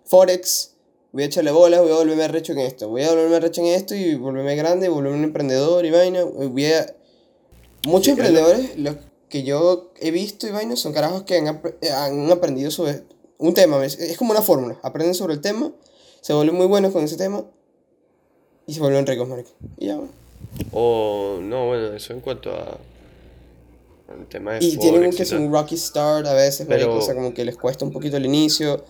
Forex, 0.05 0.73
voy 1.13 1.23
a 1.23 1.25
echarle 1.27 1.51
bolas, 1.51 1.81
voy 1.81 1.91
a 1.91 1.95
volverme 1.95 2.27
recho 2.27 2.51
en 2.51 2.59
esto. 2.59 2.89
Voy 2.89 3.03
a 3.03 3.09
volverme 3.09 3.39
recho 3.39 3.61
en 3.61 3.67
esto 3.67 3.95
y 3.95 4.15
volverme 4.15 4.55
grande, 4.55 4.89
volverme 4.89 5.17
un 5.17 5.23
emprendedor 5.23 5.85
y 5.85 5.91
vaina. 5.91 6.23
Voy 6.25 6.65
a... 6.65 6.93
Muchos 7.85 8.05
Sí, 8.05 8.11
emprendedores, 8.11 8.77
los 8.77 8.97
que 9.29 9.43
yo 9.43 9.91
he 9.99 10.11
visto 10.11 10.45
y 10.47 10.51
vaina, 10.51 10.75
son 10.75 10.91
carajos 10.91 11.23
que 11.23 11.37
han, 11.37 11.61
eh, 11.81 11.89
han 11.89 12.29
aprendido 12.31 12.69
sobre 12.69 13.03
un 13.37 13.53
tema. 13.53 13.85
Es 13.85 14.17
como 14.17 14.31
una 14.31 14.41
fórmula. 14.41 14.77
Aprenden 14.83 15.15
sobre 15.15 15.35
el 15.35 15.41
tema, 15.41 15.71
se 16.19 16.33
vuelven 16.33 16.55
muy 16.55 16.65
buenos 16.65 16.91
con 16.91 17.03
ese 17.03 17.15
tema 17.15 17.45
y 18.67 18.73
se 18.73 18.80
vuelven 18.80 19.08
ricos, 19.08 19.27
marico. 19.27 19.49
Y 19.77 19.88
ya, 19.88 19.95
bueno. 19.95 20.12
O, 20.71 21.39
no, 21.41 21.67
bueno, 21.67 21.93
eso 21.93 22.13
en 22.13 22.19
cuanto 22.21 22.51
a. 22.51 22.77
El 24.19 24.25
tema 24.27 24.53
de 24.53 24.63
Y 24.63 24.77
tienen 24.77 25.03
un 25.06 25.12
que 25.12 25.23
es 25.23 25.32
un 25.34 25.51
rocky 25.51 25.75
start 25.75 26.27
a 26.27 26.34
veces, 26.34 26.67
marico, 26.67 26.89
Pero- 26.91 26.99
o 26.99 27.01
sea, 27.01 27.15
como 27.15 27.34
que 27.34 27.43
les 27.43 27.58
cuesta 27.58 27.84
un 27.84 27.91
poquito 27.91 28.17
el 28.17 28.25
inicio. 28.25 28.86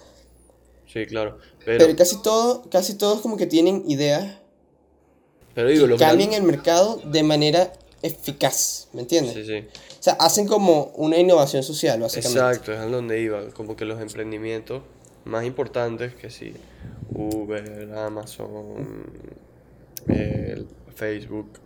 Sí, 0.92 1.06
claro. 1.06 1.38
Pero, 1.66 1.80
Pero 1.86 1.96
casi 1.96 2.22
todo, 2.22 2.64
casi 2.70 2.96
todos 2.96 3.22
como 3.22 3.36
que 3.38 3.46
tienen 3.48 3.84
ideas 3.88 4.36
pero 5.54 5.70
digo, 5.70 5.88
que 5.88 5.98
cambian 5.98 6.34
el 6.34 6.44
mercado 6.44 7.02
de 7.04 7.24
manera 7.24 7.74
eficaz, 8.04 8.90
¿me 8.94 9.02
entiendes? 9.02 9.34
Sí, 9.34 9.44
sí. 9.44 9.66
O 10.00 10.04
sea, 10.04 10.14
hacen 10.14 10.48
como 10.48 10.92
una 10.96 11.18
innovación 11.18 11.64
social, 11.64 12.00
básicamente. 12.00 12.40
Exacto, 12.40 12.74
es 12.74 12.80
a 12.80 12.86
donde 12.86 13.20
iba. 13.20 13.50
Como 13.50 13.76
que 13.76 13.84
los 13.86 14.00
emprendimientos 14.00 14.84
más 15.26 15.46
importantes 15.46 16.14
que 16.14 16.30
sí. 16.30 16.54
Uber, 17.14 17.92
Amazon, 17.98 19.04
el 20.10 20.68
Facebook. 20.96 21.60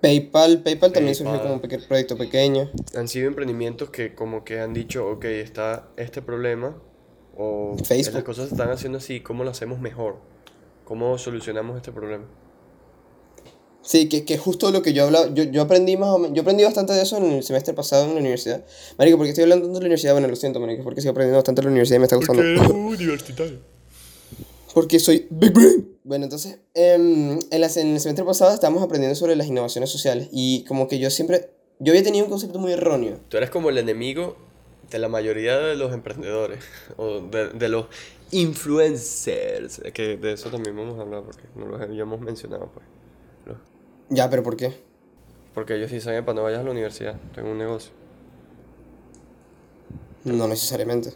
PayPal, 0.00 0.62
PayPal 0.62 0.92
también 0.92 1.14
surgió 1.14 1.32
PayPal. 1.32 1.60
como 1.60 1.74
un 1.74 1.86
proyecto 1.86 2.16
pequeño. 2.16 2.70
Han 2.96 3.08
sido 3.08 3.28
emprendimientos 3.28 3.90
que 3.90 4.14
como 4.14 4.44
que 4.44 4.60
han 4.60 4.72
dicho, 4.72 5.06
ok, 5.08 5.24
está 5.26 5.88
este 5.96 6.22
problema. 6.22 6.76
O 7.36 7.76
Facebook. 7.84 8.14
las 8.14 8.24
cosas 8.24 8.48
se 8.48 8.54
están 8.54 8.70
haciendo 8.70 8.98
así, 8.98 9.20
¿cómo 9.20 9.44
lo 9.44 9.50
hacemos 9.50 9.80
mejor? 9.80 10.16
¿Cómo 10.84 11.16
solucionamos 11.18 11.76
este 11.76 11.92
problema? 11.92 12.24
Sí, 13.82 14.08
que, 14.08 14.24
que 14.24 14.36
justo 14.36 14.70
lo 14.70 14.82
que 14.82 14.92
yo 14.92 15.04
hablaba, 15.04 15.32
yo, 15.32 15.44
yo 15.44 15.62
aprendí 15.62 15.96
más 15.96 16.10
o 16.10 16.18
menos, 16.18 16.36
yo 16.36 16.42
aprendí 16.42 16.64
bastante 16.64 16.92
de 16.92 17.02
eso 17.02 17.16
en 17.16 17.32
el 17.32 17.42
semestre 17.42 17.72
pasado 17.72 18.04
en 18.04 18.14
la 18.14 18.20
universidad. 18.20 18.64
Marico, 18.98 19.16
porque 19.16 19.30
estoy 19.30 19.44
hablando 19.44 19.64
tanto 19.64 19.78
de 19.78 19.82
la 19.82 19.86
universidad, 19.86 20.12
bueno, 20.12 20.28
lo 20.28 20.36
siento, 20.36 20.60
marico, 20.60 20.84
porque 20.84 21.00
sigo 21.00 21.12
aprendiendo 21.12 21.38
bastante 21.38 21.60
de 21.60 21.64
la 21.64 21.70
universidad 21.70 21.96
y 21.96 22.00
me 22.00 22.04
está 22.04 22.16
gustando. 22.16 22.42
universitario. 22.74 23.79
Porque 24.74 24.98
soy 25.00 25.26
Big 25.30 25.52
Brain. 25.52 25.96
Bueno, 26.04 26.24
entonces, 26.24 26.58
em, 26.74 27.38
en, 27.50 27.60
la, 27.60 27.66
en 27.68 27.88
el 27.94 28.00
semestre 28.00 28.24
pasado 28.24 28.52
estábamos 28.54 28.82
aprendiendo 28.82 29.14
sobre 29.14 29.36
las 29.36 29.46
innovaciones 29.46 29.90
sociales 29.90 30.28
y 30.32 30.64
como 30.64 30.88
que 30.88 30.98
yo 30.98 31.10
siempre, 31.10 31.50
yo 31.78 31.92
había 31.92 32.02
tenido 32.02 32.24
un 32.24 32.30
concepto 32.30 32.58
muy 32.58 32.72
erróneo. 32.72 33.18
Tú 33.28 33.36
eres 33.36 33.50
como 33.50 33.68
el 33.70 33.78
enemigo 33.78 34.36
de 34.90 34.98
la 34.98 35.08
mayoría 35.08 35.58
de 35.58 35.76
los 35.76 35.92
emprendedores 35.92 36.60
o 36.96 37.20
de, 37.20 37.48
de 37.50 37.68
los 37.68 37.86
influencers, 38.32 39.80
que 39.92 40.16
de 40.16 40.32
eso 40.32 40.50
también 40.50 40.76
vamos 40.76 40.98
a 40.98 41.02
hablar 41.02 41.22
porque 41.24 41.42
no 41.56 41.66
lo 41.66 41.76
habíamos 41.76 42.20
mencionado 42.20 42.70
pues. 42.72 42.86
Los- 43.46 43.58
Ya, 44.08 44.30
pero 44.30 44.42
¿por 44.42 44.56
qué? 44.56 44.72
Porque 45.54 45.74
ellos 45.76 45.90
dicen, 45.90 46.24
para 46.24 46.34
no 46.36 46.42
vayas 46.44 46.60
a 46.60 46.62
la 46.64 46.70
universidad, 46.70 47.16
tengo 47.34 47.50
un 47.50 47.58
negocio. 47.58 47.90
No 50.24 50.46
necesariamente. 50.48 51.12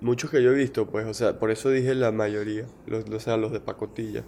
Muchos 0.00 0.30
que 0.30 0.42
yo 0.42 0.50
he 0.50 0.54
visto, 0.54 0.86
pues, 0.86 1.06
o 1.06 1.14
sea, 1.14 1.38
por 1.38 1.50
eso 1.50 1.70
dije 1.70 1.94
la 1.94 2.10
mayoría, 2.10 2.66
los, 2.86 3.04
o 3.08 3.20
sea, 3.20 3.36
los 3.36 3.52
de 3.52 3.60
pacotilla. 3.60 4.24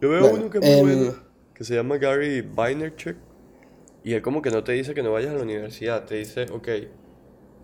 Yo 0.00 0.08
veo 0.08 0.20
Bueno, 0.20 0.36
uno 0.36 0.50
que 0.50 0.58
es 0.58 0.82
muy 0.82 0.92
em, 0.92 0.98
bueno, 0.98 1.16
que 1.54 1.64
se 1.64 1.74
llama 1.74 1.98
Gary 1.98 2.40
Vaynerchuk, 2.40 3.16
y 4.02 4.14
él 4.14 4.22
como 4.22 4.42
que 4.42 4.50
no 4.50 4.64
te 4.64 4.72
dice 4.72 4.94
que 4.94 5.02
no 5.02 5.12
vayas 5.12 5.32
a 5.32 5.36
la 5.36 5.42
universidad, 5.42 6.04
te 6.04 6.16
dice, 6.16 6.46
ok, 6.50 6.68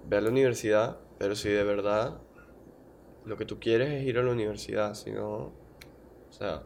ve 0.08 0.16
a 0.16 0.20
la 0.20 0.28
universidad, 0.28 0.98
pero 1.18 1.34
si 1.34 1.48
de 1.48 1.64
verdad 1.64 2.18
lo 3.24 3.36
que 3.36 3.44
tú 3.44 3.58
quieres 3.58 3.90
es 3.90 4.06
ir 4.06 4.18
a 4.18 4.22
la 4.22 4.32
universidad, 4.32 4.94
si 4.94 5.10
no, 5.10 5.26
o 5.26 6.32
sea, 6.32 6.62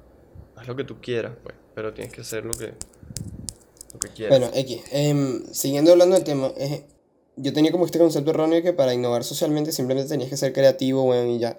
haz 0.57 0.67
lo 0.67 0.77
que 0.77 0.85
tú 0.85 1.01
quieras, 1.01 1.35
pues, 1.43 1.55
pero 1.75 1.93
tienes 1.93 2.13
que 2.13 2.21
hacer 2.21 2.45
lo 2.45 2.53
que, 2.53 2.75
lo 3.93 4.01
que 4.01 4.09
quieras. 4.09 4.39
Bueno, 4.39 4.55
X. 4.57 4.83
em, 4.93 5.45
siguiendo 5.53 5.93
hablando 5.93 6.17
del 6.17 6.25
tema, 6.25 6.49
eh, 6.57 6.87
yo 7.37 7.53
tenía 7.53 7.73
como 7.73 7.85
este 7.85 7.99
concepto 7.99 8.31
erróneo 8.31 8.63
que 8.63 8.73
para 8.73 8.95
innovar 8.95 9.25
socialmente 9.25 9.73
simplemente 9.73 10.09
tenías 10.09 10.31
que 10.31 10.37
ser 10.37 10.53
creativo, 10.53 11.03
weón, 11.05 11.31
y 11.31 11.39
ya. 11.39 11.59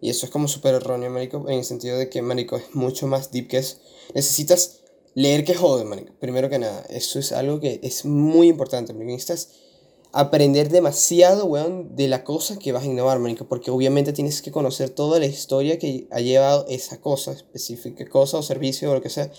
Y 0.00 0.08
eso 0.08 0.24
es 0.26 0.32
como 0.32 0.48
súper 0.48 0.74
erróneo, 0.74 1.10
marico, 1.10 1.44
en 1.48 1.58
el 1.58 1.64
sentido 1.64 1.98
de 1.98 2.08
que, 2.08 2.22
marico, 2.22 2.56
es 2.56 2.74
mucho 2.74 3.06
más 3.06 3.30
deep 3.30 3.48
que 3.48 3.58
eso. 3.58 3.76
Necesitas 4.14 4.80
leer 5.14 5.44
que 5.44 5.54
jode, 5.54 5.84
marico. 5.84 6.12
Primero 6.18 6.48
que 6.48 6.58
nada, 6.58 6.84
eso 6.88 7.18
es 7.18 7.32
algo 7.32 7.60
que 7.60 7.80
es 7.82 8.04
muy 8.06 8.48
importante, 8.48 8.94
marico. 8.94 9.12
Necesitas 9.12 9.50
aprender 10.12 10.70
demasiado, 10.70 11.44
weón, 11.44 11.96
de 11.96 12.08
la 12.08 12.24
cosa 12.24 12.58
que 12.58 12.72
vas 12.72 12.84
a 12.84 12.86
innovar, 12.86 13.18
marico. 13.18 13.46
Porque 13.46 13.70
obviamente 13.70 14.14
tienes 14.14 14.40
que 14.40 14.50
conocer 14.50 14.88
toda 14.88 15.18
la 15.18 15.26
historia 15.26 15.78
que 15.78 16.08
ha 16.10 16.20
llevado 16.20 16.64
esa 16.68 17.00
cosa, 17.00 17.32
específica 17.32 18.08
cosa 18.08 18.38
o 18.38 18.42
servicio 18.42 18.90
o 18.90 18.94
lo 18.94 19.02
que 19.02 19.10
sea. 19.10 19.30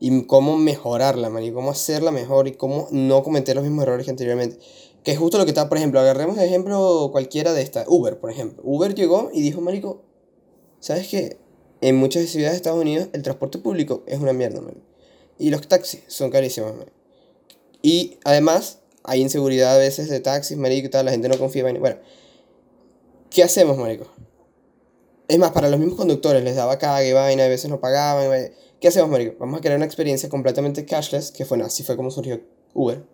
Y 0.00 0.24
cómo 0.24 0.58
mejorarla, 0.58 1.30
marico. 1.30 1.54
Cómo 1.54 1.70
hacerla 1.70 2.10
mejor 2.10 2.48
y 2.48 2.52
cómo 2.52 2.88
no 2.90 3.22
cometer 3.22 3.54
los 3.54 3.64
mismos 3.64 3.84
errores 3.84 4.06
que 4.06 4.10
anteriormente. 4.10 4.58
Que 5.04 5.12
es 5.12 5.18
justo 5.18 5.36
lo 5.36 5.44
que 5.44 5.50
está, 5.50 5.68
por 5.68 5.76
ejemplo, 5.76 6.00
agarremos 6.00 6.36
de 6.36 6.46
ejemplo 6.46 7.10
cualquiera 7.12 7.52
de 7.52 7.60
estas. 7.60 7.84
Uber, 7.88 8.18
por 8.18 8.30
ejemplo. 8.30 8.62
Uber 8.64 8.94
llegó 8.94 9.28
y 9.34 9.42
dijo, 9.42 9.60
marico, 9.60 10.02
¿sabes 10.80 11.08
qué? 11.08 11.36
En 11.82 11.96
muchas 11.96 12.26
ciudades 12.30 12.52
de 12.52 12.56
Estados 12.56 12.80
Unidos 12.80 13.08
el 13.12 13.22
transporte 13.22 13.58
público 13.58 14.02
es 14.06 14.18
una 14.18 14.32
mierda, 14.32 14.62
marico. 14.62 14.80
Y 15.38 15.50
los 15.50 15.68
taxis 15.68 16.02
son 16.06 16.30
carísimos, 16.30 16.74
marico. 16.74 16.96
Y 17.82 18.16
además 18.24 18.78
hay 19.02 19.20
inseguridad 19.20 19.74
a 19.74 19.78
veces 19.78 20.08
de 20.08 20.20
taxis, 20.20 20.56
marico, 20.56 20.86
y 20.86 20.90
tal, 20.90 21.04
la 21.04 21.12
gente 21.12 21.28
no 21.28 21.38
confía 21.38 21.68
en... 21.68 21.80
Bueno, 21.80 21.98
¿qué 23.28 23.42
hacemos, 23.42 23.76
marico? 23.76 24.06
Es 25.28 25.38
más, 25.38 25.52
para 25.52 25.68
los 25.68 25.78
mismos 25.78 25.98
conductores 25.98 26.42
les 26.42 26.56
daba 26.56 26.78
cague, 26.78 27.12
vaina, 27.12 27.44
a 27.44 27.48
veces 27.48 27.68
no 27.68 27.78
pagaban. 27.78 28.52
¿Qué 28.80 28.88
hacemos, 28.88 29.10
marico? 29.10 29.34
Vamos 29.38 29.58
a 29.58 29.60
crear 29.60 29.76
una 29.76 29.84
experiencia 29.84 30.30
completamente 30.30 30.86
cashless, 30.86 31.30
que 31.30 31.44
fue, 31.44 31.60
así 31.62 31.82
fue 31.82 31.94
como 31.94 32.10
surgió 32.10 32.40
Uber 32.72 33.13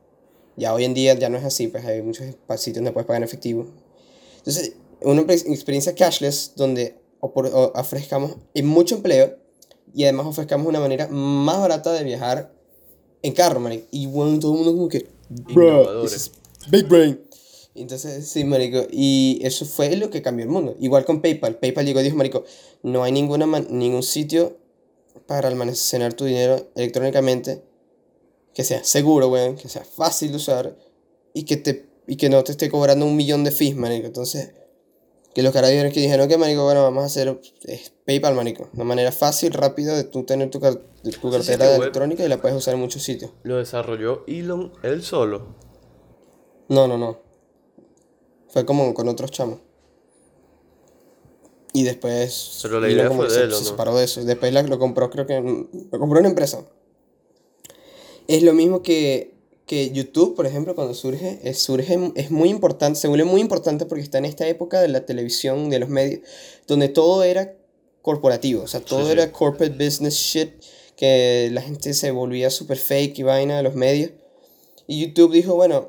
ya 0.56 0.74
hoy 0.74 0.84
en 0.84 0.94
día 0.94 1.14
ya 1.14 1.28
no 1.28 1.38
es 1.38 1.44
así, 1.44 1.68
pues 1.68 1.84
hay 1.84 2.02
muchos 2.02 2.26
sitios 2.56 2.76
donde 2.76 2.92
puedes 2.92 3.06
pagar 3.06 3.22
en 3.22 3.24
efectivo. 3.24 3.66
Entonces, 4.38 4.74
una 5.02 5.22
experiencia 5.22 5.94
cashless 5.94 6.52
donde 6.56 6.98
ofrezcamos 7.20 8.36
mucho 8.62 8.96
empleo 8.96 9.36
y 9.94 10.04
además 10.04 10.26
ofrezcamos 10.26 10.66
una 10.66 10.80
manera 10.80 11.08
más 11.08 11.60
barata 11.60 11.92
de 11.92 12.04
viajar 12.04 12.52
en 13.22 13.32
carro, 13.32 13.60
marico. 13.60 13.86
Y 13.90 14.06
bueno, 14.06 14.38
todo 14.38 14.52
el 14.52 14.58
mundo 14.58 14.72
como 14.72 14.88
que, 14.88 15.08
bro, 15.28 16.04
big 16.70 16.86
brain. 16.88 17.20
Entonces, 17.74 18.28
sí, 18.28 18.44
marico, 18.44 18.86
y 18.90 19.40
eso 19.42 19.64
fue 19.64 19.94
lo 19.96 20.10
que 20.10 20.22
cambió 20.22 20.44
el 20.44 20.50
mundo. 20.50 20.76
Igual 20.80 21.04
con 21.04 21.22
PayPal. 21.22 21.56
PayPal 21.56 21.86
llegó 21.86 22.00
y 22.00 22.04
dijo, 22.04 22.16
marico, 22.16 22.44
no 22.82 23.02
hay 23.02 23.12
ninguna 23.12 23.46
ningún 23.46 24.02
sitio 24.02 24.58
para 25.26 25.48
almacenar 25.48 26.14
tu 26.14 26.24
dinero 26.24 26.68
electrónicamente 26.74 27.62
que 28.54 28.64
sea 28.64 28.84
seguro, 28.84 29.28
weón, 29.28 29.56
que 29.56 29.68
sea 29.68 29.84
fácil 29.84 30.30
de 30.30 30.36
usar 30.36 30.76
y 31.34 31.44
que, 31.44 31.56
te, 31.56 31.88
y 32.06 32.16
que 32.16 32.28
no 32.28 32.42
te 32.44 32.52
esté 32.52 32.70
cobrando 32.70 33.06
un 33.06 33.16
millón 33.16 33.44
de 33.44 33.50
fees, 33.50 33.76
manico. 33.76 34.06
Entonces, 34.06 34.52
que 35.34 35.42
los 35.42 35.52
carabineros 35.52 35.92
que 35.92 36.00
dijeron 36.00 36.28
que, 36.28 36.36
manico, 36.36 36.64
bueno, 36.64 36.82
vamos 36.82 37.04
a 37.04 37.06
hacer 37.06 37.40
PayPal, 38.04 38.34
manico. 38.34 38.68
Una 38.74 38.84
manera 38.84 39.12
fácil, 39.12 39.52
rápida 39.52 39.96
de 39.96 40.04
tú 40.04 40.24
tener 40.24 40.50
tu, 40.50 40.58
tu 40.58 41.30
cartera 41.30 41.76
electrónica 41.76 42.24
y 42.24 42.28
la 42.28 42.40
puedes 42.40 42.56
usar 42.56 42.74
en 42.74 42.80
muchos 42.80 43.02
sitios. 43.02 43.30
¿Lo 43.44 43.56
desarrolló 43.56 44.24
Elon 44.26 44.72
él 44.82 45.02
solo? 45.02 45.54
No, 46.68 46.88
no, 46.88 46.98
no. 46.98 47.18
Fue 48.48 48.64
como 48.64 48.92
con 48.94 49.08
otros 49.08 49.30
chamos. 49.30 49.60
Y 51.72 51.84
después. 51.84 52.58
Pero 52.62 52.80
la 52.80 52.88
idea 52.88 53.10
fue 53.10 53.28
de 53.28 53.42
él, 53.42 53.52
se, 53.52 53.58
se 53.58 53.64
separó 53.66 53.96
de 53.96 54.04
eso. 54.04 54.24
Después 54.24 54.52
lo 54.52 54.78
compró, 54.80 55.08
creo 55.08 55.26
que. 55.26 55.40
Lo 55.40 55.98
compró 56.00 56.18
una 56.18 56.28
empresa. 56.28 56.64
Es 58.30 58.44
lo 58.44 58.52
mismo 58.52 58.80
que, 58.84 59.34
que 59.66 59.90
YouTube, 59.90 60.36
por 60.36 60.46
ejemplo, 60.46 60.76
cuando 60.76 60.94
surge, 60.94 61.40
es, 61.42 61.58
surge, 61.58 61.98
es 62.14 62.30
muy 62.30 62.48
importante, 62.48 63.00
se 63.00 63.08
vuelve 63.08 63.24
muy 63.24 63.40
importante 63.40 63.86
porque 63.86 64.04
está 64.04 64.18
en 64.18 64.24
esta 64.24 64.46
época 64.46 64.80
de 64.80 64.86
la 64.86 65.04
televisión, 65.04 65.68
de 65.68 65.80
los 65.80 65.88
medios, 65.88 66.20
donde 66.68 66.88
todo 66.88 67.24
era 67.24 67.56
corporativo, 68.02 68.62
o 68.62 68.68
sea, 68.68 68.80
todo 68.80 69.10
era 69.10 69.32
corporate 69.32 69.84
business 69.84 70.14
shit, 70.14 70.50
que 70.94 71.48
la 71.50 71.60
gente 71.60 71.92
se 71.92 72.12
volvía 72.12 72.50
super 72.50 72.78
fake 72.78 73.18
y 73.18 73.22
vaina 73.24 73.56
de 73.56 73.64
los 73.64 73.74
medios. 73.74 74.12
Y 74.86 75.04
YouTube 75.04 75.32
dijo, 75.32 75.56
bueno, 75.56 75.88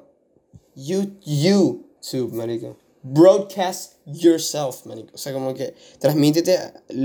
you, 0.73 1.11
YouTube, 1.23 2.33
marico. 2.33 2.75
Broadcast 3.03 3.97
yourself, 4.07 4.87
marico. 4.87 5.11
O 5.13 5.17
sea, 5.19 5.31
como 5.31 5.53
que 5.53 5.75
transmítete 5.99 6.57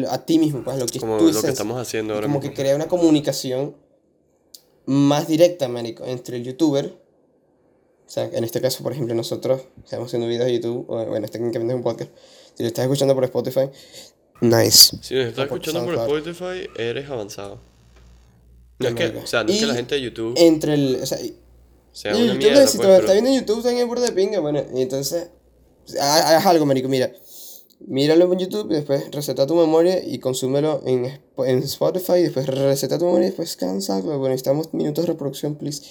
a, 0.08 0.24
ti 0.24 0.38
mismo, 0.38 0.64
pues 0.64 0.78
lo 0.78 0.86
que 0.86 0.98
como 0.98 1.18
lo 1.18 1.42
que 1.42 1.48
estamos 1.48 1.78
haciendo 1.78 2.14
ahora 2.14 2.26
Como 2.26 2.40
que 2.40 2.54
crea 2.54 2.74
una 2.74 2.88
comunicación 2.88 3.84
más 4.86 5.28
directa, 5.28 5.68
marico, 5.68 6.04
entre 6.04 6.38
el 6.38 6.44
youtuber, 6.44 6.86
o 8.06 8.08
sea, 8.08 8.24
en 8.32 8.44
este 8.44 8.60
caso, 8.60 8.82
por 8.82 8.92
ejemplo, 8.92 9.14
nosotros 9.14 9.62
estamos 9.84 10.06
haciendo 10.06 10.28
videos 10.28 10.46
de 10.46 10.54
YouTube, 10.54 10.86
o, 10.88 11.04
bueno, 11.06 11.26
técnicamente 11.28 11.74
es 11.74 11.76
un 11.76 11.82
podcast, 11.82 12.10
si 12.54 12.62
lo 12.62 12.68
estás 12.68 12.84
escuchando 12.84 13.14
por 13.14 13.24
Spotify, 13.24 13.68
nice. 14.40 14.96
Si 15.02 15.14
lo 15.14 15.22
estás 15.22 15.44
escuchando 15.44 15.84
por 15.84 15.94
Spotify, 15.94 16.70
eres 16.76 17.10
avanzado. 17.10 17.60
No 18.78 18.88
es 18.88 18.94
que, 18.94 19.06
o 19.06 19.26
sea, 19.26 19.42
no 19.42 19.50
es 19.50 19.58
que 19.58 19.66
la 19.66 19.74
gente 19.74 19.94
de 19.96 20.02
YouTube... 20.02 20.34
Entre 20.36 20.74
el, 20.74 21.00
o 21.02 21.06
sea, 21.06 21.18
sea 21.92 22.14
una 22.14 22.26
YouTube, 22.26 22.38
mierda, 22.38 22.66
si 22.66 22.76
pues, 22.76 22.88
te 22.88 22.96
está 22.98 23.12
viendo 23.12 23.30
en 23.30 23.40
YouTube, 23.40 23.66
en 23.66 23.78
el 23.78 24.02
de 24.02 24.12
pinga, 24.12 24.40
bueno, 24.40 24.64
y 24.74 24.82
entonces, 24.82 25.30
haz 26.00 26.46
algo, 26.46 26.64
marico, 26.64 26.88
mira, 26.88 27.12
míralo 27.80 28.32
en 28.32 28.38
YouTube 28.38 28.70
y 28.70 28.74
después 28.74 29.10
receta 29.10 29.46
tu 29.46 29.54
memoria 29.54 30.02
y 30.04 30.18
consúmelo 30.18 30.82
en, 30.86 31.20
en 31.38 31.58
Spotify 31.60 32.22
después 32.22 32.46
receta 32.46 32.98
tu 32.98 33.04
memoria 33.04 33.26
y 33.26 33.30
después 33.30 33.56
cansa. 33.56 34.00
Bueno, 34.00 34.28
necesitamos 34.28 34.72
minutos 34.74 35.04
de 35.04 35.12
reproducción, 35.12 35.56
please. 35.56 35.82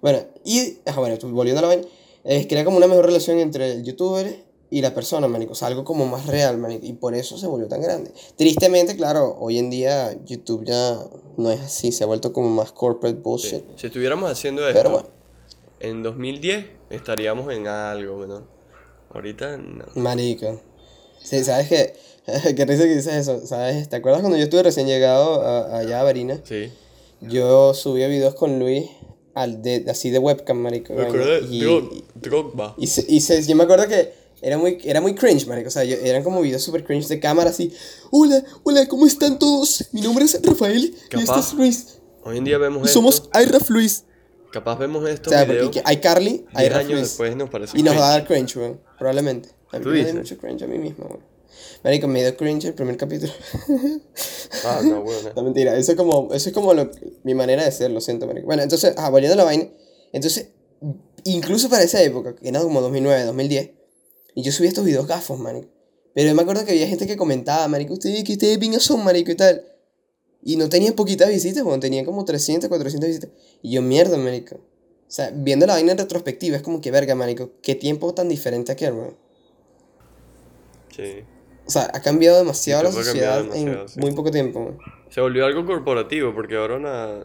Bueno, 0.00 0.20
y, 0.44 0.78
ah, 0.86 0.94
bueno, 0.96 1.16
volviendo 1.30 1.60
a 1.60 1.62
la 1.62 1.68
vaina, 1.68 1.86
es 2.24 2.46
crea 2.46 2.64
como 2.64 2.76
una 2.76 2.86
mejor 2.86 3.06
relación 3.06 3.38
entre 3.38 3.72
el 3.72 3.84
youtuber 3.84 4.44
y 4.70 4.80
la 4.80 4.94
persona, 4.94 5.28
manico. 5.28 5.52
O 5.52 5.54
sea, 5.54 5.68
algo 5.68 5.84
como 5.84 6.06
más 6.06 6.26
real, 6.26 6.58
manico. 6.58 6.84
Y 6.84 6.94
por 6.94 7.14
eso 7.14 7.38
se 7.38 7.46
volvió 7.46 7.68
tan 7.68 7.80
grande. 7.80 8.12
Tristemente, 8.36 8.96
claro, 8.96 9.36
hoy 9.38 9.58
en 9.58 9.70
día 9.70 10.12
YouTube 10.24 10.64
ya 10.64 10.98
no 11.36 11.50
es 11.50 11.60
así. 11.60 11.92
Se 11.92 12.04
ha 12.04 12.06
vuelto 12.06 12.32
como 12.32 12.48
más 12.48 12.72
corporate 12.72 13.20
bullshit. 13.20 13.62
Si 13.76 13.86
estuviéramos 13.86 14.30
haciendo 14.30 14.66
esto, 14.66 14.82
Pero 14.82 15.08
en 15.80 16.02
2010 16.02 16.66
estaríamos 16.90 17.52
en 17.52 17.68
algo, 17.68 18.26
¿no? 18.26 18.42
Ahorita 19.10 19.56
no. 19.56 19.84
Marico. 19.94 20.60
Sí, 21.24 21.42
¿sabes 21.42 21.68
qué? 21.68 21.94
Qué 22.54 22.64
risa 22.64 22.84
que 22.84 22.96
dices 22.96 23.12
eso, 23.14 23.46
¿sabes? 23.46 23.88
¿Te 23.88 23.96
acuerdas 23.96 24.20
cuando 24.20 24.38
yo 24.38 24.44
estuve 24.44 24.62
recién 24.62 24.86
llegado 24.86 25.42
a, 25.42 25.78
allá 25.78 26.00
a 26.00 26.04
Barina? 26.04 26.40
Sí. 26.44 26.70
Yo 27.20 27.74
subía 27.74 28.06
videos 28.08 28.34
con 28.34 28.58
Luis 28.58 28.84
al 29.34 29.62
de, 29.62 29.84
así 29.88 30.10
de 30.10 30.18
webcam, 30.18 30.58
marico. 30.58 30.94
Me 30.94 31.02
acuerdo 31.02 31.26
de 31.26 31.40
y, 31.50 32.04
Drogba. 32.14 32.74
Y, 32.78 32.84
y, 32.86 33.16
y, 33.16 33.42
yo 33.42 33.56
me 33.56 33.64
acuerdo 33.64 33.88
que 33.88 34.12
era 34.40 34.58
muy, 34.58 34.78
era 34.84 35.00
muy 35.00 35.14
cringe, 35.14 35.46
marico. 35.46 35.68
O 35.68 35.70
sea, 35.70 35.84
yo, 35.84 35.96
eran 35.96 36.22
como 36.22 36.40
videos 36.40 36.62
super 36.62 36.84
cringe 36.84 37.08
de 37.08 37.18
cámara 37.18 37.50
así. 37.50 37.72
Hola, 38.10 38.44
hola, 38.62 38.86
¿cómo 38.86 39.06
están 39.06 39.38
todos? 39.38 39.88
Mi 39.92 40.00
nombre 40.00 40.24
es 40.24 40.38
Rafael 40.42 40.94
y 41.12 41.18
este 41.18 41.40
es 41.40 41.54
Luis. 41.54 41.98
Hoy 42.22 42.38
en 42.38 42.44
día 42.44 42.58
vemos 42.58 42.88
y 42.88 42.92
somos 42.92 43.28
Ayraf 43.32 43.68
Luis. 43.70 44.04
Capaz 44.52 44.78
vemos 44.78 45.08
esto. 45.08 45.30
O 45.30 45.32
sea, 45.32 45.46
porque 45.46 45.82
hay 45.84 45.96
Carly, 45.96 46.46
hay 46.54 46.68
años 46.68 47.00
después 47.00 47.34
nos 47.36 47.50
parece 47.50 47.78
Y 47.78 47.82
nos 47.82 47.96
va 47.96 48.08
a 48.08 48.10
dar 48.12 48.26
cringe, 48.26 48.56
weón. 48.56 48.80
Probablemente. 48.98 49.48
A 49.74 49.78
mí 49.78 49.86
me 49.86 50.04
da 50.04 50.14
mucho 50.14 50.38
cringe 50.38 50.62
a 50.62 50.66
mí 50.66 50.78
mismo, 50.78 51.06
weón. 51.06 51.34
Marico, 51.82 52.08
me 52.08 52.22
dio 52.22 52.36
cringe 52.36 52.64
el 52.68 52.74
primer 52.74 52.96
capítulo. 52.96 53.32
ah, 54.64 54.80
no, 54.84 55.02
bueno. 55.02 55.30
No, 55.36 55.42
mentira. 55.42 55.76
Eso 55.76 55.92
es 55.92 55.96
como, 55.98 56.32
eso 56.32 56.48
es 56.48 56.54
como 56.54 56.72
lo, 56.74 56.90
mi 57.22 57.34
manera 57.34 57.64
de 57.64 57.72
ser, 57.72 57.90
lo 57.90 58.00
siento, 58.00 58.26
marico. 58.26 58.46
Bueno, 58.46 58.62
entonces, 58.62 58.94
ah, 58.96 59.10
volviendo 59.10 59.34
a 59.34 59.36
la 59.36 59.44
vaina. 59.44 59.68
Entonces, 60.12 60.48
incluso 61.24 61.68
para 61.68 61.82
esa 61.82 62.02
época, 62.02 62.34
que 62.34 62.48
era 62.48 62.60
como 62.60 62.80
2009, 62.80 63.24
2010, 63.24 63.70
y 64.36 64.42
yo 64.42 64.52
subía 64.52 64.68
estos 64.68 64.84
videos 64.84 65.06
gafos, 65.06 65.38
marico. 65.38 65.68
Pero 66.14 66.28
yo 66.28 66.34
me 66.34 66.42
acuerdo 66.42 66.64
que 66.64 66.72
había 66.72 66.86
gente 66.86 67.06
que 67.06 67.16
comentaba, 67.16 67.66
marico, 67.68 67.94
ustedes, 67.94 68.22
que 68.24 68.32
ustedes 68.32 68.58
pingas 68.58 68.82
son, 68.82 69.04
marico, 69.04 69.32
y 69.32 69.34
tal. 69.34 69.64
Y 70.42 70.56
no 70.56 70.68
tenía 70.68 70.94
poquitas 70.94 71.28
visitas, 71.28 71.64
bueno, 71.64 71.80
tenía 71.80 72.04
como 72.04 72.24
300, 72.24 72.68
400 72.68 73.08
visitas. 73.08 73.30
Y 73.62 73.72
yo, 73.72 73.82
mierda, 73.82 74.16
marico. 74.16 74.56
O 74.56 75.10
sea, 75.14 75.30
viendo 75.34 75.66
la 75.66 75.74
vaina 75.74 75.92
en 75.92 75.98
retrospectiva, 75.98 76.56
es 76.56 76.62
como 76.62 76.80
que 76.80 76.90
verga, 76.90 77.14
marico. 77.14 77.52
Qué 77.62 77.74
tiempo 77.74 78.14
tan 78.14 78.28
diferente 78.28 78.72
aquel, 78.72 78.92
weón. 78.94 79.23
Sí. 80.94 81.24
O 81.66 81.70
sea, 81.70 81.90
ha 81.92 82.02
cambiado 82.02 82.38
demasiado 82.38 82.82
la 82.82 82.92
sociedad 82.92 83.44
en 83.54 83.86
muy 83.96 84.12
poco 84.12 84.30
tiempo. 84.30 84.78
Se 85.08 85.20
volvió 85.20 85.46
algo 85.46 85.64
corporativo 85.64 86.34
porque 86.34 86.56
ahora 86.56 87.24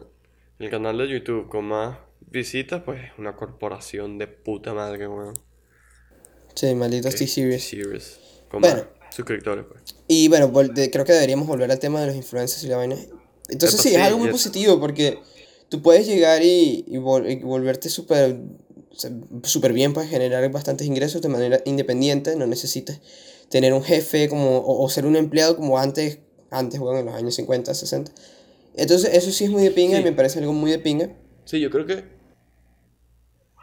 el 0.58 0.70
canal 0.70 0.98
de 0.98 1.08
YouTube 1.08 1.48
con 1.48 1.66
más 1.66 1.98
visitas, 2.20 2.82
pues 2.84 3.00
es 3.04 3.10
una 3.18 3.36
corporación 3.36 4.18
de 4.18 4.28
puta 4.28 4.72
madre, 4.72 5.08
weón. 5.08 5.34
Sí, 6.54 6.74
malditos 6.74 7.14
T-Series. 7.14 8.20
Con 8.50 8.60
bueno, 8.60 8.82
suscriptores, 9.10 9.64
pues. 9.68 9.82
Y 10.08 10.28
bueno, 10.28 10.50
creo 10.52 11.04
que 11.04 11.12
deberíamos 11.12 11.46
volver 11.46 11.70
al 11.70 11.78
tema 11.78 12.00
de 12.00 12.08
los 12.08 12.16
influencers 12.16 12.64
y 12.64 12.68
la 12.68 12.76
vaina. 12.76 12.96
Entonces 13.48 13.80
sí, 13.80 13.94
es 13.94 13.98
algo 13.98 14.18
muy 14.18 14.30
positivo 14.30 14.80
porque 14.80 15.18
tú 15.68 15.82
puedes 15.82 16.06
llegar 16.06 16.42
y, 16.42 16.84
y, 16.86 16.98
volverte 16.98 17.88
súper 17.88 18.38
super 19.44 19.72
bien, 19.72 19.92
puedes 19.92 20.10
generar 20.10 20.48
bastantes 20.50 20.86
ingresos 20.86 21.22
de 21.22 21.28
manera 21.28 21.60
independiente, 21.64 22.36
no 22.36 22.46
necesitas 22.46 23.00
tener 23.50 23.74
un 23.74 23.82
jefe 23.82 24.28
como, 24.28 24.62
o, 24.64 24.88
ser 24.88 25.04
un 25.04 25.16
empleado 25.16 25.56
como 25.56 25.78
antes, 25.78 26.20
antes, 26.50 26.80
bueno, 26.80 27.00
en 27.00 27.06
los 27.06 27.14
años 27.14 27.34
50, 27.34 27.74
60. 27.74 28.12
Entonces, 28.74 29.12
eso 29.12 29.30
sí 29.32 29.44
es 29.44 29.50
muy 29.50 29.62
de 29.62 29.72
pinga 29.72 29.98
y 29.98 30.04
me 30.04 30.12
parece 30.12 30.38
algo 30.38 30.52
muy 30.54 30.70
de 30.70 30.78
pinga. 30.78 31.10
Sí, 31.44 31.60
yo 31.60 31.68
creo 31.70 31.84
que 31.84 32.04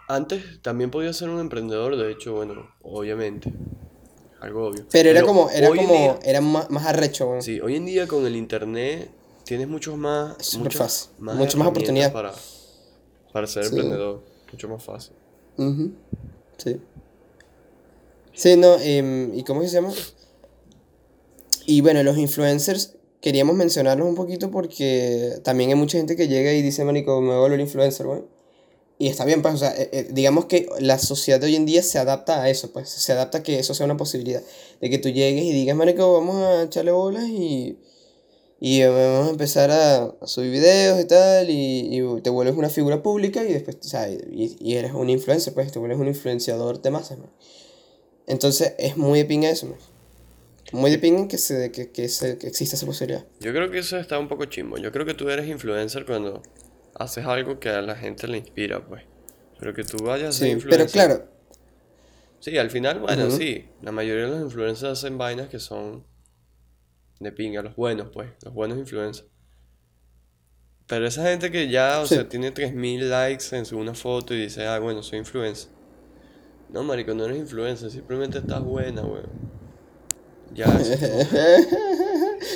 antes 0.07 0.61
también 0.61 0.91
podía 0.91 1.11
ser 1.13 1.29
un 1.29 1.39
emprendedor, 1.39 1.95
de 1.97 2.11
hecho, 2.11 2.35
bueno, 2.35 2.69
obviamente. 2.81 3.51
algo 4.39 4.67
obvio. 4.67 4.85
Pero 4.91 5.09
era 5.09 5.23
como, 5.23 5.49
era 5.49 5.69
como, 5.69 5.81
día- 5.93 6.19
era 6.23 6.41
más, 6.41 6.69
más 6.69 6.85
arrecho, 6.85 7.27
weón. 7.29 7.41
sí, 7.41 7.59
hoy 7.59 7.75
en 7.75 7.85
día 7.85 8.07
con 8.07 8.25
el 8.25 8.35
internet 8.35 9.09
tienes 9.43 9.67
muchos 9.67 9.97
más, 9.97 10.37
muchas 10.57 10.75
fácil. 10.75 11.09
Mucho 11.19 11.33
más 11.33 11.39
herramientas 11.67 11.67
oportunidad. 11.67 12.11
para, 12.13 12.33
para 13.33 13.47
ser 13.47 13.63
Sí. 13.63 13.69
emprendedor, 13.69 14.21
mucho 14.51 14.67
más 14.69 14.83
fácil. 14.83 15.13
Ujú, 15.57 15.91
Sí. 16.57 16.77
Sí, 18.37 18.55
no, 18.55 18.77
em, 18.79 19.33
¿y 19.33 19.43
cómo 19.43 19.63
se 19.63 19.69
llama? 19.69 19.91
Y 21.65 21.81
bueno, 21.81 22.03
los 22.03 22.17
influencers, 22.19 22.93
queríamos 23.19 23.55
mencionarlos 23.55 24.07
un 24.07 24.13
poquito 24.13 24.51
porque 24.51 25.39
también 25.43 25.71
hay 25.71 25.75
mucha 25.75 25.97
gente 25.97 26.15
que 26.15 26.27
llega 26.27 26.53
y 26.53 26.61
dice, 26.61 26.85
manico, 26.85 27.19
me 27.19 27.29
voy 27.29 27.37
a 27.37 27.39
volver 27.39 27.59
influencer, 27.59 28.05
güey. 28.05 28.21
Y 28.99 29.07
está 29.07 29.25
bien, 29.25 29.41
pues, 29.41 29.55
o 29.55 29.57
sea, 29.57 29.71
eh, 29.75 29.89
eh, 29.91 30.07
digamos 30.11 30.45
que 30.45 30.69
la 30.79 30.99
sociedad 30.99 31.39
de 31.39 31.47
hoy 31.47 31.55
en 31.55 31.65
día 31.65 31.81
se 31.83 31.97
adapta 31.99 32.43
a 32.43 32.49
eso, 32.49 32.71
pues, 32.71 32.89
se 32.89 33.11
adapta 33.11 33.39
a 33.39 33.43
que 33.43 33.57
eso 33.59 33.73
sea 33.73 33.85
una 33.85 33.97
posibilidad. 33.97 34.43
De 34.81 34.89
que 34.91 34.99
tú 34.99 35.09
llegues 35.09 35.43
y 35.43 35.51
digas, 35.51 35.75
marico, 35.75 36.13
vamos 36.13 36.35
a 36.37 36.63
echarle 36.63 36.91
bolas 36.91 37.25
y, 37.29 37.79
y 38.59 38.81
eh, 38.81 38.89
vamos 38.89 39.27
a 39.27 39.31
empezar 39.31 39.71
a, 39.71 40.03
a 40.21 40.27
subir 40.27 40.51
videos 40.51 41.01
y 41.01 41.05
tal, 41.05 41.49
y, 41.49 41.99
y 41.99 42.21
te 42.21 42.29
vuelves 42.29 42.55
una 42.57 42.69
figura 42.69 43.03
pública 43.03 43.43
y 43.43 43.53
después, 43.53 43.77
o 43.81 43.89
sea, 43.89 44.09
y, 44.11 44.57
y 44.59 44.75
eres 44.75 44.93
un 44.93 45.09
influencer, 45.09 45.53
pues, 45.53 45.71
te 45.71 45.79
vuelves 45.79 45.99
un 45.99 46.07
influenciador 46.07 46.81
de 46.81 46.91
masas, 46.91 47.19
man. 47.19 47.29
Entonces, 48.27 48.75
es 48.77 48.97
muy 48.97 49.19
de 49.19 49.25
pinga 49.25 49.49
eso, 49.49 49.67
man. 49.67 49.77
Muy 50.73 50.91
de 50.91 50.99
pinga 50.99 51.27
que, 51.29 51.37
se, 51.37 51.71
que, 51.71 51.91
que, 51.91 52.09
se, 52.09 52.37
que 52.37 52.47
exista 52.47 52.75
esa 52.75 52.85
posibilidad. 52.85 53.25
Yo 53.39 53.53
creo 53.53 53.71
que 53.71 53.79
eso 53.79 53.97
está 53.97 54.19
un 54.19 54.27
poco 54.27 54.45
chimbo. 54.45 54.77
Yo 54.77 54.91
creo 54.91 55.05
que 55.05 55.13
tú 55.13 55.29
eres 55.29 55.47
influencer 55.47 56.05
cuando 56.05 56.43
haces 56.95 57.25
algo 57.25 57.59
que 57.59 57.69
a 57.69 57.81
la 57.81 57.95
gente 57.95 58.27
le 58.27 58.37
inspira, 58.39 58.85
pues. 58.85 59.03
Pero 59.59 59.73
que 59.73 59.83
tú 59.85 59.97
vayas 60.03 60.29
a 60.29 60.31
ser 60.33 60.47
Sí, 60.47 60.53
influencer. 60.53 60.87
pero 60.87 60.91
claro, 60.91 61.31
Sí, 62.39 62.55
al 62.57 62.69
final, 62.69 62.99
bueno, 62.99 63.31
sí. 63.31 63.65
La 63.81 63.91
mayoría 63.91 64.25
de 64.25 64.31
los 64.31 64.41
influencers 64.41 64.91
hacen 64.99 65.17
vainas 65.17 65.47
que 65.49 65.57
son 65.59 66.05
de 67.19 67.31
pinga, 67.31 67.61
los 67.63 67.75
buenos, 67.75 68.09
pues. 68.13 68.29
Los 68.43 68.53
buenos 68.53 68.77
influencers. 68.77 69.27
Pero 70.85 71.07
esa 71.07 71.23
gente 71.29 71.49
que 71.51 71.69
ya, 71.69 71.99
o 72.01 72.05
Sí. 72.05 72.15
sea, 72.15 72.29
tiene 72.29 72.51
3000 72.51 73.09
likes 73.09 73.55
en 73.55 73.65
su 73.65 73.77
una 73.77 73.93
foto 73.93 74.33
y 74.33 74.41
dice, 74.43 74.65
ah, 74.67 74.79
bueno, 74.79 75.01
soy 75.01 75.19
influencer. 75.19 75.69
No, 76.69 76.83
marico, 76.83 77.13
no 77.13 77.25
eres 77.25 77.37
influencer, 77.37 77.89
simplemente 77.91 78.39
estás 78.39 78.63
buena, 78.63 79.03
weón. 79.03 79.29
Ya, 80.53 80.65
es 80.79 81.67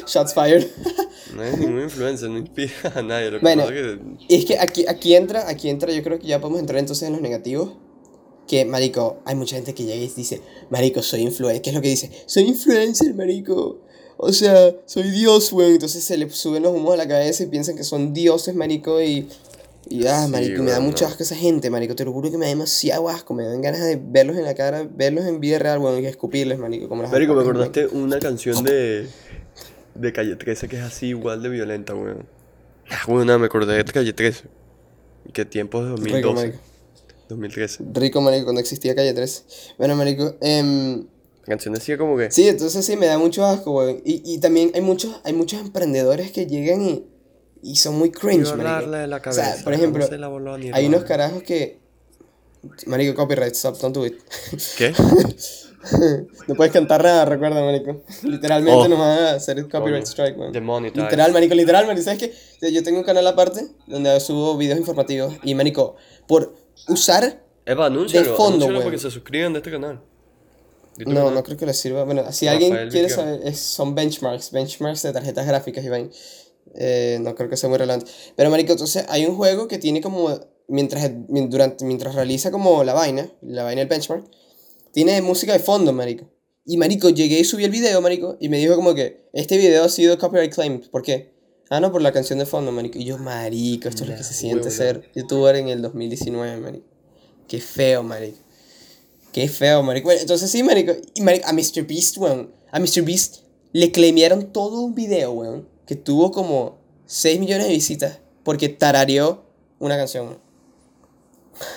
shots 0.07 0.33
fired. 0.33 0.65
no 1.35 1.43
eres 1.43 1.59
ningún 1.59 1.81
influencer, 1.81 2.29
no 2.29 2.37
inspira 2.37 2.73
a 2.95 3.01
nadie. 3.01 3.31
Lo 3.31 3.39
que 3.39 3.43
Bueno, 3.43 3.63
pasa 3.63 3.75
es 3.75 3.81
que 3.81 3.99
Y 4.27 4.35
es 4.35 4.45
que 4.45 4.59
aquí, 4.59 4.85
aquí 4.87 5.15
entra, 5.15 5.47
aquí 5.49 5.69
entra, 5.69 5.91
yo 5.91 6.01
creo 6.03 6.19
que 6.19 6.27
ya 6.27 6.39
podemos 6.39 6.59
entrar 6.59 6.79
entonces 6.79 7.07
en 7.07 7.13
los 7.13 7.21
negativos. 7.21 7.73
Que, 8.47 8.65
marico, 8.65 9.19
hay 9.25 9.35
mucha 9.35 9.55
gente 9.55 9.73
que 9.73 9.83
llega 9.83 10.03
y 10.03 10.09
dice, 10.09 10.41
marico, 10.69 11.01
soy 11.01 11.21
influencer. 11.21 11.61
¿Qué 11.61 11.69
es 11.69 11.75
lo 11.75 11.81
que 11.81 11.89
dice? 11.89 12.11
Soy 12.25 12.43
influencer, 12.43 13.13
marico. 13.13 13.79
O 14.17 14.33
sea, 14.33 14.75
soy 14.85 15.09
Dios, 15.11 15.53
weón. 15.53 15.71
Entonces 15.71 16.03
se 16.03 16.17
le 16.17 16.29
suben 16.29 16.63
los 16.63 16.73
humos 16.73 16.93
a 16.93 16.97
la 16.97 17.07
cabeza 17.07 17.43
y 17.43 17.47
piensan 17.47 17.75
que 17.75 17.83
son 17.83 18.13
dioses, 18.13 18.55
marico. 18.55 19.01
Y, 19.01 19.27
y 19.89 20.05
ah, 20.07 20.25
Sí, 20.25 20.31
marico, 20.31 20.63
me 20.63 20.71
da 20.71 20.79
mucho 20.79 21.05
asco 21.05 21.23
esa 21.23 21.35
gente, 21.35 21.69
marico. 21.69 21.95
Te 21.95 22.05
lo 22.05 22.13
juro 22.13 22.29
que 22.29 22.37
me 22.37 22.45
da 22.45 22.49
demasiado 22.49 23.09
asco. 23.09 23.33
Me 23.33 23.45
dan 23.45 23.61
ganas 23.61 23.81
de 23.81 23.99
verlos 24.01 24.37
en 24.37 24.43
la 24.43 24.53
cara, 24.53 24.87
verlos 24.89 25.25
en 25.25 25.39
vida 25.39 25.59
real, 25.59 25.79
weón, 25.79 26.01
y 26.01 26.05
escupirles, 26.05 26.59
marico. 26.59 26.87
Como 26.87 27.01
las 27.01 27.11
Marico, 27.11 27.33
me 27.33 27.41
acordaste 27.41 27.87
una 27.87 28.19
canción 28.19 28.63
de, 28.63 29.07
de 29.95 30.13
Calle 30.13 30.35
13 30.35 30.67
que 30.67 30.77
es 30.77 30.83
así 30.83 31.07
igual 31.07 31.41
de 31.41 31.49
violenta, 31.49 31.95
weón. 31.95 32.25
Ah, 32.89 33.01
weón, 33.07 33.27
nada, 33.27 33.39
me 33.39 33.47
acordé 33.47 33.75
de 33.75 33.83
Calle 33.85 34.13
13. 34.13 34.43
Y 35.27 35.31
que 35.31 35.45
tiempos 35.45 35.83
de 35.83 36.05
Rico, 36.05 36.27
2012, 36.27 36.35
marico. 36.35 36.63
2013. 37.29 37.83
Rico, 37.93 38.21
marico, 38.21 38.43
cuando 38.45 38.61
existía 38.61 38.95
Calle 38.95 39.13
13. 39.13 39.43
Bueno, 39.77 39.95
marico, 39.95 40.35
em, 40.41 41.05
La 41.41 41.47
canción 41.47 41.73
decía 41.73 41.97
como 41.97 42.17
que... 42.17 42.29
Sí, 42.29 42.47
entonces 42.47 42.85
sí, 42.85 42.95
me 42.97 43.07
da 43.07 43.17
mucho 43.17 43.45
asco, 43.45 43.71
weón. 43.71 44.01
Y, 44.05 44.21
y 44.25 44.39
también 44.39 44.71
hay 44.75 44.81
muchos, 44.81 45.19
hay 45.23 45.33
muchos 45.33 45.59
emprendedores 45.59 46.31
que 46.31 46.45
llegan 46.45 46.81
y, 46.81 47.05
y 47.63 47.75
son 47.75 47.97
muy 47.97 48.11
cringe, 48.11 48.43
"Quiero 48.53 48.57
marico. 48.63 48.91
de 48.91 49.07
la 49.07 49.17
O 49.17 49.21
cabeza. 49.21 49.55
sea, 49.55 49.63
por 49.63 49.73
ejemplo, 49.73 50.01
¿cómo 50.03 50.11
se 50.11 50.17
la 50.19 50.27
voló 50.27 50.53
hay 50.55 50.61
unos 50.69 50.75
hermano?". 50.83 51.05
carajos 51.05 51.43
que... 51.43 51.79
Marico, 52.85 53.15
copyright, 53.15 53.53
stop, 53.55 53.77
don't 53.79 53.95
do 53.95 54.05
it. 54.05 54.19
¿Qué? 54.77 54.93
no 56.47 56.55
puedes 56.55 56.71
cantar 56.71 57.03
nada, 57.03 57.25
recuerda, 57.25 57.59
marico. 57.63 58.03
Literalmente 58.23 58.71
Oh. 58.71 58.87
nos 58.87 58.99
van 58.99 59.09
a 59.17 59.31
hacer 59.31 59.57
el 59.57 59.67
copyright 59.67 60.05
strike. 60.05 60.37
Demonetized. 60.51 61.01
Literal, 61.03 61.31
marico, 61.33 61.55
literal, 61.55 61.87
marico. 61.87 62.03
¿Sabes 62.05 62.19
qué? 62.59 62.71
Yo 62.71 62.83
tengo 62.83 62.99
un 62.99 63.03
canal 63.03 63.25
aparte 63.25 63.67
donde 63.87 64.19
subo 64.19 64.55
videos 64.57 64.77
informativos 64.79 65.33
y, 65.43 65.55
marico, 65.55 65.95
por 66.27 66.55
usar... 66.87 67.41
Eva, 67.65 67.87
anúncialo, 67.87 68.29
De 68.31 68.35
fondo, 68.35 68.65
anúncialo 68.65 68.79
para 68.79 68.91
que 68.91 68.97
se 68.99 69.09
suscriban 69.11 69.53
de 69.53 69.59
este 69.59 69.71
canal. 69.71 70.01
De 70.97 71.05
No, 71.05 71.15
canal. 71.15 71.33
no 71.35 71.43
creo 71.43 71.57
que 71.57 71.65
les 71.65 71.77
sirva. 71.79 72.03
Bueno, 72.03 72.31
si 72.31 72.45
Rafael 72.47 72.63
alguien 72.73 72.89
quiere 72.89 73.09
saber, 73.09 73.41
es- 73.43 73.59
son 73.59 73.95
benchmarks, 73.95 74.51
benchmarks 74.51 75.01
de 75.03 75.13
tarjetas 75.13 75.47
gráficas 75.47 75.83
y 75.83 75.89
vaina. 75.89 76.09
Eh, 76.75 77.17
no 77.21 77.35
creo 77.35 77.49
que 77.49 77.57
sea 77.57 77.69
muy 77.69 77.77
relevante. 77.77 78.09
Pero, 78.35 78.49
marico, 78.49 78.71
entonces 78.71 79.05
hay 79.09 79.25
un 79.25 79.35
juego 79.35 79.67
que 79.67 79.77
tiene 79.77 80.01
como, 80.01 80.39
mientras, 80.67 81.03
mien- 81.27 81.49
durante, 81.49 81.85
mientras 81.85 82.15
realiza 82.15 82.51
como 82.51 82.83
la 82.83 82.93
vaina, 82.93 83.31
la 83.41 83.63
vaina 83.63 83.79
del 83.81 83.87
benchmark, 83.89 84.23
tiene 84.93 85.21
música 85.21 85.53
de 85.53 85.59
fondo, 85.59 85.93
marico. 85.93 86.25
Y, 86.65 86.77
marico, 86.77 87.09
llegué 87.09 87.39
y 87.39 87.43
subí 87.43 87.63
el 87.63 87.71
video, 87.71 87.99
marico, 88.01 88.37
y 88.39 88.49
me 88.49 88.57
dijo 88.57 88.75
como 88.75 88.93
que, 88.93 89.27
este 89.33 89.57
video 89.57 89.83
ha 89.83 89.89
sido 89.89 90.17
copyright 90.17 90.53
claimed. 90.53 90.89
¿Por 90.89 91.01
qué? 91.01 91.33
Ah, 91.69 91.79
no, 91.79 91.91
por 91.91 92.01
la 92.01 92.11
canción 92.11 92.37
de 92.39 92.45
fondo, 92.45 92.71
marico. 92.71 92.97
Y 92.99 93.05
yo, 93.05 93.17
marico, 93.17 93.87
esto 93.89 94.03
es 94.03 94.09
lo 94.09 94.15
que 94.17 94.23
se 94.23 94.33
siente 94.33 94.69
ser 94.71 95.09
youtuber 95.15 95.55
en 95.55 95.69
el 95.69 95.81
2019, 95.81 96.57
marico. 96.59 96.85
Qué 97.47 97.59
feo, 97.61 98.03
marico. 98.03 98.37
Qué 99.31 99.47
feo, 99.47 99.81
marico. 99.81 100.05
Bueno, 100.05 100.19
entonces 100.21 100.51
sí, 100.51 100.61
marico. 100.63 100.93
Y 101.13 101.21
marico, 101.21 101.47
a 101.47 101.53
Mr. 101.53 101.85
Beast, 101.87 102.17
weón. 102.17 102.53
A 102.71 102.79
Mr. 102.79 103.01
Beast 103.03 103.37
le 103.71 103.91
claimearon 103.91 104.51
todo 104.51 104.81
un 104.81 104.93
video, 104.93 105.31
weón. 105.31 105.67
Que 105.85 105.95
tuvo 105.95 106.31
como 106.31 106.79
6 107.05 107.39
millones 107.39 107.67
de 107.67 107.73
visitas. 107.73 108.19
Porque 108.43 108.69
tarareó 108.69 109.43
una 109.79 109.97
canción. 109.97 110.39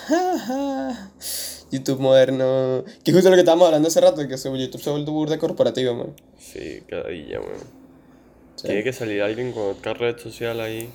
YouTube 1.71 1.99
moderno. 1.99 2.83
Que 3.03 3.11
justo 3.11 3.29
lo 3.29 3.35
que 3.35 3.41
estábamos 3.41 3.67
hablando 3.67 3.87
hace 3.87 4.01
rato. 4.01 4.27
Que 4.27 4.35
YouTube 4.37 4.81
se 4.81 4.89
ha 4.89 4.93
vuelto 4.93 5.11
burda 5.11 5.37
corporativa, 5.37 5.93
man. 5.93 6.13
Sí, 6.39 6.81
cadilla, 6.87 7.39
weón. 7.39 7.59
Sí. 8.55 8.67
Tiene 8.67 8.83
que 8.83 8.93
salir 8.93 9.21
alguien 9.21 9.51
con 9.51 9.63
otra 9.71 9.93
red 9.93 10.17
social 10.17 10.59
ahí. 10.59 10.89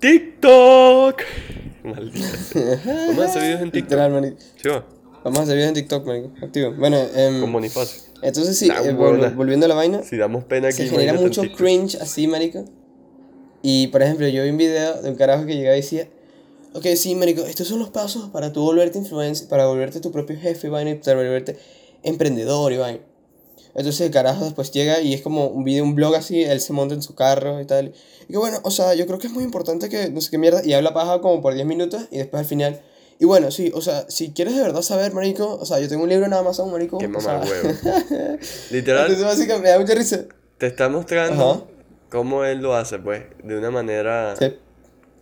TikTok. 0.00 1.22
Maldita. 1.84 2.28
Vamos 3.08 3.18
a 3.18 3.24
hacer 3.24 3.42
videos 3.42 3.62
en 3.62 3.70
TikTok. 3.70 3.98
Literal. 3.98 4.36
¿Sí 4.56 4.68
va? 4.68 4.86
Vamos 5.24 5.40
a 5.40 5.42
hacer 5.42 5.56
videos 5.56 5.68
en 5.68 5.74
TikTok, 5.74 6.06
marico. 6.06 6.32
Activo. 6.42 6.72
Bueno, 6.72 6.98
em, 7.14 7.40
Con 7.40 7.52
Bonifacio. 7.52 8.07
Entonces 8.22 8.58
sí, 8.58 8.66
eh, 8.84 8.92
vol- 8.94 9.34
volviendo 9.36 9.66
a 9.66 9.68
la 9.68 9.74
vaina. 9.74 10.02
Si 10.02 10.16
damos 10.16 10.44
pena 10.44 10.68
aquí, 10.68 10.76
se 10.78 10.82
genera 10.90 11.12
mucho 11.24 11.42
cringe 11.56 11.94
así, 12.00 12.26
marico. 12.26 12.64
Y, 13.62 13.88
por 13.88 14.02
ejemplo, 14.02 14.26
yo 14.28 14.44
vi 14.44 14.50
un 14.50 14.56
video 14.56 15.02
de 15.02 15.10
un 15.10 15.16
carajo 15.16 15.44
que 15.46 15.54
llegaba 15.56 15.76
y 15.76 15.80
decía, 15.80 16.08
ok, 16.74 16.86
sí, 16.96 17.14
marico, 17.14 17.42
estos 17.42 17.66
son 17.68 17.78
los 17.80 17.90
pasos 17.90 18.30
para 18.30 18.52
tú 18.52 18.62
volverte 18.62 18.98
influencer, 18.98 19.48
para 19.48 19.66
volverte 19.66 20.00
tu 20.00 20.12
propio 20.12 20.38
jefe, 20.38 20.68
vaina, 20.68 20.90
y 20.90 20.94
para 20.96 21.16
volverte 21.16 21.58
emprendedor, 22.02 22.72
y 22.72 22.76
vaina. 22.76 23.00
Entonces 23.74 24.00
el 24.00 24.10
carajo 24.10 24.44
después 24.44 24.70
llega 24.72 25.00
y 25.00 25.12
es 25.14 25.20
como 25.22 25.46
un 25.48 25.62
video, 25.64 25.84
un 25.84 25.94
blog 25.94 26.14
así, 26.14 26.42
él 26.42 26.60
se 26.60 26.72
monta 26.72 26.94
en 26.94 27.02
su 27.02 27.14
carro 27.14 27.60
y 27.60 27.64
tal. 27.66 27.92
Y 28.28 28.32
que 28.32 28.38
bueno, 28.38 28.58
o 28.62 28.70
sea, 28.70 28.94
yo 28.94 29.06
creo 29.06 29.18
que 29.18 29.26
es 29.26 29.32
muy 29.32 29.44
importante 29.44 29.88
que 29.88 30.08
no 30.10 30.20
sé 30.20 30.30
qué 30.30 30.38
mierda, 30.38 30.62
y 30.64 30.72
habla 30.72 30.94
paja 30.94 31.20
como 31.20 31.40
por 31.42 31.54
10 31.54 31.66
minutos 31.66 32.02
y 32.10 32.18
después 32.18 32.40
al 32.40 32.46
final... 32.46 32.80
Y 33.20 33.24
bueno, 33.24 33.50
sí, 33.50 33.72
o 33.74 33.80
sea, 33.80 34.04
si 34.08 34.30
quieres 34.30 34.54
de 34.54 34.62
verdad 34.62 34.82
saber, 34.82 35.12
marico, 35.12 35.54
o 35.60 35.66
sea, 35.66 35.80
yo 35.80 35.88
tengo 35.88 36.04
un 36.04 36.08
libro 36.08 36.28
nada 36.28 36.42
más 36.44 36.58
un 36.60 36.70
marico. 36.70 36.98
Qué 36.98 37.06
o 37.06 37.10
mamá 37.10 37.20
sea, 37.20 37.40
huevo. 37.40 37.68
Entonces 38.10 38.70
Literal, 38.70 39.08
básicamente 39.24 39.58
me 39.62 39.68
da 39.70 39.78
mucha 39.80 39.94
risa. 39.94 40.24
te 40.58 40.66
está 40.68 40.88
mostrando 40.88 41.50
Ajá. 41.50 41.62
cómo 42.10 42.44
él 42.44 42.58
lo 42.58 42.74
hace, 42.76 42.98
pues. 42.98 43.22
De 43.42 43.58
una 43.58 43.70
manera 43.72 44.36
Sí. 44.38 44.54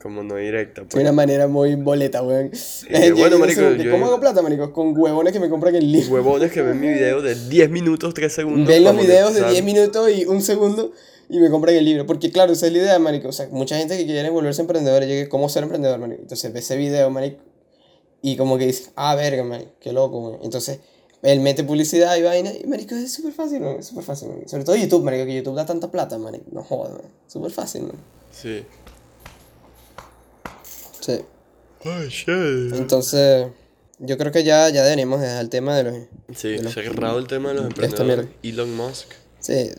como 0.03 0.23
no 0.23 0.37
directa, 0.37 0.83
De 0.83 0.89
pues. 0.89 1.01
una 1.03 1.13
manera 1.13 1.49
muy 1.49 1.75
boleta, 1.75 2.23
weón. 2.23 2.51
que, 2.51 3.13
bueno, 3.17 3.39
marico, 3.39 3.63
¿de 3.63 3.85
yo- 3.85 3.91
¿Cómo 3.93 4.07
hago 4.07 4.21
plata, 4.21 4.43
marico? 4.43 4.73
Con 4.75 4.97
huevones 4.99 5.33
que 5.33 5.41
me 5.41 5.49
compran 5.49 5.75
el 5.75 5.91
libro. 5.91 6.13
Huevones 6.15 6.53
que 6.53 6.61
ven 6.61 6.79
mi 6.79 6.89
video 6.89 7.23
de 7.23 7.35
10 7.35 7.71
minutos, 7.71 8.13
3 8.13 8.31
segundos. 8.31 8.69
Ven 8.69 8.85
los 8.85 8.95
videos 8.95 9.33
de 9.35 9.41
monetizar. 9.41 9.51
10 9.53 9.65
minutos 9.65 10.11
y 10.15 10.27
un 10.27 10.43
segundo 10.43 10.93
y 11.31 11.39
me 11.41 11.49
compran 11.51 11.75
el 11.75 11.85
libro. 11.87 12.05
Porque, 12.05 12.31
claro, 12.31 12.53
esa 12.53 12.67
es 12.67 12.73
la 12.73 12.79
idea, 12.79 12.99
marico. 12.99 13.29
O 13.29 13.33
sea, 13.33 13.49
mucha 13.51 13.79
gente 13.79 13.97
que 13.97 14.05
quiere 14.05 14.29
volverse 14.29 14.61
emprendedor 14.61 15.03
llegue 15.07 15.31
cómo 15.31 15.49
ser 15.49 15.63
emprendedor, 15.63 15.99
marico. 15.99 16.21
Entonces 16.21 16.53
ve 16.53 16.59
ese 16.61 16.77
video, 16.77 17.09
marico. 17.09 17.39
Y 18.29 18.37
como 18.37 18.59
que 18.59 18.67
dice, 18.67 18.91
ah, 18.97 19.15
verga, 19.15 19.45
marico, 19.45 19.71
qué 19.79 19.93
loco, 19.93 20.21
marico. 20.21 20.45
Entonces, 20.45 20.81
él 21.23 21.39
mete 21.41 21.63
publicidad 21.63 22.17
y 22.17 22.23
vaina. 22.23 22.51
Y, 22.53 22.67
marico, 22.67 22.97
es 22.97 23.13
súper 23.13 23.33
fácil, 23.33 23.61
marico. 23.61 23.79
Es 23.81 23.87
súper 23.87 24.03
fácil, 24.03 24.29
marico. 24.31 24.49
Sobre 24.49 24.65
todo 24.65 24.75
YouTube, 24.75 25.05
marico, 25.05 25.25
que 25.27 25.37
YouTube 25.37 25.55
da 25.55 25.65
tanta 25.65 25.91
plata, 25.93 26.19
marico. 26.19 26.45
No 26.51 26.65
jodas, 26.65 26.91
marico. 26.95 27.11
Súper 27.29 27.53
fácil, 27.53 27.83
marico. 27.83 28.03
Sí. 28.33 28.65
Sí. 31.01 31.21
Ay, 31.85 32.09
shit. 32.09 32.75
Entonces, 32.75 33.47
yo 34.01 34.19
creo 34.19 34.33
que 34.33 34.43
ya, 34.43 34.69
ya 34.71 34.83
deberíamos 34.83 35.21
dejar 35.21 35.41
el 35.41 35.49
tema 35.49 35.77
de 35.77 35.85
los... 35.85 35.95
Sí, 36.37 36.49
de 36.49 36.63
los- 36.65 36.75
cerrado 36.75 37.19
el 37.21 37.29
tema 37.29 37.51
de 37.51 37.55
los 37.57 37.65
emprendedores. 37.67 38.27
Elon 38.43 38.75
Musk, 38.77 39.13
Sí, 39.39 39.71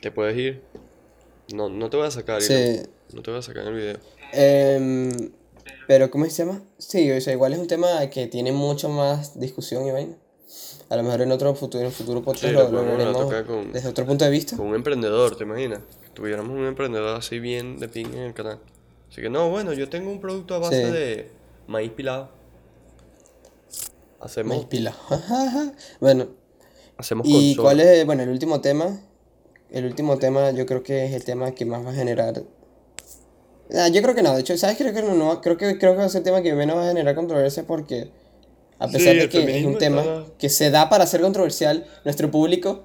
te 0.00 0.12
puedes 0.12 0.36
ir. 0.38 0.62
No, 1.52 1.68
no 1.68 1.90
te 1.90 1.96
voy 1.96 2.06
a 2.06 2.10
sacar, 2.12 2.40
Sí. 2.40 2.52
Elon. 2.52 2.88
No 3.14 3.22
te 3.22 3.30
voy 3.32 3.40
a 3.40 3.42
sacar 3.42 3.62
en 3.66 3.68
el 3.68 3.74
video. 3.74 3.96
Em, 4.32 5.30
pero, 5.86 6.10
¿cómo 6.10 6.24
se 6.26 6.44
llama? 6.44 6.62
Sí, 6.78 7.10
o 7.10 7.20
sea, 7.20 7.32
igual 7.32 7.52
es 7.52 7.58
un 7.58 7.66
tema 7.66 8.08
que 8.10 8.26
tiene 8.26 8.52
mucho 8.52 8.88
más 8.88 9.38
discusión 9.38 9.86
y 9.86 9.90
vaina. 9.90 10.16
A 10.90 10.96
lo 10.96 11.02
mejor 11.02 11.22
en 11.22 11.32
otro 11.32 11.54
futuro, 11.54 11.80
en 11.80 11.86
un 11.86 11.92
futuro 11.92 12.22
podcast 12.22 12.44
Sí, 12.46 12.50
lo, 12.52 12.68
lo 12.70 12.84
veremos 12.84 13.32
con- 13.46 13.72
desde 13.72 13.88
otro 13.88 14.04
punto 14.06 14.24
de 14.24 14.30
vista. 14.30 14.56
Con 14.56 14.66
un 14.68 14.74
emprendedor, 14.74 15.36
¿te 15.36 15.44
imaginas? 15.44 15.80
Que 16.02 16.08
tuviéramos 16.10 16.52
un 16.52 16.66
emprendedor 16.66 17.16
así 17.16 17.38
bien 17.38 17.78
de 17.78 17.88
ping 17.88 18.06
en 18.12 18.18
el 18.20 18.34
canal. 18.34 18.58
Así 19.10 19.20
que 19.22 19.30
no, 19.30 19.48
bueno, 19.50 19.72
yo 19.72 19.88
tengo 19.88 20.10
un 20.10 20.20
producto 20.20 20.54
a 20.54 20.58
base 20.58 20.84
Sí. 20.86 20.90
de 20.92 21.30
maíz 21.66 21.90
pilado. 21.92 22.28
Hacemos, 24.20 24.56
Maíz 24.56 24.66
pila. 24.68 24.94
bueno, 26.00 26.28
hacemos 26.96 27.26
¿y 27.28 27.56
cuál 27.56 27.80
es, 27.80 28.06
bueno, 28.06 28.22
el 28.22 28.30
último 28.30 28.60
tema? 28.60 29.00
El 29.70 29.84
último 29.86 30.18
tema 30.18 30.50
yo 30.52 30.64
creo 30.66 30.82
que 30.82 31.04
es 31.06 31.12
el 31.12 31.24
tema 31.24 31.52
que 31.52 31.64
más 31.66 31.84
va 31.84 31.90
a 31.90 31.94
generar... 31.94 32.42
Ah, 33.72 33.88
yo 33.88 34.02
creo 34.02 34.14
que 34.14 34.22
no, 34.22 34.34
de 34.34 34.40
hecho, 34.40 34.56
¿sabes? 34.58 34.76
Creo 34.76 34.92
que 34.92 35.02
no, 35.02 35.14
no, 35.14 35.40
creo 35.40 35.56
que, 35.56 35.78
creo 35.78 35.92
que 35.92 35.98
va 35.98 36.04
a 36.04 36.08
ser 36.08 36.20
el 36.20 36.24
tema 36.24 36.42
que 36.42 36.52
menos 36.54 36.76
va 36.76 36.84
a 36.84 36.88
generar 36.88 37.14
controversia 37.14 37.66
porque 37.66 38.10
a 38.78 38.86
Sí, 38.88 38.94
pesar 38.94 39.14
de 39.14 39.22
el 39.22 39.28
que 39.28 39.58
es 39.60 39.64
un 39.66 39.78
tema 39.78 40.00
está- 40.02 40.24
que 40.38 40.48
se 40.48 40.70
da 40.70 40.88
para 40.90 41.06
ser 41.06 41.20
controversial, 41.22 41.86
nuestro 42.04 42.30
público, 42.30 42.84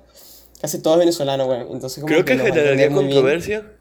casi 0.62 0.80
todo 0.82 0.94
es 0.96 1.00
venezolano, 1.00 1.48
bueno, 1.48 1.68
entonces 1.72 1.96
como 2.02 2.08
Creo 2.08 2.24
que 2.26 2.34
a 2.34 2.38
generaría 2.38 2.90
muy 2.90 3.06
bien. 3.06 3.16
controversia 3.16 3.72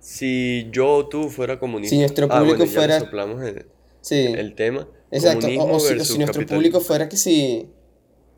si 0.00 0.68
yo 0.72 0.90
o 0.94 1.08
tú 1.08 1.28
fuera 1.28 1.58
comunista. 1.58 1.90
Si 1.94 1.98
nuestro 1.98 2.26
Ah, 2.30 2.38
público 2.38 2.58
bueno, 2.58 2.64
ya 2.64 2.70
le 2.80 2.86
fuera- 2.86 3.00
soplamos 3.00 3.42
el, 3.44 3.66
Sí. 4.00 4.26
el 4.36 4.54
tema. 4.54 4.88
Exacto, 5.10 5.46
o, 5.48 5.76
o 5.76 5.80
si, 5.80 5.94
o 5.94 6.04
si 6.04 6.18
nuestro 6.18 6.46
público 6.46 6.80
fuera 6.80 7.08
que 7.08 7.16
si 7.16 7.68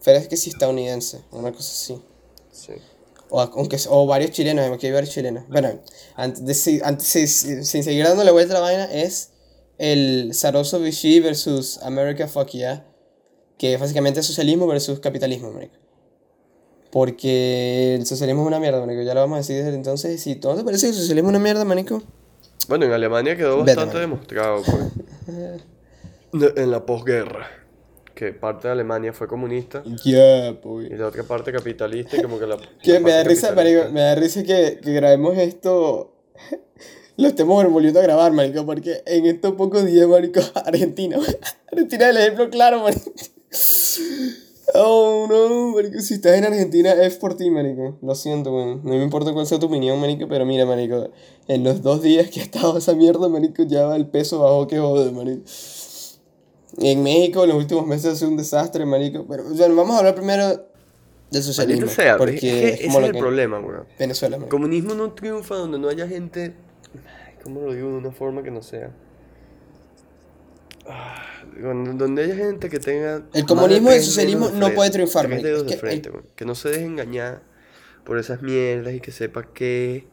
fuera 0.01 0.27
que 0.27 0.37
si 0.37 0.51
estadounidense, 0.51 1.21
una 1.31 1.53
cosa 1.53 1.71
así. 1.73 2.03
Sí. 2.51 2.73
O, 3.31 3.41
aunque, 3.41 3.77
o 3.89 4.07
varios 4.07 4.33
chilenos, 4.33 4.71
aquí 4.71 4.87
hay 4.87 4.93
varios 4.93 5.13
chilenos. 5.15 5.45
Bueno, 5.49 5.81
antes 6.17 6.65
de, 6.65 6.81
antes, 6.85 7.13
de- 7.47 7.65
sin 7.65 7.85
seguir 7.85 8.05
dándole 8.05 8.31
vuelta 8.33 8.55
a 8.55 8.59
la 8.59 8.61
vaina, 8.61 8.85
es 8.93 9.31
el 9.79 10.31
Saroso 10.35 10.81
Vichy 10.81 11.21
versus 11.21 11.79
America 11.83 12.27
Fuck 12.29 12.49
Yeah, 12.51 12.85
que 13.57 13.75
es 13.75 13.81
básicamente 13.81 14.23
socialismo 14.23 14.67
versus 14.67 15.01
capitalismo, 15.01 15.53
marico. 15.53 15.75
Porque 16.91 17.95
el 17.95 18.05
socialismo 18.07 18.43
es 18.43 18.49
una 18.49 18.59
mierda, 18.59 18.85
marico, 18.85 19.03
ya 19.03 19.15
lo 19.15 19.21
vamos 19.21 19.37
a 19.37 19.39
decir 19.39 19.57
desde 19.63 19.77
entonces. 19.77 20.21
Si 20.21 20.35
todo 20.37 20.57
te 20.57 20.65
parece 20.65 20.87
que 20.87 20.91
el 20.91 20.97
socialismo 20.99 21.29
es 21.31 21.37
una 21.37 21.43
mierda, 21.43 21.65
marico, 21.65 22.03
Bueno, 22.69 22.87
en 22.87 22.93
Alemania 22.93 23.37
quedó 23.37 23.59
Vete, 23.59 23.77
bastante 23.77 23.95
man. 23.95 24.01
demostrado, 24.03 24.63
pues. 24.63 25.63
En 26.57 26.71
la 26.71 26.85
posguerra. 26.87 27.47
Que 28.21 28.35
parte 28.35 28.69
de 28.69 28.73
Alemania 28.73 29.15
fue 29.15 29.27
comunista 29.27 29.83
ya, 30.05 30.55
pues. 30.61 30.91
y 30.91 30.95
la 30.95 31.07
otra 31.07 31.23
parte 31.23 31.51
capitalista 31.53 32.19
y 32.19 32.23
como 32.23 32.39
que 32.39 32.47
la... 32.47 32.59
Que 32.83 33.01
me 33.01 33.13
da 33.13 33.25
risa, 33.25 33.55
marico, 33.55 33.89
me 33.91 34.03
da 34.03 34.15
risa 34.15 34.43
que, 34.43 34.79
que 34.83 34.93
grabemos 34.93 35.39
esto. 35.39 36.13
Lo 37.17 37.29
estemos 37.29 37.65
volviendo 37.73 37.99
a 37.99 38.03
grabar, 38.03 38.31
marico, 38.33 38.67
porque 38.67 39.03
en 39.07 39.25
estos 39.25 39.55
pocos 39.55 39.87
días, 39.87 40.07
marico, 40.07 40.43
Argentina. 40.67 41.17
Argentina 41.73 42.11
es 42.11 42.11
el 42.11 42.17
ejemplo 42.19 42.51
claro, 42.51 42.83
marico. 42.83 43.11
Oh, 44.75 45.27
no, 45.27 45.75
marico, 45.75 45.99
si 46.01 46.13
estás 46.13 46.37
en 46.37 46.45
Argentina 46.45 46.93
es 46.93 47.17
por 47.17 47.39
ti, 47.39 47.49
marico. 47.49 47.97
Lo 48.03 48.15
siento, 48.15 48.55
weón. 48.55 48.83
No 48.85 48.91
me 48.91 49.03
importa 49.03 49.33
cuál 49.33 49.47
sea 49.47 49.59
tu 49.59 49.65
opinión, 49.65 49.99
marico, 49.99 50.29
pero 50.29 50.45
mira, 50.45 50.67
marico, 50.67 51.09
en 51.49 51.65
los 51.65 51.81
dos 51.81 52.03
días 52.03 52.29
que 52.29 52.41
ha 52.41 52.43
estado 52.43 52.77
esa 52.77 52.93
mierda, 52.95 53.31
marico, 53.31 53.63
ya 53.63 53.97
el 53.97 54.09
peso 54.09 54.41
bajó 54.41 54.67
que 54.67 54.79
jode, 54.79 55.11
marico. 55.11 55.41
En 56.81 57.03
México, 57.03 57.43
en 57.45 57.51
los 57.51 57.59
últimos 57.59 57.87
meses 57.87 58.07
ha 58.13 58.17
sido 58.17 58.31
un 58.31 58.37
desastre, 58.37 58.85
marico. 58.87 59.27
Pero, 59.29 59.47
o 59.49 59.55
sea, 59.55 59.69
vamos 59.69 59.95
a 59.95 59.99
hablar 59.99 60.15
primero 60.15 60.67
del 61.31 61.43
socialismo. 61.43 61.87
Sea, 61.89 62.17
porque 62.17 62.35
es 62.37 62.41
que 62.41 62.69
es 62.69 62.75
ese 62.81 62.87
como 62.87 62.99
es 62.99 63.03
lo 63.03 63.07
el 63.09 63.13
que... 63.13 63.19
problema, 63.19 63.59
weón. 63.61 63.85
Venezuela, 63.99 64.37
El 64.37 64.41
marico. 64.43 64.57
comunismo 64.57 64.95
no 64.95 65.13
triunfa 65.13 65.55
donde 65.57 65.79
no 65.79 65.89
haya 65.89 66.09
gente... 66.09 66.55
¿Cómo 67.43 67.61
lo 67.61 67.73
digo 67.75 67.89
de 67.89 67.97
una 67.97 68.11
forma 68.13 68.43
que 68.43 68.51
no 68.51 68.63
sea? 68.63 68.91
Ah, 70.87 71.23
Donde 71.95 72.25
haya 72.25 72.35
gente 72.37 72.69
que 72.69 72.79
tenga... 72.79 73.17
El 73.17 73.43
de 73.43 73.45
comunismo 73.45 73.91
y 73.91 73.95
el 73.95 74.03
socialismo 74.03 74.49
de 74.49 74.59
no 74.59 74.75
puede 74.75 74.91
triunfar, 74.91 75.29
marico. 75.29 75.49
Es 75.49 75.61
de 75.65 75.67
que 75.67 75.77
frente, 75.77 76.09
el-. 76.09 76.23
Que 76.35 76.45
no 76.45 76.55
se 76.55 76.71
deje 76.71 76.85
engañar 76.85 77.43
por 78.05 78.19
esas 78.19 78.43
mierdas 78.43 78.95
y 78.95 79.01
que 79.01 79.13
sepa 79.13 79.45
qué 79.55 80.07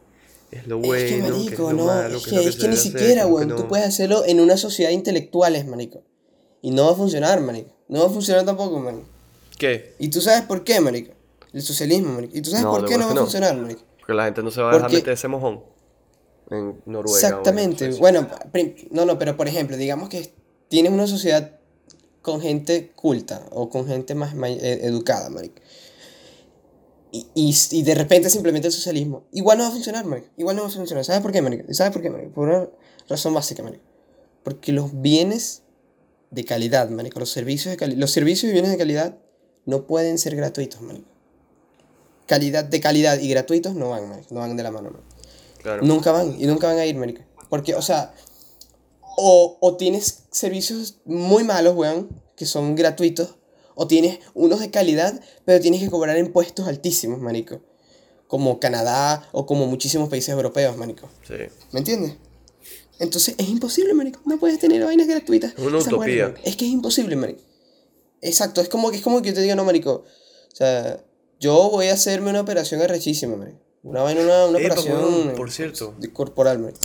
es 0.50 0.66
lo 0.66 0.76
Es 0.80 0.86
bueno, 0.86 1.02
que, 1.04 1.08
qué 1.08 1.16
es 1.16 1.30
marico, 1.30 1.72
lo 1.72 1.78
no, 1.78 1.86
malo, 1.86 2.16
es 2.18 2.24
qué 2.24 2.30
que, 2.30 2.36
es 2.36 2.44
lo 2.44 2.50
es 2.50 2.56
que 2.56 2.62
que 2.62 2.68
ni 2.68 2.76
siquiera, 2.76 3.22
que 3.24 3.28
weón, 3.28 3.48
tú 3.48 3.62
no. 3.62 3.68
puedes 3.68 3.86
hacerlo 3.86 4.24
en 4.26 4.40
una 4.40 4.56
sociedad 4.56 4.90
de 4.90 4.94
intelectuales, 4.94 5.66
marico. 5.66 6.02
Y 6.62 6.70
no 6.70 6.86
va 6.86 6.92
a 6.92 6.94
funcionar, 6.94 7.40
marico. 7.40 7.70
No 7.88 8.00
va 8.00 8.06
a 8.06 8.10
funcionar 8.10 8.44
tampoco, 8.44 8.78
marico. 8.80 9.04
¿Qué? 9.58 9.94
Y 9.98 10.08
tú 10.08 10.20
sabes 10.20 10.42
por 10.42 10.64
qué, 10.64 10.80
marico. 10.80 11.12
El 11.52 11.62
socialismo, 11.62 12.12
marico. 12.12 12.36
Y 12.36 12.42
tú 12.42 12.50
sabes 12.50 12.64
No, 12.64 12.72
por 12.72 12.84
qué 12.86 12.98
no 12.98 13.06
va 13.06 13.12
a 13.12 13.14
no. 13.14 13.20
funcionar, 13.22 13.56
marico. 13.56 13.82
Porque 13.98 14.14
la 14.14 14.24
gente 14.24 14.42
no 14.42 14.50
se 14.50 14.60
va 14.60 14.68
a 14.70 14.72
dejar 14.72 14.82
Porque- 14.88 14.96
meter 14.98 15.12
ese 15.14 15.28
mojón 15.28 15.62
en 16.50 16.80
Noruega. 16.86 17.18
Exactamente. 17.18 17.90
Bueno, 17.98 18.26
no, 18.90 19.04
no, 19.04 19.18
pero 19.18 19.36
por 19.36 19.48
ejemplo, 19.48 19.76
digamos 19.76 20.08
que 20.08 20.32
tienes 20.68 20.92
una 20.92 21.06
sociedad 21.06 21.52
con 22.22 22.40
gente 22.40 22.92
culta 22.94 23.46
o 23.50 23.68
con 23.70 23.86
gente 23.86 24.14
más, 24.14 24.34
ma- 24.34 24.48
eh, 24.50 24.80
educada, 24.82 25.30
marico. 25.30 25.62
Y, 27.10 27.26
y, 27.34 27.54
y 27.70 27.82
de 27.82 27.94
repente 27.94 28.28
se 28.28 28.36
implementa 28.36 28.68
el 28.68 28.72
socialismo. 28.74 29.24
Igual 29.32 29.58
no 29.58 29.64
va 29.64 29.70
a 29.70 29.72
funcionar, 29.72 30.04
marico. 30.04 30.28
Igual 30.36 30.56
no 30.56 30.62
va 30.62 30.68
a 30.68 30.70
funcionar. 30.70 31.04
¿Sabes 31.04 31.22
por 31.22 31.32
qué, 31.32 31.40
marico? 31.40 31.72
¿Sabes 31.72 31.92
por 31.92 32.02
qué, 32.02 32.10
marico? 32.10 32.32
Por 32.32 32.48
una 32.48 32.68
razón 33.08 33.32
básica, 33.32 33.62
marico. 33.62 33.84
Porque 34.42 34.72
los 34.72 35.00
bienes 35.00 35.62
de 36.30 36.44
calidad, 36.44 36.88
marico, 36.90 37.20
los 37.20 37.30
servicios 37.30 37.70
de 37.72 37.76
cali- 37.76 37.96
los 37.96 38.10
servicios 38.10 38.50
y 38.50 38.52
bienes 38.52 38.70
de 38.70 38.76
calidad 38.78 39.16
no 39.66 39.86
pueden 39.86 40.18
ser 40.18 40.36
gratuitos, 40.36 40.80
marico. 40.82 41.08
Calidad 42.26 42.64
de 42.64 42.80
calidad 42.80 43.18
y 43.18 43.28
gratuitos 43.30 43.74
no 43.74 43.90
van, 43.90 44.08
marico. 44.08 44.34
No 44.34 44.40
van 44.40 44.56
de 44.56 44.62
la 44.62 44.70
mano, 44.70 44.90
marico. 44.90 45.08
Claro. 45.62 45.82
Nunca 45.82 46.12
van, 46.12 46.36
y 46.38 46.46
nunca 46.46 46.66
van 46.66 46.78
a 46.78 46.84
ir, 46.86 46.94
marico. 46.96 47.22
Porque, 47.48 47.74
o 47.74 47.82
sea, 47.82 48.12
o, 49.16 49.56
o 49.60 49.76
tienes 49.76 50.24
servicios 50.30 50.98
muy 51.04 51.44
malos, 51.44 51.74
weón, 51.74 52.08
que 52.36 52.46
son 52.46 52.74
gratuitos, 52.76 53.36
o 53.74 53.86
tienes 53.86 54.18
unos 54.34 54.60
de 54.60 54.70
calidad, 54.70 55.20
pero 55.44 55.60
tienes 55.60 55.80
que 55.80 55.88
cobrar 55.90 56.18
impuestos 56.18 56.68
altísimos, 56.68 57.20
marico. 57.20 57.60
Como 58.26 58.60
Canadá 58.60 59.26
o 59.32 59.46
como 59.46 59.66
muchísimos 59.66 60.08
países 60.10 60.28
europeos, 60.30 60.76
marico. 60.76 61.08
Sí. 61.26 61.34
¿Me 61.72 61.78
entiendes? 61.80 62.14
Entonces 62.98 63.34
es 63.38 63.48
imposible, 63.48 63.94
marico. 63.94 64.20
No 64.24 64.38
puedes 64.38 64.58
tener 64.58 64.84
vainas 64.84 65.06
gratuitas. 65.06 65.52
Es 65.56 65.64
una 65.64 65.78
utopía. 65.78 66.34
Es 66.44 66.56
que 66.56 66.64
es 66.66 66.70
imposible, 66.72 67.14
marico. 67.16 67.40
Exacto, 68.20 68.60
es 68.60 68.68
como 68.68 68.90
que 68.90 68.96
es 68.96 69.02
como 69.02 69.22
que 69.22 69.28
yo 69.28 69.34
te 69.34 69.40
diga, 69.42 69.54
no, 69.54 69.64
marico. 69.64 70.04
O 70.52 70.56
sea, 70.56 71.02
yo 71.38 71.70
voy 71.70 71.86
a 71.86 71.94
hacerme 71.94 72.30
una 72.30 72.40
operación 72.40 72.82
arrechísima, 72.82 73.36
marico. 73.36 73.58
Una 73.84 74.02
vaina, 74.02 74.22
una, 74.22 74.46
una 74.46 74.58
operación 74.58 75.32
por 75.36 75.50
cierto. 75.52 75.94
de- 75.98 76.12
corporal, 76.12 76.58
marico. 76.58 76.80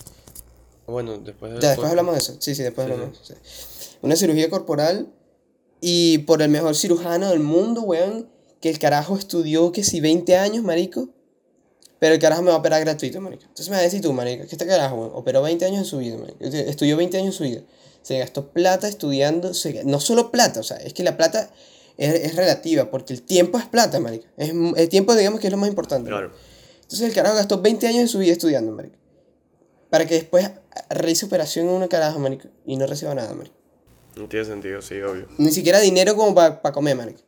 Bueno, 0.85 1.17
después 1.17 1.51
del 1.53 1.61
Ya, 1.61 1.69
después 1.69 1.89
hablamos 1.89 2.13
de 2.13 2.19
eso. 2.19 2.35
Sí, 2.39 2.53
sí, 2.53 2.61
después 2.61 2.85
Sí, 2.85 2.93
hablamos. 2.93 3.19
sí. 3.23 3.33
Una 4.01 4.15
cirugía 4.15 4.49
corporal 4.49 5.11
y 5.81 6.19
por 6.19 6.41
el 6.41 6.49
mejor 6.49 6.75
cirujano 6.75 7.29
del 7.31 7.39
mundo, 7.39 7.81
weón, 7.81 8.29
que 8.61 8.69
el 8.69 8.77
carajo 8.79 9.17
estudió 9.17 9.71
que 9.71 9.83
si 9.83 9.99
20 10.01 10.37
años, 10.37 10.63
marico, 10.63 11.09
pero 12.03 12.15
el 12.15 12.19
carajo 12.19 12.41
me 12.41 12.49
va 12.49 12.55
a 12.55 12.59
operar 12.59 12.81
gratuito, 12.81 13.21
marico. 13.21 13.43
Entonces 13.43 13.69
me 13.69 13.75
vas 13.77 13.79
a 13.79 13.83
decir 13.85 14.01
tú, 14.01 14.11
marico, 14.11 14.43
que 14.45 14.49
este 14.51 14.67
carajo, 14.67 14.97
weón, 14.97 15.11
operó 15.13 15.41
20 15.41 15.63
años 15.63 15.77
en 15.79 15.85
su 15.85 15.99
vida, 15.99 16.17
marico. 16.17 16.35
Este- 16.41 16.69
Estudió 16.69 16.97
20 16.97 17.15
años 17.15 17.27
en 17.27 17.31
su 17.37 17.43
vida. 17.45 17.61
Se 18.01 18.19
gastó 18.19 18.49
plata 18.49 18.89
estudiando, 18.89 19.53
se- 19.53 19.85
no 19.85 20.01
solo 20.01 20.29
plata, 20.29 20.59
o 20.59 20.63
sea, 20.63 20.75
es 20.75 20.93
que 20.93 21.01
la 21.01 21.15
plata 21.15 21.49
es, 21.95 22.13
es 22.13 22.35
relativa, 22.35 22.91
porque 22.91 23.13
el 23.13 23.21
tiempo 23.21 23.57
es 23.57 23.63
plata, 23.67 24.01
marico. 24.01 24.25
Es, 24.35 24.49
el 24.75 24.89
tiempo, 24.89 25.15
digamos, 25.15 25.39
que 25.39 25.47
es 25.47 25.51
lo 25.51 25.57
más 25.57 25.69
importante. 25.69 26.09
Claro. 26.09 26.33
Entonces 26.81 27.07
el 27.07 27.13
carajo 27.15 27.37
gastó 27.37 27.61
20 27.61 27.87
años 27.87 28.01
en 28.01 28.07
su 28.09 28.19
vida 28.19 28.33
estudiando, 28.33 28.73
marico. 28.73 28.97
Para 29.89 30.05
que 30.05 30.15
después 30.15 30.51
realice 30.89 31.25
operación 31.25 31.67
en 31.69 31.71
una 31.71 31.87
carajo, 31.87 32.19
marico, 32.19 32.49
y 32.65 32.75
no 32.75 32.85
reciba 32.85 33.15
nada, 33.15 33.33
marico. 33.33 33.55
No 34.17 34.27
tiene 34.27 34.45
sentido, 34.45 34.81
sí, 34.81 34.95
obvio. 34.99 35.25
Ni 35.37 35.51
siquiera 35.51 35.79
dinero 35.79 36.17
como 36.17 36.35
para 36.35 36.59
comer, 36.73 36.97
marico. 36.97 37.21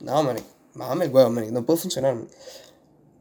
No, 0.00 0.22
marico. 0.22 0.48
Mámame 0.74 1.06
el 1.06 1.10
huevo, 1.10 1.30
marico. 1.30 1.52
No 1.52 1.64
puede 1.64 1.78
funcionar. 1.80 2.14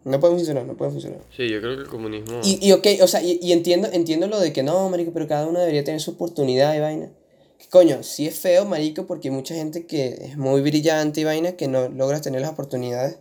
No 0.04 0.20
puede 0.20 0.34
funcionar, 0.36 0.66
no 0.66 0.76
puede 0.76 0.91
funcionar. 0.91 1.20
Sí, 1.36 1.47
yo 1.47 1.60
creo 1.62 1.76
que 1.76 1.84
el 1.84 1.88
comunismo. 1.88 2.41
Y, 2.43 2.58
y 2.68 2.72
ok, 2.72 2.88
o 3.02 3.08
sea, 3.08 3.22
y, 3.22 3.38
y 3.41 3.52
entiendo, 3.52 3.88
entiendo 3.91 4.28
lo 4.28 4.39
de 4.39 4.52
que 4.52 4.64
no, 4.64 4.89
marico, 4.89 5.12
pero 5.14 5.28
cada 5.28 5.45
uno 5.45 5.60
debería 5.60 5.84
tener 5.84 6.02
su 6.02 6.12
oportunidad 6.12 6.74
y 6.76 6.80
vaina. 6.80 7.12
Que 7.60 7.68
coño, 7.70 8.02
sí 8.02 8.26
es 8.26 8.39
feo, 8.39 8.66
marico, 8.66 9.06
porque 9.06 9.28
hay 9.28 9.36
mucha 9.36 9.54
gente 9.54 9.86
que 9.86 10.08
es 10.22 10.38
muy 10.38 10.62
brillante 10.62 11.22
y 11.22 11.24
vaina 11.24 11.52
que 11.52 11.68
no 11.68 11.88
logra 11.89 12.20
tener 12.20 12.41
las 12.41 12.49
oportunidades. 12.52 13.18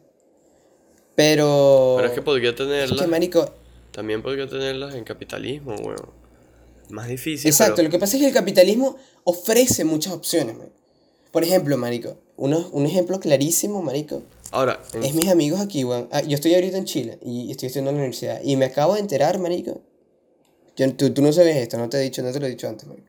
Pero... 1.15 1.95
Pero 1.97 2.09
es 2.09 2.15
que 2.15 2.23
podría 2.23 2.51
es 2.51 2.57
tenerlas. 2.57 3.01
que, 3.01 3.07
marico, 3.07 3.51
También 3.93 4.23
podría 4.23 4.49
tenerlas 4.49 4.95
en 4.95 5.05
capitalismo, 5.05 5.75
weón. 5.77 6.09
Más 6.89 7.09
difícil. 7.09 7.49
Exacto, 7.51 7.77
pero- 7.77 7.89
lo 7.89 7.93
que 7.93 7.99
pasa 7.99 8.17
es 8.17 8.23
que 8.23 8.29
el 8.29 8.35
capitalismo 8.35 8.97
ofrece 9.25 9.85
muchas 9.85 10.13
opciones, 10.15 10.57
marico. 10.57 10.77
Por 11.31 11.45
ejemplo, 11.45 11.77
marico, 11.77 12.17
uno, 12.37 12.69
un 12.73 12.87
ejemplo 12.87 13.21
clarísimo, 13.21 13.83
marico, 13.83 14.23
Ahora, 14.53 14.83
en- 14.95 15.05
es 15.05 15.15
mis 15.15 15.29
amigos 15.29 15.61
aquí, 15.61 15.85
weón. 15.85 16.09
Ah, 16.11 16.23
yo 16.23 16.35
estoy 16.35 16.55
ahorita 16.55 16.77
en 16.77 16.85
Chile 16.85 17.19
y 17.23 17.51
estoy 17.51 17.67
estudiando 17.69 17.91
en 17.91 17.97
la 17.97 18.01
universidad 18.03 18.41
y 18.43 18.57
me 18.57 18.65
acabo 18.65 18.95
de 18.95 19.01
enterar, 19.01 19.39
marico. 19.39 19.81
Yo, 20.77 20.93
tú, 20.95 21.11
tú 21.13 21.23
no 21.23 21.33
sabes 21.33 21.57
esto, 21.57 21.79
no 21.79 21.89
te 21.89 21.99
he 21.99 22.01
dicho, 22.01 22.23
no 22.23 22.33
te 22.33 22.41
lo 22.41 22.47
he 22.47 22.51
dicho 22.51 22.69
antes, 22.69 22.89
marico. 22.89 23.07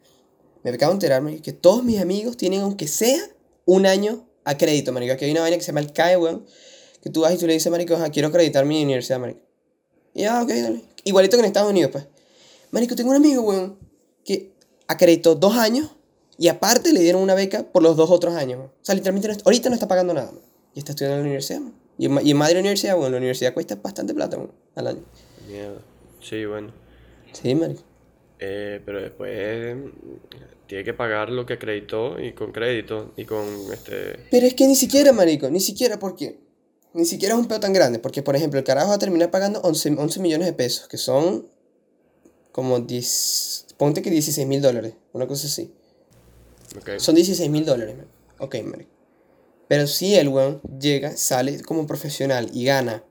Me 0.63 0.69
acabo 0.72 0.91
de 0.91 0.95
enterar, 0.97 1.22
marico, 1.24 1.41
que 1.41 1.53
todos 1.53 1.84
mis 1.84 1.99
amigos 1.99 2.38
tienen, 2.38 2.61
aunque 2.61 2.88
sea, 2.88 3.19
un 3.65 3.86
año 3.88 4.28
a 4.43 4.57
crédito, 4.57 4.91
marico. 4.91 5.13
Aquí 5.13 5.26
hay 5.26 5.32
una 5.32 5.41
vaina 5.41 5.57
que 5.57 5.63
se 5.63 5.67
llama 5.67 5.80
el 5.80 5.91
CAE, 5.93 6.17
weón. 6.17 6.45
Que 7.01 7.09
tú 7.09 7.22
vas 7.22 7.34
y 7.34 7.38
tú 7.38 7.47
le 7.47 7.53
dices, 7.53 7.72
marico, 7.72 7.95
"Ajá, 7.95 8.09
quiero 8.11 8.28
acreditar 8.28 8.63
mi 8.65 8.84
universidad, 8.84 9.19
marico. 9.19 9.39
Y 10.13 10.22
ya, 10.22 10.41
ok, 10.43 10.49
dale. 10.49 10.82
Igualito 11.03 11.38
que 11.38 11.39
en 11.41 11.45
Estados 11.47 11.72
Unidos, 11.72 11.89
pues. 11.91 12.05
Marico, 12.69 12.95
tengo 12.95 13.09
un 13.09 13.15
amigo, 13.15 13.41
weón, 13.41 13.80
que 14.24 14.51
acreditó 14.88 15.34
dos 15.34 15.55
años 15.57 15.89
y 16.41 16.47
aparte 16.47 16.91
le 16.91 17.01
dieron 17.01 17.21
una 17.21 17.35
beca 17.35 17.61
por 17.71 17.83
los 17.83 17.95
dos 17.95 18.09
otros 18.09 18.33
años. 18.33 18.61
O 18.61 18.71
sea, 18.81 18.95
literalmente 18.95 19.27
no 19.27 19.35
ahorita 19.45 19.69
no 19.69 19.75
está 19.75 19.87
pagando 19.87 20.15
nada, 20.15 20.31
y 20.73 20.79
está 20.79 20.93
estudiando 20.93 21.17
en 21.17 21.19
la 21.19 21.25
universidad, 21.25 21.59
man. 21.59 21.75
Y, 21.99 22.05
en 22.07 22.19
y 22.25 22.31
en 22.31 22.37
Madrid 22.37 22.55
la 22.55 22.59
universidad, 22.61 22.95
bueno, 22.95 23.11
la 23.11 23.17
universidad 23.17 23.53
cuesta 23.53 23.75
bastante 23.75 24.15
plata, 24.15 24.37
man, 24.37 24.49
al 24.73 24.87
año. 24.87 25.03
Mierda. 25.47 25.81
Sí, 26.19 26.43
bueno. 26.45 26.73
Sí, 27.31 27.53
marico. 27.53 27.83
Eh, 28.39 28.81
pero 28.83 29.03
después 29.03 29.75
mm, 29.75 29.89
tiene 30.65 30.83
que 30.83 30.95
pagar 30.95 31.29
lo 31.29 31.45
que 31.45 31.53
acreditó 31.53 32.19
y 32.19 32.31
con 32.31 32.51
crédito 32.51 33.13
y 33.15 33.25
con 33.25 33.45
este... 33.71 34.25
Pero 34.31 34.47
es 34.47 34.55
que 34.55 34.65
ni 34.65 34.75
siquiera, 34.75 35.13
marico, 35.13 35.47
ni 35.47 35.59
siquiera 35.59 35.99
porque... 35.99 36.39
Ni 36.93 37.05
siquiera 37.05 37.35
es 37.35 37.39
un 37.39 37.47
peo 37.47 37.59
tan 37.59 37.71
grande, 37.71 37.99
porque 37.99 38.23
por 38.23 38.35
ejemplo 38.35 38.57
el 38.57 38.65
carajo 38.65 38.89
va 38.89 38.95
a 38.95 38.99
terminar 38.99 39.29
pagando 39.29 39.61
11, 39.61 39.91
11 39.95 40.19
millones 40.19 40.47
de 40.47 40.53
pesos, 40.53 40.87
que 40.87 40.97
son 40.97 41.45
como 42.51 42.79
10... 42.79 43.67
Ponte 43.77 44.01
que 44.01 44.09
16 44.09 44.47
mil 44.47 44.59
dólares, 44.59 44.95
una 45.13 45.27
cosa 45.27 45.45
así. 45.45 45.71
Ok. 46.78 46.89
Son 46.97 47.15
16 47.15 47.49
mil 47.49 47.65
dólares, 47.65 47.97
man. 47.97 48.07
Ok, 48.39 48.55
marico. 48.63 48.91
Pero 49.67 49.88
si 49.88 50.15
el 50.15 50.28
weón 50.28 50.61
llega, 50.80 51.15
sale 51.15 51.61
como 51.61 51.88
profesional 51.88 52.49
y 52.53 52.65
gana 52.65 53.03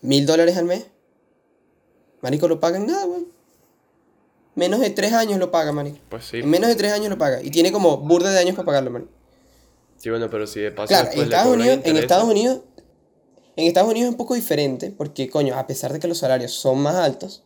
mil 0.00 0.24
dólares 0.26 0.56
al 0.56 0.64
mes, 0.64 0.86
marico, 2.20 2.48
lo 2.48 2.60
pagan 2.60 2.86
nada, 2.86 3.04
weón. 3.06 3.28
Menos 4.54 4.80
de 4.80 4.90
tres 4.90 5.12
años 5.12 5.38
lo 5.38 5.50
paga, 5.50 5.72
marico. 5.72 5.98
Pues 6.08 6.24
sí. 6.24 6.38
En 6.38 6.48
menos 6.48 6.68
de 6.68 6.76
tres 6.76 6.92
años 6.92 7.08
lo 7.08 7.18
paga. 7.18 7.42
Y 7.42 7.50
tiene 7.50 7.72
como 7.72 7.98
burda 7.98 8.30
de 8.30 8.38
años 8.38 8.54
para 8.54 8.66
pagarlo, 8.66 8.90
marico. 8.90 9.10
Sí, 9.96 10.10
bueno, 10.10 10.28
pero 10.30 10.46
si 10.46 10.60
de 10.60 10.72
paso 10.72 10.88
Claro, 10.88 11.10
en 11.12 11.20
Estados, 11.20 11.54
Unidos, 11.54 11.80
en 11.84 11.96
Estados 11.96 12.28
Unidos, 12.28 12.60
en 13.54 13.66
Estados 13.66 13.90
Unidos 13.90 14.06
es 14.08 14.10
un 14.10 14.16
poco 14.16 14.34
diferente 14.34 14.90
porque, 14.90 15.30
coño, 15.30 15.56
a 15.56 15.66
pesar 15.66 15.92
de 15.92 16.00
que 16.00 16.08
los 16.08 16.18
salarios 16.18 16.52
son 16.52 16.78
más 16.80 16.96
altos, 16.96 17.44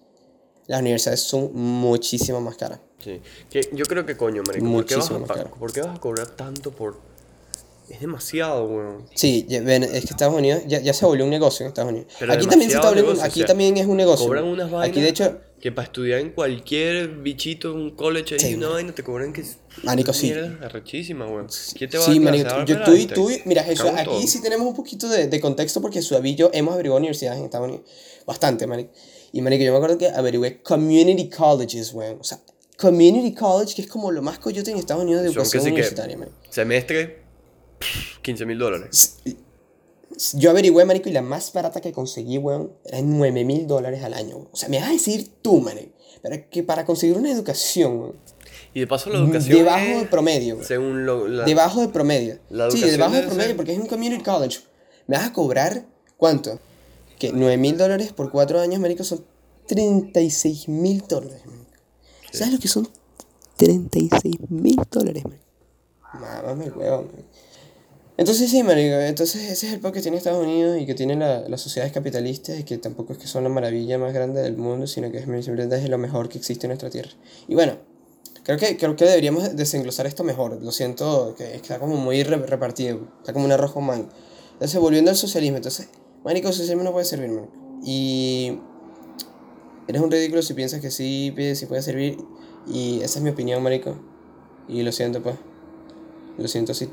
las 0.66 0.80
universidades 0.80 1.20
son 1.20 1.50
muchísimo 1.54 2.40
más 2.40 2.56
caras. 2.56 2.80
Sí. 3.02 3.20
Que 3.50 3.68
yo 3.72 3.84
creo 3.84 4.04
que 4.06 4.16
coño, 4.16 4.42
marico, 4.46 4.66
¿por 4.70 4.86
qué, 4.86 4.96
vas 4.96 5.10
a, 5.10 5.22
caro. 5.24 5.50
¿por 5.58 5.72
qué 5.72 5.80
vas 5.82 5.96
a 5.96 6.00
cobrar 6.00 6.28
tanto 6.28 6.70
por...? 6.70 6.98
Es 7.88 8.00
demasiado, 8.00 8.64
weón. 8.64 9.04
Sí, 9.14 9.46
ven, 9.48 9.84
es 9.84 9.90
que 9.90 10.10
Estados 10.10 10.34
Unidos 10.34 10.62
ya, 10.66 10.80
ya 10.80 10.92
se 10.92 11.06
volvió 11.06 11.22
un 11.24 11.30
negocio 11.30 11.64
en 11.64 11.68
Estados 11.68 11.92
Unidos. 11.92 12.12
Pero 12.18 12.32
aquí 12.32 12.46
también 12.48 12.68
se 12.68 12.76
está 12.78 12.88
volviendo, 12.88 13.12
aquí 13.22 13.40
o 13.40 13.42
sea, 13.42 13.46
también 13.46 13.76
es 13.76 13.86
un 13.86 13.96
negocio. 13.96 14.26
Cobran 14.26 14.44
unas 14.44 14.68
vainas 14.70 14.88
Aquí 14.88 15.00
de 15.00 15.08
hecho, 15.08 15.38
que 15.60 15.70
para 15.70 15.86
estudiar 15.86 16.18
en 16.18 16.30
cualquier 16.32 17.08
bichito, 17.08 17.72
un 17.72 17.90
college 17.94 18.34
ahí, 18.34 18.40
Sí, 18.40 18.54
una 18.56 18.70
vaina, 18.70 18.92
te 18.92 19.04
cobran 19.04 19.32
que 19.32 19.44
Marico, 19.84 20.12
sí. 20.12 20.32
arrechísima, 20.32 21.26
weón. 21.26 21.46
¿Quién 21.76 21.88
te 21.90 21.98
va 21.98 22.04
sí, 22.04 22.16
a 22.16 22.20
marico, 22.20 22.64
yo, 22.64 22.82
tú 22.82 22.92
y 22.92 23.06
tú, 23.06 23.30
y- 23.30 23.42
mira, 23.44 23.62
Jesús, 23.62 23.86
aquí 23.94 24.04
todo. 24.04 24.20
sí 24.22 24.42
tenemos 24.42 24.66
un 24.66 24.74
poquito 24.74 25.08
de, 25.08 25.28
de 25.28 25.40
contexto 25.40 25.80
porque 25.80 26.02
Suavi 26.02 26.30
y 26.30 26.34
yo 26.34 26.50
hemos 26.52 26.74
averiguado 26.74 26.98
universidades 26.98 27.38
en 27.38 27.44
Estados 27.44 27.68
Unidos. 27.68 27.88
Bastante, 28.26 28.66
marico. 28.66 28.90
Y 29.32 29.42
marico, 29.42 29.62
yo 29.62 29.70
me 29.70 29.76
acuerdo 29.78 29.96
que 29.96 30.08
averigué 30.08 30.60
community 30.60 31.30
colleges, 31.30 31.92
weón. 31.94 32.18
O 32.20 32.24
sea, 32.24 32.40
community 32.78 33.34
college, 33.34 33.74
que 33.74 33.82
es 33.82 33.88
como 33.88 34.10
lo 34.10 34.22
más 34.22 34.38
coyote 34.38 34.70
en 34.70 34.76
Estados 34.78 35.02
Unidos 35.04 35.22
de 35.22 35.28
Son 35.28 35.34
que 35.34 35.40
educación 35.42 35.62
sí 35.62 35.66
que 35.68 35.72
universitaria, 35.72 36.16
marico. 36.18 36.36
semestre, 36.50 37.22
15 38.22 38.46
mil 38.46 38.58
dólares. 38.58 39.18
Yo 40.34 40.50
averigüé, 40.50 40.84
marico, 40.86 41.08
y 41.08 41.12
la 41.12 41.20
más 41.22 41.52
barata 41.52 41.80
que 41.80 41.92
conseguí, 41.92 42.38
weón, 42.38 42.72
era 42.84 43.00
9 43.02 43.44
mil 43.44 43.66
dólares 43.66 44.02
al 44.02 44.14
año. 44.14 44.36
weón. 44.36 44.48
O 44.52 44.56
sea, 44.56 44.68
me 44.68 44.78
vas 44.78 44.88
a 44.88 44.92
decir 44.92 45.30
tú, 45.42 45.60
marico. 45.60 45.92
Es 46.22 46.46
que 46.50 46.62
para 46.62 46.84
conseguir 46.84 47.16
una 47.16 47.30
educación, 47.30 48.00
weón, 48.00 48.16
Y 48.74 48.80
de 48.80 48.86
paso 48.86 49.10
la 49.10 49.18
educación 49.18 49.58
debajo 49.58 49.84
es 49.86 49.98
del 49.98 50.08
promedio, 50.08 50.54
weón. 50.56 50.66
según 50.66 51.06
lo, 51.06 51.28
la, 51.28 51.44
Debajo 51.44 51.80
de 51.82 51.88
promedio. 51.88 52.38
La 52.50 52.70
sí, 52.70 52.80
debajo 52.80 53.12
de 53.12 53.16
debe 53.18 53.28
promedio 53.28 53.48
ser- 53.48 53.56
porque 53.56 53.72
es 53.74 53.78
un 53.78 53.86
community 53.86 54.22
college. 54.22 54.60
¿Me 55.06 55.16
vas 55.18 55.26
a 55.28 55.32
cobrar 55.32 55.86
cuánto? 56.16 56.58
Que 57.18 57.32
9 57.32 57.56
mil 57.58 57.76
dólares 57.76 58.12
por 58.12 58.30
4 58.30 58.60
años, 58.60 58.80
marico, 58.80 59.04
son 59.04 59.24
36 59.68 60.68
mil 60.68 61.02
dólares, 61.08 61.42
¿Sabes 62.32 62.52
lo 62.54 62.58
que 62.58 62.68
son 62.68 62.88
36 63.56 64.36
mil 64.48 64.76
dólares? 64.90 65.24
Mámame 66.14 66.66
el 66.66 66.72
huevo, 66.72 67.02
marico. 67.02 67.28
Entonces 68.18 68.50
sí, 68.50 68.62
marico, 68.62 68.94
entonces 68.96 69.42
ese 69.50 69.66
es 69.66 69.72
el 69.74 69.80
poco 69.80 69.92
que 69.94 70.00
tiene 70.02 70.16
Estados 70.16 70.42
Unidos 70.42 70.78
y 70.80 70.86
que 70.86 70.94
tienen 70.94 71.18
la- 71.18 71.46
las 71.48 71.60
sociedades 71.60 71.92
capitalistas 71.92 72.58
y 72.58 72.64
que 72.64 72.78
tampoco 72.78 73.12
es 73.12 73.18
que 73.18 73.26
son 73.26 73.42
la 73.44 73.50
maravilla 73.50 73.98
más 73.98 74.14
grande 74.14 74.40
del 74.40 74.56
mundo, 74.56 74.86
sino 74.86 75.10
que 75.10 75.18
es 75.18 75.24
simplemente 75.24 75.76
es 75.76 75.88
lo 75.90 75.98
mejor 75.98 76.28
que 76.30 76.38
existe 76.38 76.66
en 76.66 76.70
nuestra 76.70 76.90
tierra. 76.90 77.10
Y 77.48 77.54
bueno, 77.54 77.76
Creo 78.42 78.58
que, 78.58 78.76
creo 78.76 78.94
que 78.94 79.04
deberíamos 79.04 79.56
desenglosar 79.56 80.06
esto 80.06 80.22
mejor. 80.22 80.62
Lo 80.62 80.70
siento, 80.70 81.34
que 81.36 81.56
está 81.56 81.80
como 81.80 81.96
muy 81.96 82.22
re- 82.22 82.36
repartido. 82.46 83.00
Está 83.18 83.32
como 83.32 83.44
un 83.44 83.50
arroz 83.50 83.72
con 83.72 83.82
mango. 83.84 84.08
Entonces, 84.52 84.80
volviendo 84.80 85.10
al 85.10 85.16
socialismo. 85.16 85.56
Entonces, 85.56 85.88
marico, 86.22 86.46
el 86.46 86.54
socialismo 86.54 86.84
no 86.84 86.92
puede 86.92 87.06
servir, 87.06 87.28
marico. 87.30 87.52
Y 87.84 88.60
eres 89.88 90.02
un 90.02 90.10
ridículo 90.10 90.42
si 90.42 90.54
piensas 90.54 90.80
que 90.80 90.90
sí, 90.90 91.34
sí 91.54 91.66
puede 91.66 91.82
servir. 91.82 92.16
Y 92.66 93.00
esa 93.02 93.18
es 93.18 93.22
mi 93.22 93.30
opinión, 93.30 93.62
marico. 93.62 93.96
Y 94.68 94.82
lo 94.82 94.90
siento, 94.92 95.22
pues. 95.22 95.36
Lo 96.38 96.48
siento, 96.48 96.74
sí. 96.74 96.88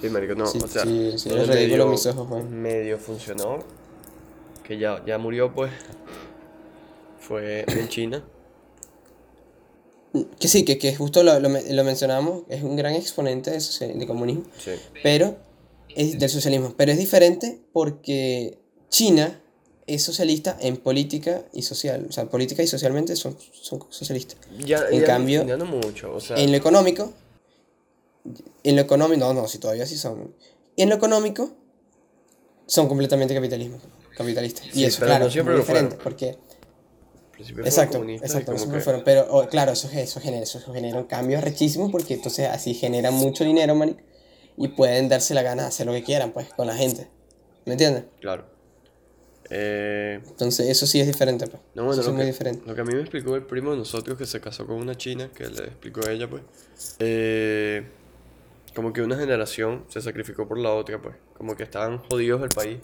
Sí, 0.00 0.08
marico, 0.08 0.34
no, 0.34 0.46
Sí, 0.46 0.58
o 0.62 0.66
sea, 0.68 0.82
sí, 0.82 1.12
sí, 1.16 1.30
eres 1.30 1.48
ridículo 1.48 1.84
medio- 1.84 1.86
mis 1.90 2.06
ojos, 2.06 2.28
Juan. 2.28 2.60
Medio 2.60 2.98
funcionó, 2.98 3.60
que 4.64 4.78
ya, 4.78 5.02
ya 5.06 5.16
murió, 5.18 5.54
pues, 5.54 5.72
fue 7.18 7.64
en 7.68 7.88
China. 7.88 8.24
Que 10.38 10.48
sí, 10.48 10.64
que, 10.64 10.78
que 10.78 10.94
justo 10.96 11.22
lo, 11.22 11.38
lo, 11.40 11.48
lo 11.48 11.84
mencionamos. 11.84 12.44
Es 12.48 12.62
un 12.62 12.76
gran 12.76 12.94
exponente 12.94 13.50
de, 13.50 13.94
de 13.94 14.06
comunismo. 14.06 14.44
Sí, 14.58 14.72
pero 15.02 15.36
es 15.94 16.18
del 16.18 16.30
socialismo. 16.30 16.72
Pero 16.76 16.92
es 16.92 16.98
diferente 16.98 17.60
porque 17.72 18.58
China 18.88 19.40
es 19.86 20.02
socialista 20.02 20.56
en 20.60 20.76
política 20.78 21.42
y 21.52 21.62
social. 21.62 22.06
O 22.08 22.12
sea, 22.12 22.26
política 22.28 22.62
y 22.62 22.66
socialmente 22.66 23.14
son, 23.16 23.36
son 23.52 23.84
socialistas. 23.90 24.38
ya, 24.64 24.84
En 24.90 25.00
ya- 25.00 25.06
cambio, 25.06 25.44
mucho, 25.66 26.14
o 26.14 26.20
sea, 26.20 26.36
En 26.36 26.50
lo 26.50 26.56
económico, 26.56 27.12
en 28.64 28.76
lo 28.76 28.82
económico, 28.82 29.20
no, 29.20 29.32
no, 29.34 29.48
si 29.48 29.58
todavía 29.58 29.86
sí 29.86 29.96
son. 29.96 30.34
En 30.76 30.88
lo 30.88 30.96
económico, 30.96 31.50
son 32.66 32.88
completamente 32.88 33.34
capitalismo, 33.34 33.78
capitalistas. 34.16 34.66
Sí, 34.72 34.80
y 34.80 34.84
eso, 34.86 35.04
claro, 35.04 35.20
no 35.20 35.26
es 35.28 35.32
siempre 35.32 35.52
muy 35.54 35.60
lo 35.60 35.64
fueron. 35.64 35.84
diferente, 35.90 36.02
porque 36.04 36.38
Exacto, 37.64 38.02
exacto, 38.02 38.46
como 38.46 38.58
siempre 38.58 38.78
que- 38.78 38.84
fueron. 38.84 39.04
Pero 39.04 39.26
oh, 39.30 39.46
claro, 39.46 39.72
eso, 39.72 39.88
eso, 39.92 40.20
genera, 40.20 40.42
eso 40.42 40.58
genera 40.72 40.96
un 40.98 41.04
cambio 41.04 41.40
rechísimo 41.40 41.90
porque 41.90 42.14
entonces 42.14 42.48
así 42.48 42.74
generan 42.74 43.14
mucho 43.14 43.44
dinero, 43.44 43.74
marico, 43.74 44.00
y 44.56 44.68
pueden 44.68 45.08
darse 45.08 45.34
la 45.34 45.42
gana 45.42 45.62
de 45.62 45.68
hacer 45.68 45.86
lo 45.86 45.92
que 45.92 46.02
quieran, 46.02 46.32
pues, 46.32 46.48
con 46.54 46.66
la 46.66 46.74
gente. 46.74 47.08
¿Me 47.66 47.72
entiendes? 47.72 48.04
Claro. 48.20 48.46
Eh, 49.48 50.20
Entonces, 50.26 50.68
eso 50.68 50.86
sí 50.86 51.00
es 51.00 51.06
diferente, 51.06 51.46
pues. 51.46 51.62
no, 51.74 51.84
bueno, 51.84 52.00
eso 52.00 52.02
lo 52.02 52.08
es 52.10 52.12
que, 52.16 52.16
muy 52.16 52.26
diferente. 52.26 52.62
lo 52.66 52.74
que 52.74 52.80
a 52.80 52.84
mí 52.84 52.94
me 52.94 53.00
explicó 53.00 53.36
el 53.36 53.44
primo 53.44 53.70
de 53.72 53.76
nosotros 53.78 54.18
que 54.18 54.26
se 54.26 54.40
casó 54.40 54.66
con 54.66 54.76
una 54.76 54.96
china, 54.96 55.30
que 55.34 55.48
le 55.48 55.64
explicó 55.64 56.00
a 56.06 56.10
ella, 56.12 56.28
pues, 56.28 56.42
eh, 56.98 57.86
como 58.74 58.92
que 58.92 59.02
una 59.02 59.16
generación 59.16 59.84
se 59.88 60.00
sacrificó 60.00 60.48
por 60.48 60.58
la 60.58 60.72
otra, 60.72 61.00
pues, 61.00 61.14
como 61.36 61.54
que 61.56 61.62
estaban 61.62 61.98
jodidos 61.98 62.40
del 62.40 62.50
país, 62.50 62.78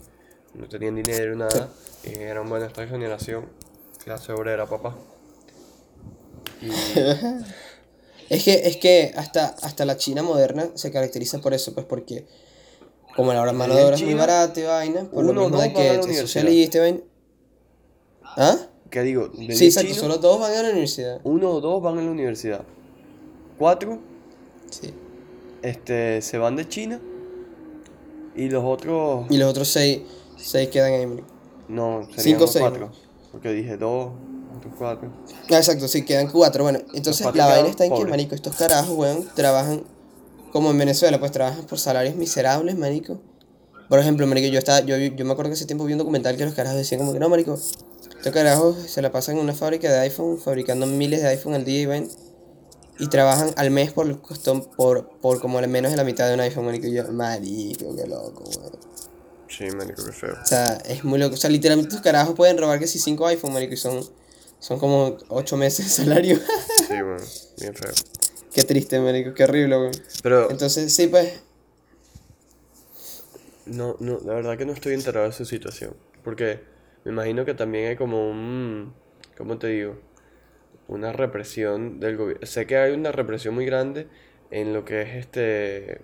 no 0.53 0.67
tenían 0.67 0.95
dinero, 0.95 1.35
nada, 1.35 1.69
y 2.03 2.09
dijeron, 2.09 2.47
bueno, 2.49 2.65
esta 2.65 2.87
generación, 2.87 3.45
clase 4.03 4.31
obrera, 4.31 4.65
papá. 4.65 4.95
Y, 6.61 6.69
Es 8.29 8.43
que, 8.45 8.53
es 8.67 8.77
que 8.77 9.13
hasta, 9.15 9.47
hasta 9.61 9.85
la 9.85 9.97
China 9.97 10.23
moderna 10.23 10.69
se 10.75 10.91
caracteriza 10.91 11.39
por 11.39 11.53
eso, 11.53 11.73
pues 11.73 11.85
porque 11.85 12.25
como 13.15 13.33
la 13.33 13.51
mano 13.53 13.75
de 13.75 13.83
obra 13.83 13.95
es 13.95 14.03
muy 14.03 14.13
barata 14.13 14.59
y 14.59 14.63
vaina, 14.63 15.03
por 15.05 15.23
lo 15.23 15.31
uno 15.31 15.41
o 15.41 15.43
mismo 15.45 15.57
dos 15.57 15.61
de 15.63 15.73
van 15.73 15.75
a 15.75 15.79
la 15.79 15.83
que 15.83 15.87
es 15.99 16.05
universidad. 16.05 16.21
socialista 16.25 16.77
y 16.77 16.81
vaina. 16.81 16.99
¿Ah? 18.23 18.57
¿qué 18.89 19.01
digo? 19.01 19.27
De 19.29 19.55
Sí, 19.55 19.65
exacto, 19.65 19.93
solo 19.93 20.17
dos 20.17 20.39
van 20.39 20.53
a 20.53 20.61
la 20.63 20.69
universidad. 20.69 21.19
Uno 21.23 21.51
o 21.51 21.61
dos 21.61 21.81
van 21.81 21.97
a 21.97 22.01
la 22.01 22.11
universidad. 22.11 22.63
Cuatro 23.57 23.99
Sí. 24.69 24.93
este, 25.61 26.21
se 26.21 26.37
van 26.37 26.55
de 26.55 26.67
China 26.67 26.99
y 28.35 28.49
los 28.49 28.63
otros... 28.63 29.25
Y 29.29 29.37
los 29.37 29.49
otros 29.49 29.67
seis, 29.67 30.01
seis 30.37 30.69
quedan 30.69 30.93
ahí, 30.93 31.05
marico. 31.05 31.27
No, 31.67 32.03
serían 32.15 32.23
Cinco, 32.23 32.47
seis, 32.47 32.61
cuatro. 32.61 32.91
Porque 33.31 33.49
dije 33.51 33.77
dos, 33.77 34.11
otros 34.57 34.73
cuatro. 34.77 35.09
Ah, 35.51 35.57
exacto, 35.57 35.87
sí, 35.87 36.03
quedan 36.03 36.29
cuatro. 36.31 36.63
Bueno, 36.63 36.79
entonces 36.93 37.21
cuatro 37.23 37.37
la 37.39 37.47
vaina 37.47 37.69
está 37.69 37.85
en 37.85 37.93
que, 37.95 38.05
marico, 38.05 38.35
estos 38.35 38.55
carajos, 38.55 38.95
weón, 38.95 39.27
trabajan 39.35 39.83
como 40.53 40.69
en 40.69 40.77
Venezuela, 40.77 41.19
pues 41.19 41.31
trabajan 41.31 41.65
por 41.65 41.79
salarios 41.79 42.15
miserables, 42.15 42.77
marico. 42.77 43.19
Por 43.89 43.99
ejemplo, 43.99 44.25
marico, 44.27 44.47
yo 44.47 44.59
estaba, 44.59 44.81
yo, 44.81 44.95
yo 44.95 45.25
me 45.25 45.31
acuerdo 45.31 45.49
que 45.49 45.55
ese 45.55 45.65
tiempo 45.65 45.83
vi 45.83 45.93
un 45.93 45.99
documental 45.99 46.37
que 46.37 46.45
los 46.45 46.53
carajos 46.53 46.77
decían 46.77 46.99
como 46.99 47.11
que 47.11 47.19
no, 47.19 47.27
marico, 47.27 47.55
estos 47.55 48.31
carajos 48.31 48.77
se 48.87 49.01
la 49.01 49.11
pasan 49.11 49.37
en 49.37 49.41
una 49.41 49.53
fábrica 49.53 49.91
de 49.91 49.99
iPhone, 50.01 50.37
fabricando 50.37 50.85
miles 50.85 51.23
de 51.23 51.29
iPhone 51.29 51.55
al 51.55 51.65
día 51.65 51.81
y 51.81 51.85
ven, 51.87 52.09
y 52.99 53.07
trabajan 53.07 53.51
al 53.57 53.71
mes 53.71 53.91
por 53.91 54.05
el 54.05 54.21
costón, 54.21 54.63
por, 54.63 55.09
por 55.19 55.41
como 55.41 55.57
al 55.57 55.67
menos 55.67 55.89
de 55.89 55.97
la 55.97 56.03
mitad 56.03 56.27
de 56.27 56.35
un 56.35 56.39
iPhone, 56.41 56.65
marico. 56.65 56.85
Y 56.85 56.93
yo, 56.93 57.11
marico, 57.11 57.95
qué 57.95 58.07
loco, 58.07 58.43
weón. 58.43 58.71
Sí, 59.49 59.65
marico, 59.75 60.05
qué 60.05 60.11
feo. 60.11 60.35
O 60.41 60.45
sea, 60.45 60.75
es 60.85 61.03
muy 61.03 61.17
loco. 61.17 61.33
O 61.33 61.37
sea, 61.37 61.49
literalmente 61.49 61.89
estos 61.89 62.03
carajos 62.03 62.35
pueden 62.35 62.59
robar 62.59 62.79
que 62.79 62.85
si 62.85 62.99
cinco 62.99 63.25
iPhone, 63.25 63.53
marico, 63.53 63.73
y 63.73 63.77
son, 63.77 64.07
son 64.59 64.77
como 64.77 65.17
ocho 65.29 65.57
meses 65.57 65.85
de 65.85 65.91
salario. 66.03 66.39
Sí, 66.87 66.93
bueno, 67.01 67.25
bien 67.59 67.73
feo. 67.73 67.91
Qué 68.53 68.63
triste, 68.63 68.99
marico, 68.99 69.33
qué 69.33 69.43
horrible. 69.45 69.91
Pero 70.21 70.49
Entonces, 70.51 70.93
sí, 70.93 71.07
pues, 71.07 71.41
no, 73.65 73.95
no, 73.99 74.19
la 74.25 74.33
verdad 74.33 74.57
que 74.57 74.65
no 74.65 74.73
estoy 74.73 74.93
enterado 74.93 75.25
de 75.27 75.31
su 75.33 75.45
situación. 75.45 75.95
Porque 76.23 76.61
me 77.05 77.11
imagino 77.11 77.45
que 77.45 77.53
también 77.53 77.87
hay 77.89 77.95
como 77.95 78.29
un... 78.29 78.93
¿Cómo 79.37 79.57
te 79.57 79.67
digo? 79.67 79.97
Una 80.87 81.13
represión 81.13 81.99
del 81.99 82.17
gobierno. 82.17 82.45
Sé 82.45 82.67
que 82.67 82.77
hay 82.77 82.93
una 82.93 83.11
represión 83.11 83.55
muy 83.55 83.65
grande 83.65 84.07
en 84.51 84.73
lo 84.73 84.85
que 84.85 85.01
es 85.03 85.09
este... 85.15 86.01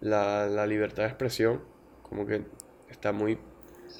la, 0.00 0.46
la 0.46 0.66
libertad 0.66 1.02
de 1.04 1.08
expresión, 1.08 1.62
como 2.02 2.26
que 2.26 2.42
está 2.88 3.12
muy... 3.12 3.38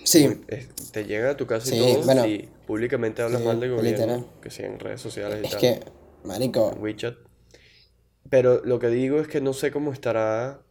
Sí, 0.05 0.27
muy- 0.27 0.45
es- 0.49 0.69
te 0.93 1.05
llega 1.05 1.31
a 1.31 1.37
tu 1.37 1.47
casa 1.47 1.69
y 1.69 1.73
Sí, 1.73 1.79
todo 1.79 2.03
bueno. 2.05 2.23
si 2.23 2.49
públicamente 2.67 3.23
hablas 3.23 3.45
mal 3.45 3.61
del 3.61 3.73
gobierno, 3.75 4.27
que 4.43 4.51
sea 4.51 4.67
en 4.67 4.79
redes 4.79 5.01
sociales 5.01 5.41
y 5.45 5.47
es 5.47 5.51
tal. 5.51 5.61
que, 5.61 5.81
marico, 6.25 6.71
en 6.73 6.81
WeChat. 6.83 7.17
Pero 8.31 8.63
lo 8.65 8.79
que 8.79 8.89
digo 8.89 9.21
es 9.21 9.29
que 9.29 9.41
no 9.41 9.53
sé 9.53 9.71
cómo 9.73 9.93
estará 9.93 10.63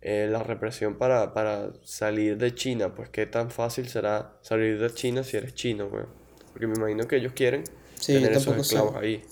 eh, 0.00 0.28
la 0.30 0.42
represión 0.42 0.98
para, 0.98 1.32
para 1.34 1.72
salir 1.82 2.36
de 2.38 2.54
China. 2.54 2.94
Pues 2.94 3.08
qué 3.10 3.26
tan 3.26 3.50
fácil 3.50 3.88
será 3.88 4.38
salir 4.42 4.78
de 4.80 4.92
China 4.92 5.24
si 5.24 5.36
eres 5.36 5.54
chino, 5.54 5.86
weón. 5.86 6.14
Porque 6.52 6.66
me 6.66 6.74
imagino 6.74 7.08
que 7.08 7.16
ellos 7.16 7.32
quieren 7.34 7.76
Sí, 8.00 8.12
tener 8.12 8.32
esos 8.32 8.56
sé. 8.62 8.62
esclavos 8.62 8.96
ahí. 8.96 9.30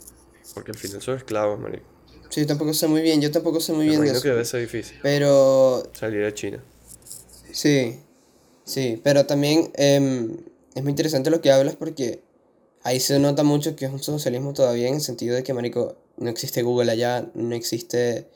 Porque 0.54 0.72
al 0.72 0.78
final 0.78 1.02
son 1.02 1.16
esclavos, 1.16 1.58
marico. 1.60 1.86
sí, 2.30 2.40
yo 2.42 2.46
tampoco 2.46 2.72
sé 2.74 2.88
muy 2.88 3.02
bien, 3.02 3.20
yo 3.20 3.30
tampoco 3.30 3.60
sé 3.60 3.72
muy 3.72 3.86
Me 3.86 3.90
bien 3.90 4.02
de 4.04 4.10
eso. 4.10 4.22
que 4.22 4.28
debe 4.28 4.44
ser 4.44 4.60
difícil 4.60 4.98
Pero 5.02 5.82
salir 5.92 6.22
de 6.24 6.34
China. 6.34 6.64
Sí, 7.52 7.96
sí, 8.64 9.00
pero 9.04 9.26
también 9.26 9.70
em, 9.76 10.38
es 10.74 10.82
muy 10.82 10.90
interesante 10.90 11.30
lo 11.30 11.40
que 11.40 11.52
hablas 11.52 11.76
porque 11.76 12.22
ahí 12.86 13.00
se 13.00 13.18
nota 13.18 13.42
mucho 13.42 13.74
que 13.76 13.84
es 13.86 13.90
un 13.92 13.98
socialismo 14.02 14.52
todavía 14.52 14.88
en 14.88 14.94
el 14.94 15.00
sentido 15.00 15.34
de 15.34 15.42
que, 15.42 15.52
marico, 15.52 15.96
no 16.16 16.30
existe 16.30 16.62
Google 16.62 16.90
allá, 16.92 17.28
no 17.34 17.54
existe 17.54 18.28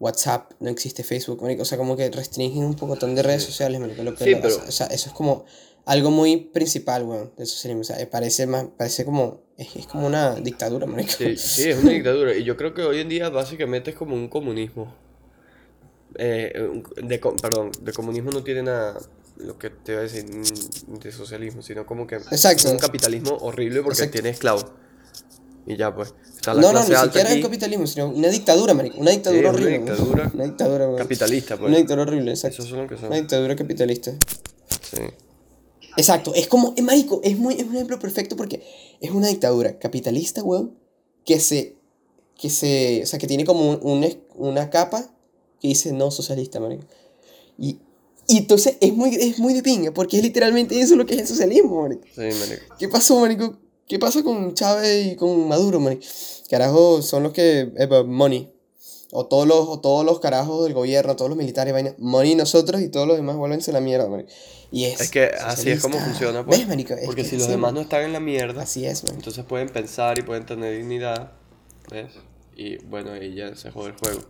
WhatsApp, 0.00 0.52
no 0.60 0.70
existe 0.70 1.04
Facebook, 1.04 1.42
marico, 1.42 1.62
o 1.62 1.64
sea, 1.64 1.78
como 1.78 1.96
que 1.96 2.10
restringen 2.10 2.64
un 2.64 2.74
poco 2.74 2.96
de 2.96 3.22
redes 3.22 3.42
sociales, 3.44 3.80
marico, 3.80 4.02
lo 4.02 4.14
que 4.14 4.24
Sí, 4.24 4.30
lo- 4.30 4.40
pero- 4.40 4.56
o 4.56 4.70
sea, 4.72 4.86
eso 4.86 5.08
es 5.10 5.14
como 5.14 5.44
algo 5.84 6.10
muy 6.10 6.36
principal, 6.38 7.02
weón, 7.04 7.32
del 7.36 7.46
socialismo, 7.46 7.82
o 7.82 7.84
sea, 7.84 8.10
parece 8.10 8.46
más, 8.46 8.66
parece 8.76 9.04
como, 9.04 9.40
es, 9.58 9.76
es 9.76 9.86
como 9.86 10.06
una 10.06 10.34
dictadura, 10.36 10.86
marico. 10.86 11.12
Sí, 11.18 11.36
sí, 11.36 11.68
es 11.70 11.76
una 11.78 11.90
dictadura. 11.90 12.34
Y 12.34 12.44
yo 12.44 12.56
creo 12.56 12.72
que 12.74 12.82
hoy 12.82 13.00
en 13.00 13.08
día 13.08 13.28
básicamente 13.28 13.90
es 13.90 13.96
como 13.96 14.14
un 14.14 14.28
comunismo. 14.28 14.94
Eh, 16.18 16.52
de, 17.02 17.18
perdón, 17.18 17.70
de 17.80 17.92
comunismo 17.92 18.30
no 18.30 18.42
tiene 18.42 18.62
nada 18.62 18.98
lo 19.42 19.58
que 19.58 19.70
te 19.70 19.92
iba 19.92 20.00
a 20.00 20.04
decir 20.04 20.24
mm, 20.24 20.98
de 20.98 21.12
socialismo, 21.12 21.62
sino 21.62 21.84
como 21.86 22.06
que 22.06 22.16
Exacto. 22.16 22.70
un 22.70 22.78
capitalismo 22.78 23.36
horrible 23.40 23.82
porque 23.82 23.94
Exacto. 23.98 24.12
tiene 24.14 24.30
esclavos. 24.30 24.66
Y 25.66 25.76
ya 25.76 25.94
pues, 25.94 26.12
está 26.34 26.54
la 26.54 26.60
No, 26.60 26.68
no, 26.68 26.72
clase 26.72 26.88
ni 26.90 26.94
alta 26.96 27.06
siquiera 27.12 27.32
el 27.32 27.42
capitalismo, 27.42 27.86
sino 27.86 28.08
una 28.08 28.28
dictadura, 28.28 28.74
marico, 28.74 28.98
una 28.98 29.12
dictadura 29.12 29.50
una 29.50 29.58
horrible. 29.58 29.78
weón. 29.78 29.84
dictadura 29.86 30.30
Una 30.34 30.44
dictadura, 30.44 30.96
capitalista, 30.96 31.56
pues. 31.56 31.68
Una 31.68 31.76
dictadura 31.78 32.02
horrible, 32.02 32.30
exacto. 32.32 32.62
Son 32.64 32.78
lo 32.82 32.88
que 32.88 32.96
son. 32.96 33.06
Una 33.06 33.16
dictadura 33.16 33.54
capitalista. 33.54 34.12
Sí. 34.90 34.98
Exacto, 35.96 36.32
es 36.34 36.46
como, 36.48 36.72
es 36.76 36.82
marico, 36.82 37.20
es, 37.22 37.36
muy, 37.38 37.54
es 37.54 37.64
un 37.66 37.74
ejemplo 37.76 37.98
perfecto 37.98 38.34
porque 38.34 38.62
es 39.00 39.10
una 39.10 39.28
dictadura 39.28 39.78
capitalista, 39.78 40.42
weón, 40.42 40.74
que 41.24 41.38
se, 41.38 41.76
que 42.38 42.48
se, 42.50 43.02
o 43.02 43.06
sea, 43.06 43.18
que 43.18 43.26
tiene 43.26 43.44
como 43.44 43.70
un- 43.70 43.78
un 43.82 44.04
es- 44.04 44.16
una 44.34 44.70
capa 44.70 45.14
que 45.60 45.68
dice 45.68 45.92
no 45.92 46.10
socialista, 46.10 46.60
marico. 46.60 46.84
Y, 47.58 47.78
y 48.26 48.38
entonces 48.38 48.76
es 48.80 48.92
muy, 48.94 49.14
es 49.14 49.38
muy 49.38 49.52
de 49.54 49.62
pinga, 49.62 49.92
porque 49.92 50.16
es 50.18 50.22
literalmente 50.22 50.78
eso 50.80 50.96
lo 50.96 51.04
que 51.06 51.14
es 51.14 51.20
el 51.20 51.26
socialismo, 51.26 51.82
marico. 51.82 52.02
Sí, 52.14 52.20
marico. 52.20 52.74
¿Qué 52.78 52.88
pasó, 52.88 53.20
marico? 53.20 53.56
¿Qué 53.86 53.98
pasa 53.98 54.22
con 54.22 54.54
Chávez 54.54 55.06
y 55.12 55.16
con 55.16 55.48
Maduro, 55.48 55.80
marico? 55.80 56.02
Carajo, 56.48 57.02
son 57.02 57.22
los 57.24 57.32
que, 57.32 57.72
epa, 57.76 58.02
money. 58.04 58.50
O 59.14 59.26
todos 59.26 59.46
los, 59.46 59.68
o 59.68 59.78
todos 59.80 60.06
los 60.06 60.20
carajos 60.20 60.64
del 60.64 60.72
gobierno, 60.72 61.16
todos 61.16 61.28
los 61.28 61.36
militares, 61.36 61.74
vaina. 61.74 61.94
Money 61.98 62.34
nosotros 62.34 62.80
y 62.80 62.88
todos 62.88 63.06
los 63.06 63.16
demás 63.16 63.36
vuélvense 63.36 63.70
la 63.70 63.80
mierda, 63.80 64.08
marico. 64.08 64.30
Y 64.70 64.84
es 64.86 65.02
Es 65.02 65.10
que 65.10 65.24
así 65.26 65.68
es 65.70 65.82
como 65.82 65.98
funciona, 65.98 66.46
pues. 66.46 66.58
¿Ves, 66.58 66.68
marico? 66.68 66.94
Es 66.94 67.04
Porque 67.04 67.22
que 67.22 67.28
si 67.28 67.36
los 67.36 67.48
demás 67.48 67.74
no 67.74 67.82
están 67.82 68.02
en 68.04 68.14
la 68.14 68.20
mierda, 68.20 68.62
Así 68.62 68.86
es, 68.86 69.02
marico. 69.02 69.18
entonces 69.18 69.44
pueden 69.44 69.68
pensar 69.68 70.18
y 70.18 70.22
pueden 70.22 70.46
tener 70.46 70.74
dignidad. 70.78 71.32
¿Ves? 71.90 72.12
Y 72.56 72.78
bueno, 72.84 73.12
ahí 73.12 73.34
ya 73.34 73.54
se 73.54 73.70
jode 73.70 73.90
el 73.90 73.96
juego. 73.96 74.20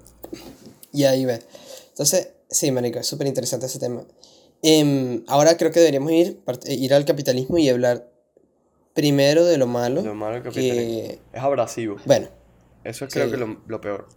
Y 0.92 1.04
ahí 1.04 1.24
ves. 1.26 1.46
Entonces, 1.90 2.30
sí, 2.52 2.70
marico, 2.70 2.98
es 2.98 3.06
súper 3.06 3.26
interesante 3.26 3.66
ese 3.66 3.78
tema. 3.78 4.04
Em, 4.62 5.24
ahora 5.26 5.56
creo 5.56 5.70
que 5.72 5.80
deberíamos 5.80 6.12
ir, 6.12 6.40
eh, 6.66 6.74
ir 6.74 6.94
al 6.94 7.04
capitalismo 7.04 7.58
y 7.58 7.68
hablar 7.68 8.08
primero 8.94 9.44
de 9.44 9.56
lo 9.58 9.66
malo. 9.66 10.02
Lo 10.02 10.14
malo 10.14 10.34
del 10.34 10.42
capitalismo. 10.44 11.08
que, 11.08 11.18
Es 11.32 11.42
abrasivo. 11.42 11.96
bueno, 12.06 12.28
Eso 12.84 13.04
es 13.06 13.12
creo 13.12 13.26
Sí. 13.26 13.32
que 13.32 13.36
lo, 13.38 13.60
lo 13.66 13.80
peor. 13.80 14.08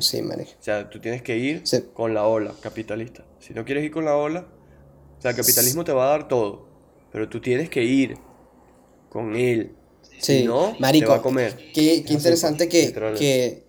sí, 0.00 0.22
marico. 0.22 0.50
O 0.60 0.62
sea, 0.62 0.88
tú 0.90 1.00
tienes 1.00 1.22
que 1.22 1.36
ir 1.38 1.62
Sí. 1.64 1.84
con 1.94 2.12
la 2.14 2.26
ola 2.26 2.54
capitalista. 2.60 3.24
Si 3.40 3.54
no 3.54 3.64
quieres 3.64 3.84
ir 3.84 3.90
con 3.90 4.04
la 4.04 4.16
ola, 4.16 4.46
o 5.18 5.22
sea, 5.22 5.30
el 5.32 5.36
capitalismo 5.36 5.84
te 5.84 5.92
va 5.92 6.06
a 6.06 6.10
dar 6.10 6.28
todo. 6.28 6.66
Pero 7.12 7.28
tú 7.28 7.40
tienes 7.40 7.68
que 7.70 7.82
ir 7.82 8.16
con 9.08 9.34
él. 9.36 9.74
Sí, 10.18 10.40
Si 10.40 10.44
no, 10.44 10.76
marico, 10.78 11.06
te 11.06 11.10
va 11.12 11.16
a 11.16 11.22
comer. 11.22 11.56
Qué, 11.74 12.04
qué 12.04 12.12
interesante 12.12 12.68
que, 12.68 12.92
que... 13.18 13.64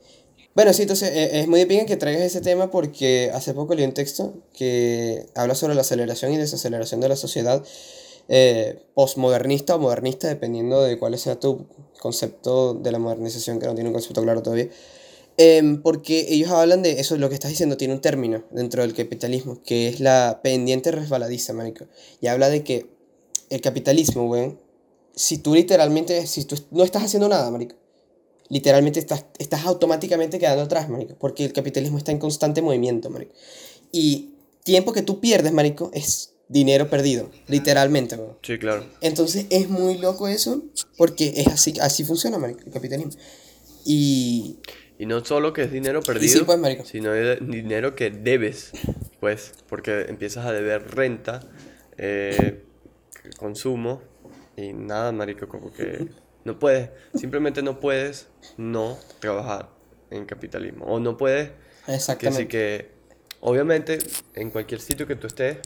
Bueno, 0.53 0.73
sí, 0.73 0.81
entonces 0.81 1.09
eh, 1.13 1.39
es 1.39 1.47
muy 1.47 1.63
de 1.63 1.85
que 1.85 1.95
traigas 1.95 2.23
ese 2.23 2.41
tema 2.41 2.69
porque 2.71 3.31
hace 3.33 3.53
poco 3.53 3.73
leí 3.73 3.85
un 3.85 3.93
texto 3.93 4.33
que 4.53 5.27
habla 5.33 5.55
sobre 5.55 5.75
la 5.75 5.81
aceleración 5.81 6.33
y 6.33 6.37
desaceleración 6.37 6.99
de 6.99 7.07
la 7.07 7.15
sociedad 7.15 7.63
eh, 8.27 8.83
postmodernista 8.93 9.75
o 9.75 9.79
modernista, 9.79 10.27
dependiendo 10.27 10.83
de 10.83 10.99
cuál 10.99 11.17
sea 11.17 11.39
tu 11.39 11.67
concepto 11.99 12.73
de 12.73 12.91
la 12.91 12.99
modernización, 12.99 13.59
que 13.59 13.65
no 13.65 13.75
tiene 13.75 13.89
un 13.89 13.93
concepto 13.93 14.21
claro 14.23 14.43
todavía. 14.43 14.67
Em, 15.37 15.81
porque 15.81 16.27
ellos 16.29 16.51
hablan 16.51 16.81
de 16.83 16.99
eso, 16.99 17.15
lo 17.17 17.29
que 17.29 17.35
estás 17.35 17.51
diciendo 17.51 17.77
tiene 17.77 17.93
un 17.93 18.01
término 18.01 18.43
dentro 18.51 18.81
del 18.81 18.93
capitalismo, 18.93 19.61
que 19.63 19.87
es 19.87 20.01
la 20.01 20.41
pendiente 20.43 20.91
resbaladiza, 20.91 21.53
marico. 21.53 21.85
Y 22.19 22.27
habla 22.27 22.49
de 22.49 22.63
que 22.63 22.87
el 23.49 23.61
capitalismo, 23.61 24.29
weón, 24.29 24.59
si 25.15 25.37
tú 25.37 25.55
literalmente, 25.55 26.27
si 26.27 26.43
tú 26.45 26.57
no 26.71 26.83
estás 26.83 27.03
haciendo 27.03 27.29
nada, 27.29 27.49
marico, 27.51 27.75
literalmente 28.51 28.99
estás, 28.99 29.25
estás 29.39 29.65
automáticamente 29.65 30.37
quedando 30.37 30.63
atrás, 30.63 30.89
marico, 30.89 31.15
porque 31.17 31.45
el 31.45 31.53
capitalismo 31.53 31.97
está 31.97 32.11
en 32.11 32.19
constante 32.19 32.61
movimiento, 32.61 33.09
marico. 33.09 33.33
Y 33.93 34.31
tiempo 34.63 34.91
que 34.91 35.01
tú 35.01 35.21
pierdes, 35.21 35.53
marico, 35.53 35.89
es 35.93 36.33
dinero 36.49 36.89
perdido, 36.89 37.31
literalmente. 37.47 38.19
Sí, 38.41 38.59
claro. 38.59 38.85
Entonces 38.99 39.45
es 39.49 39.69
muy 39.69 39.97
loco 39.97 40.27
eso, 40.27 40.63
porque 40.97 41.33
es 41.37 41.47
así, 41.47 41.73
así 41.79 42.03
funciona, 42.03 42.37
marico, 42.37 42.61
el 42.65 42.73
capitalismo. 42.73 43.13
Y... 43.85 44.57
Y 44.99 45.05
no 45.05 45.23
solo 45.23 45.53
que 45.53 45.63
es 45.63 45.71
dinero 45.71 46.03
perdido, 46.03 46.39
sí, 46.39 46.43
pues, 46.45 46.59
marico. 46.59 46.85
sino 46.85 47.15
es 47.15 47.39
dinero 47.39 47.95
que 47.95 48.11
debes, 48.11 48.71
pues, 49.21 49.53
porque 49.67 50.01
empiezas 50.09 50.45
a 50.45 50.51
deber 50.51 50.93
renta, 50.93 51.39
eh, 51.97 52.63
consumo 53.37 54.01
y 54.57 54.73
nada, 54.73 55.11
marico, 55.13 55.47
como 55.47 55.71
que 55.71 56.09
no 56.43 56.59
puedes, 56.59 56.89
simplemente 57.13 57.61
no 57.61 57.79
puedes 57.79 58.27
no 58.57 58.97
trabajar 59.19 59.69
en 60.09 60.25
capitalismo 60.25 60.85
o 60.85 60.99
no 60.99 61.17
puedes 61.17 61.51
Exactamente. 61.87 62.47
que 62.47 62.91
obviamente 63.41 63.99
en 64.35 64.49
cualquier 64.49 64.81
sitio 64.81 65.07
que 65.07 65.15
tú 65.15 65.27
estés, 65.27 65.57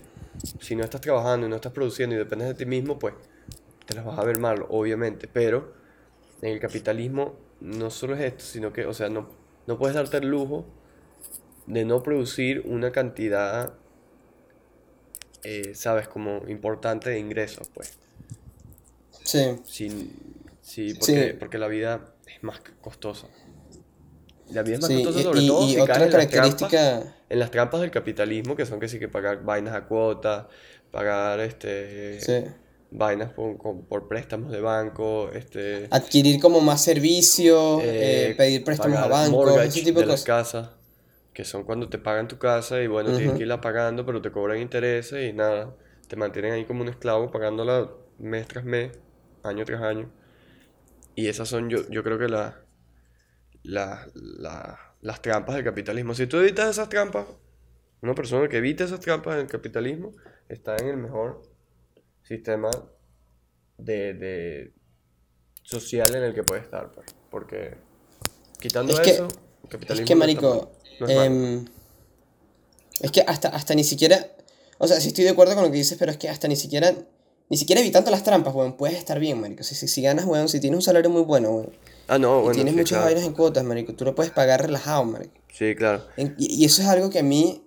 si 0.60 0.76
no 0.76 0.84
estás 0.84 1.02
trabajando 1.02 1.48
y 1.48 1.50
no 1.50 1.56
estás 1.56 1.72
produciendo 1.72 2.16
y 2.16 2.20
dependes 2.20 2.50
de 2.50 2.54
ti 2.56 2.66
mismo, 2.66 3.00
pues 3.00 3.14
te 3.86 3.94
las 3.94 4.06
vas 4.06 4.20
a 4.20 4.24
ver 4.24 4.40
mal, 4.40 4.66
obviamente, 4.70 5.28
pero 5.32 5.74
en 6.42 6.54
el 6.54 6.60
capitalismo 6.60 7.36
no 7.62 7.90
solo 7.90 8.16
es 8.16 8.22
esto, 8.22 8.44
sino 8.44 8.74
que, 8.74 8.86
o 8.86 8.94
sea, 8.94 9.10
no, 9.10 9.30
no 9.68 9.78
puedes 9.78 9.96
darte 9.96 10.18
el 10.18 10.28
lujo 10.28 10.66
de 11.68 11.86
no 11.86 12.04
producir 12.04 12.62
una 12.66 12.92
cantidad, 12.92 13.74
eh, 15.44 15.74
sabes, 15.76 16.08
como 16.08 16.44
importante 16.48 17.10
de 17.10 17.20
ingresos, 17.20 17.70
pues. 17.74 17.98
Sí, 19.24 19.60
Sin, 19.66 20.12
sí, 20.66 20.94
porque, 20.96 21.30
Sí. 21.32 21.36
porque 21.40 21.58
la 21.58 21.68
vida 21.68 22.16
es 22.28 22.44
más 22.44 22.60
costosa. 22.82 23.28
La 24.52 24.62
vida 24.64 24.76
es 24.76 24.82
más 24.82 24.90
sí. 24.90 24.96
costosa 25.04 25.24
sobre 25.24 25.42
y- 25.42 25.48
todo 25.48 25.66
y 25.68 25.74
si 25.74 25.80
otra 25.80 25.96
caes 25.96 26.06
en 26.08 26.12
las 26.18 26.28
trampas 26.30 26.70
característica... 26.72 27.16
en 27.30 27.40
las 27.40 27.52
trampas 27.52 27.82
del 27.82 27.92
capitalismo, 27.92 28.56
que 28.56 28.66
son 28.66 28.80
que 28.80 28.88
sí 28.88 29.00
que 29.00 29.08
pagar 29.08 29.44
vainas 29.44 29.74
a 29.76 29.86
cuota, 29.86 30.48
pagar 30.92 31.40
este 31.40 32.20
Sí. 32.22 32.44
vainas 32.92 33.32
por, 33.34 33.58
por 33.88 34.08
préstamos 34.08 34.52
de 34.52 34.62
banco, 34.62 35.30
este 35.34 35.88
Adquirir 35.92 36.40
como 36.40 36.62
más 36.62 36.84
servicios, 36.84 37.82
eh, 37.84 38.30
eh, 38.32 38.36
pedir 38.36 38.64
préstamos 38.64 38.98
a 39.00 39.08
bancos, 39.08 39.58
ese 39.66 39.82
tipo 39.82 40.00
de 40.00 40.06
de 40.06 40.12
las 40.12 40.22
cosas. 40.24 40.26
casas, 40.26 40.70
que 41.34 41.44
son 41.44 41.64
cuando 41.64 41.90
te 41.90 41.98
pagan 41.98 42.28
tu 42.28 42.38
casa 42.38 42.82
y 42.82 42.88
bueno, 42.88 43.16
tienes 43.16 43.34
que 43.36 43.42
irla 43.44 43.60
pagando, 43.62 44.06
pero 44.06 44.22
te 44.22 44.32
cobran 44.32 44.60
intereses 44.60 45.28
y 45.30 45.34
nada, 45.34 45.76
te 46.08 46.16
mantienen 46.16 46.54
ahí 46.54 46.66
como 46.66 46.82
un 46.84 46.90
esclavo 46.90 47.32
pagándola 47.32 47.90
mes 48.20 48.48
tras 48.48 48.64
mes, 48.64 48.92
año 49.44 49.66
tras 49.66 49.82
año. 49.82 50.10
Y 51.16 51.28
esas 51.28 51.48
son 51.48 51.70
yo, 51.70 51.88
yo 51.90 52.04
creo 52.04 52.18
que 52.20 52.28
la, 52.28 52.62
la- 53.64 54.08
la- 54.14 54.80
las 55.02 55.22
trampas 55.22 55.56
del 55.56 55.64
capitalismo. 55.64 56.14
Si 56.14 56.28
tú 56.28 56.38
evitas 56.38 56.70
esas 56.70 56.90
trampas, 56.90 57.26
una 58.02 58.14
persona 58.16 58.48
que 58.50 58.58
evita 58.58 58.84
esas 58.84 59.00
trampas 59.00 59.38
del 59.38 59.48
capitalismo 59.48 60.14
está 60.50 60.76
en 60.78 60.88
el 60.90 60.98
mejor 60.98 61.42
sistema 62.24 62.70
de, 63.78 64.14
de 64.14 64.74
social 65.64 66.14
en 66.16 66.24
el 66.24 66.34
que 66.34 66.44
puede 66.44 66.62
estar, 66.62 66.92
pues. 66.92 67.08
Porque 67.30 67.76
quitando 68.60 68.94
Es 68.94 69.00
que- 69.00 69.12
eso, 69.12 69.28
el 69.28 69.30
Es 69.64 69.70
capitalismo 69.70 70.08
que, 70.08 70.16
no 70.16 70.26
está 70.26 70.42
marico, 70.42 70.72
no 71.00 71.08
es 71.08 71.12
em, 71.28 71.66
es 73.02 73.12
que 73.12 73.22
hasta, 73.28 73.50
hasta 73.50 73.74
ni 73.76 73.84
siquiera, 73.84 74.26
o 74.78 74.88
sea, 74.88 75.00
sí 75.00 75.10
estoy 75.10 75.24
de 75.26 75.32
acuerdo 75.32 75.54
con 75.56 75.64
lo 75.66 75.72
que 75.72 75.78
dices, 75.78 75.98
pero 75.98 76.12
es 76.12 76.18
que 76.18 76.30
hasta 76.30 76.48
ni 76.48 76.56
siquiera, 76.56 76.94
ni 77.50 77.58
siquiera 77.58 77.82
evitando 77.82 78.10
las 78.12 78.24
trampas, 78.24 78.54
weón, 78.56 78.76
puedes 78.78 78.98
estar 78.98 79.20
bien, 79.20 79.40
marico. 79.40 79.64
Si, 79.64 79.76
si, 79.76 79.88
si 79.88 80.02
ganas, 80.02 80.26
weón, 80.26 80.50
si 80.50 80.60
tienes 80.60 80.78
un 80.78 80.82
salario 80.82 81.10
muy 81.10 81.22
bueno, 81.24 81.52
weón, 81.52 81.70
Ah, 82.08 82.18
no, 82.20 82.40
y 82.40 82.44
bueno, 82.44 82.54
tienes 82.56 82.74
sí, 82.74 82.78
muchas 82.78 82.90
claro. 82.98 83.06
vainas 83.06 83.24
en 83.26 83.34
cuotas, 83.34 83.64
marico, 83.64 83.94
tú 83.94 84.06
lo 84.06 84.14
puedes 84.16 84.32
pagar 84.32 84.62
relajado, 84.62 85.04
marico. 85.06 85.34
Sí, 85.54 85.74
claro. 85.76 86.06
En- 86.18 86.36
y, 86.38 86.62
y 86.62 86.66
eso 86.66 86.82
es 86.82 86.88
algo 86.88 87.10
que 87.10 87.20
a 87.20 87.24
mí 87.24 87.62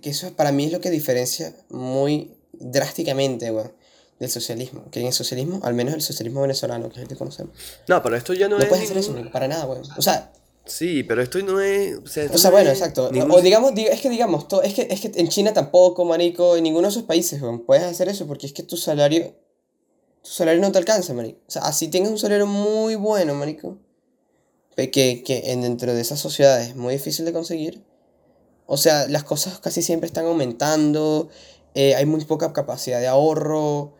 que 0.00 0.10
eso 0.10 0.34
para 0.34 0.50
mí 0.52 0.64
es 0.66 0.72
lo 0.72 0.80
que 0.80 0.90
diferencia 0.90 1.54
muy 1.70 2.34
drásticamente, 2.52 3.50
weón, 3.50 3.72
del 4.18 4.30
socialismo. 4.30 4.84
Que 4.90 5.00
en 5.00 5.06
el 5.06 5.12
socialismo, 5.12 5.60
al 5.62 5.74
menos 5.74 5.94
el 5.94 6.00
socialismo 6.02 6.40
venezolano, 6.42 6.88
que 6.88 6.96
es 6.96 7.02
el 7.02 7.08
que 7.08 7.16
conocemos, 7.16 7.54
No, 7.88 8.02
pero 8.02 8.16
esto 8.16 8.32
ya 8.34 8.48
no, 8.48 8.56
no 8.56 8.62
es. 8.62 8.68
puedes 8.68 8.84
hacer 8.84 8.98
eso, 8.98 9.08
ningún- 9.08 9.20
marico, 9.24 9.32
para 9.32 9.48
nada, 9.48 9.66
weón. 9.66 9.82
O 9.96 10.02
sea, 10.02 10.32
Sí, 10.66 11.02
pero 11.02 11.22
esto 11.22 11.38
no 11.42 11.60
es. 11.60 11.98
O 11.98 12.06
sea, 12.06 12.24
esto 12.24 12.36
o 12.36 12.38
sea 12.38 12.50
no 12.50 12.56
bueno, 12.56 12.70
exacto. 12.70 13.10
ningún- 13.12 13.30
O 13.32 13.40
digamos, 13.42 13.72
diga- 13.74 13.90
es 13.90 14.00
que 14.00 14.08
digamos, 14.08 14.48
to- 14.48 14.62
es, 14.62 14.72
que, 14.74 14.86
es 14.90 15.00
que 15.00 15.12
en 15.14 15.28
China 15.28 15.52
tampoco, 15.52 16.04
marico, 16.04 16.56
en 16.56 16.62
ninguno 16.64 16.86
de 16.88 16.92
esos 16.92 17.02
países, 17.02 17.40
weón, 17.42 17.60
puedes 17.66 17.84
hacer 17.84 18.08
eso 18.08 18.26
porque 18.26 18.46
es 18.46 18.52
que 18.54 18.62
tu 18.62 18.76
salario, 18.78 19.34
tu 20.22 20.30
salario 20.30 20.60
no 20.62 20.72
te 20.72 20.78
alcanza, 20.78 21.12
marico. 21.12 21.40
O 21.46 21.50
sea, 21.50 21.62
así 21.62 21.88
tengas 21.88 22.10
un 22.10 22.18
salario 22.18 22.46
muy 22.46 22.94
bueno, 22.94 23.34
marico, 23.34 23.76
que, 24.74 24.88
que 25.22 25.52
en, 25.52 25.60
dentro 25.62 25.92
de 25.94 26.00
esas 26.00 26.18
sociedades 26.18 26.70
es 26.70 26.76
muy 26.76 26.94
difícil 26.94 27.24
de 27.26 27.32
conseguir. 27.34 27.84
O 28.66 28.78
sea, 28.78 29.06
las 29.08 29.22
cosas 29.24 29.58
casi 29.60 29.82
siempre 29.82 30.06
están 30.06 30.24
aumentando, 30.24 31.28
eh, 31.74 31.94
hay 31.94 32.06
muy 32.06 32.24
poca 32.24 32.52
capacidad 32.54 33.00
de 33.00 33.06
ahorro, 33.06 33.94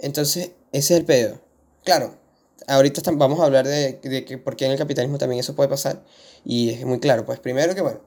entonces 0.00 0.50
ese 0.72 0.94
es 0.94 1.00
el 1.00 1.04
pedo. 1.06 1.40
Claro, 1.84 2.18
ahorita 2.66 3.00
estam- 3.02 3.18
vamos 3.18 3.40
a 3.40 3.44
hablar 3.44 3.66
de, 3.66 3.94
de 4.02 4.24
que 4.24 4.38
por 4.38 4.56
qué 4.56 4.66
en 4.66 4.72
el 4.72 4.78
capitalismo 4.78 5.18
también 5.18 5.40
eso 5.40 5.54
puede 5.54 5.68
pasar, 5.68 6.02
y 6.44 6.70
es 6.70 6.84
muy 6.86 7.00
claro, 7.00 7.24
pues 7.24 7.40
primero 7.40 7.74
que 7.74 7.80
bueno, 7.80 8.00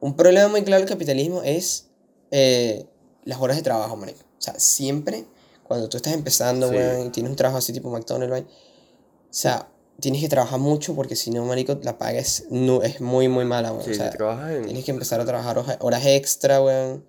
un 0.00 0.16
problema 0.16 0.48
muy 0.48 0.62
claro 0.64 0.80
del 0.80 0.88
capitalismo 0.88 1.42
es 1.42 1.88
eh, 2.30 2.86
las 3.24 3.40
horas 3.40 3.56
de 3.56 3.62
trabajo, 3.62 3.96
marico. 3.96 4.20
O 4.38 4.42
sea, 4.44 4.54
siempre 4.58 5.24
cuando 5.62 5.88
tú 5.88 5.96
estás 5.96 6.12
empezando, 6.12 6.68
Sí. 6.68 6.74
weón, 6.76 7.06
y 7.06 7.10
tienes 7.10 7.30
un 7.30 7.36
trabajo 7.36 7.58
así 7.58 7.72
tipo 7.72 7.88
McDonald's, 7.90 8.30
weón, 8.32 8.44
o 8.44 9.26
sea, 9.30 9.68
tienes 10.00 10.20
que 10.20 10.28
trabajar 10.28 10.58
mucho 10.58 10.94
porque 10.94 11.16
si 11.16 11.30
no, 11.30 11.44
marico, 11.46 11.78
la 11.82 11.96
paga 11.98 12.18
es, 12.18 12.46
no, 12.50 12.82
es 12.82 13.00
muy, 13.00 13.28
muy 13.28 13.44
mala, 13.44 13.72
weón. 13.72 13.84
Sí, 13.84 13.92
o 13.92 13.94
sea, 13.94 14.10
si 14.10 14.16
trabajas 14.18 14.50
en. 14.52 14.64
Tienes 14.66 14.84
que 14.84 14.90
empezar 14.90 15.20
a 15.20 15.24
trabajar 15.24 15.64
horas 15.80 16.04
extra, 16.06 16.60
weón. 16.62 17.04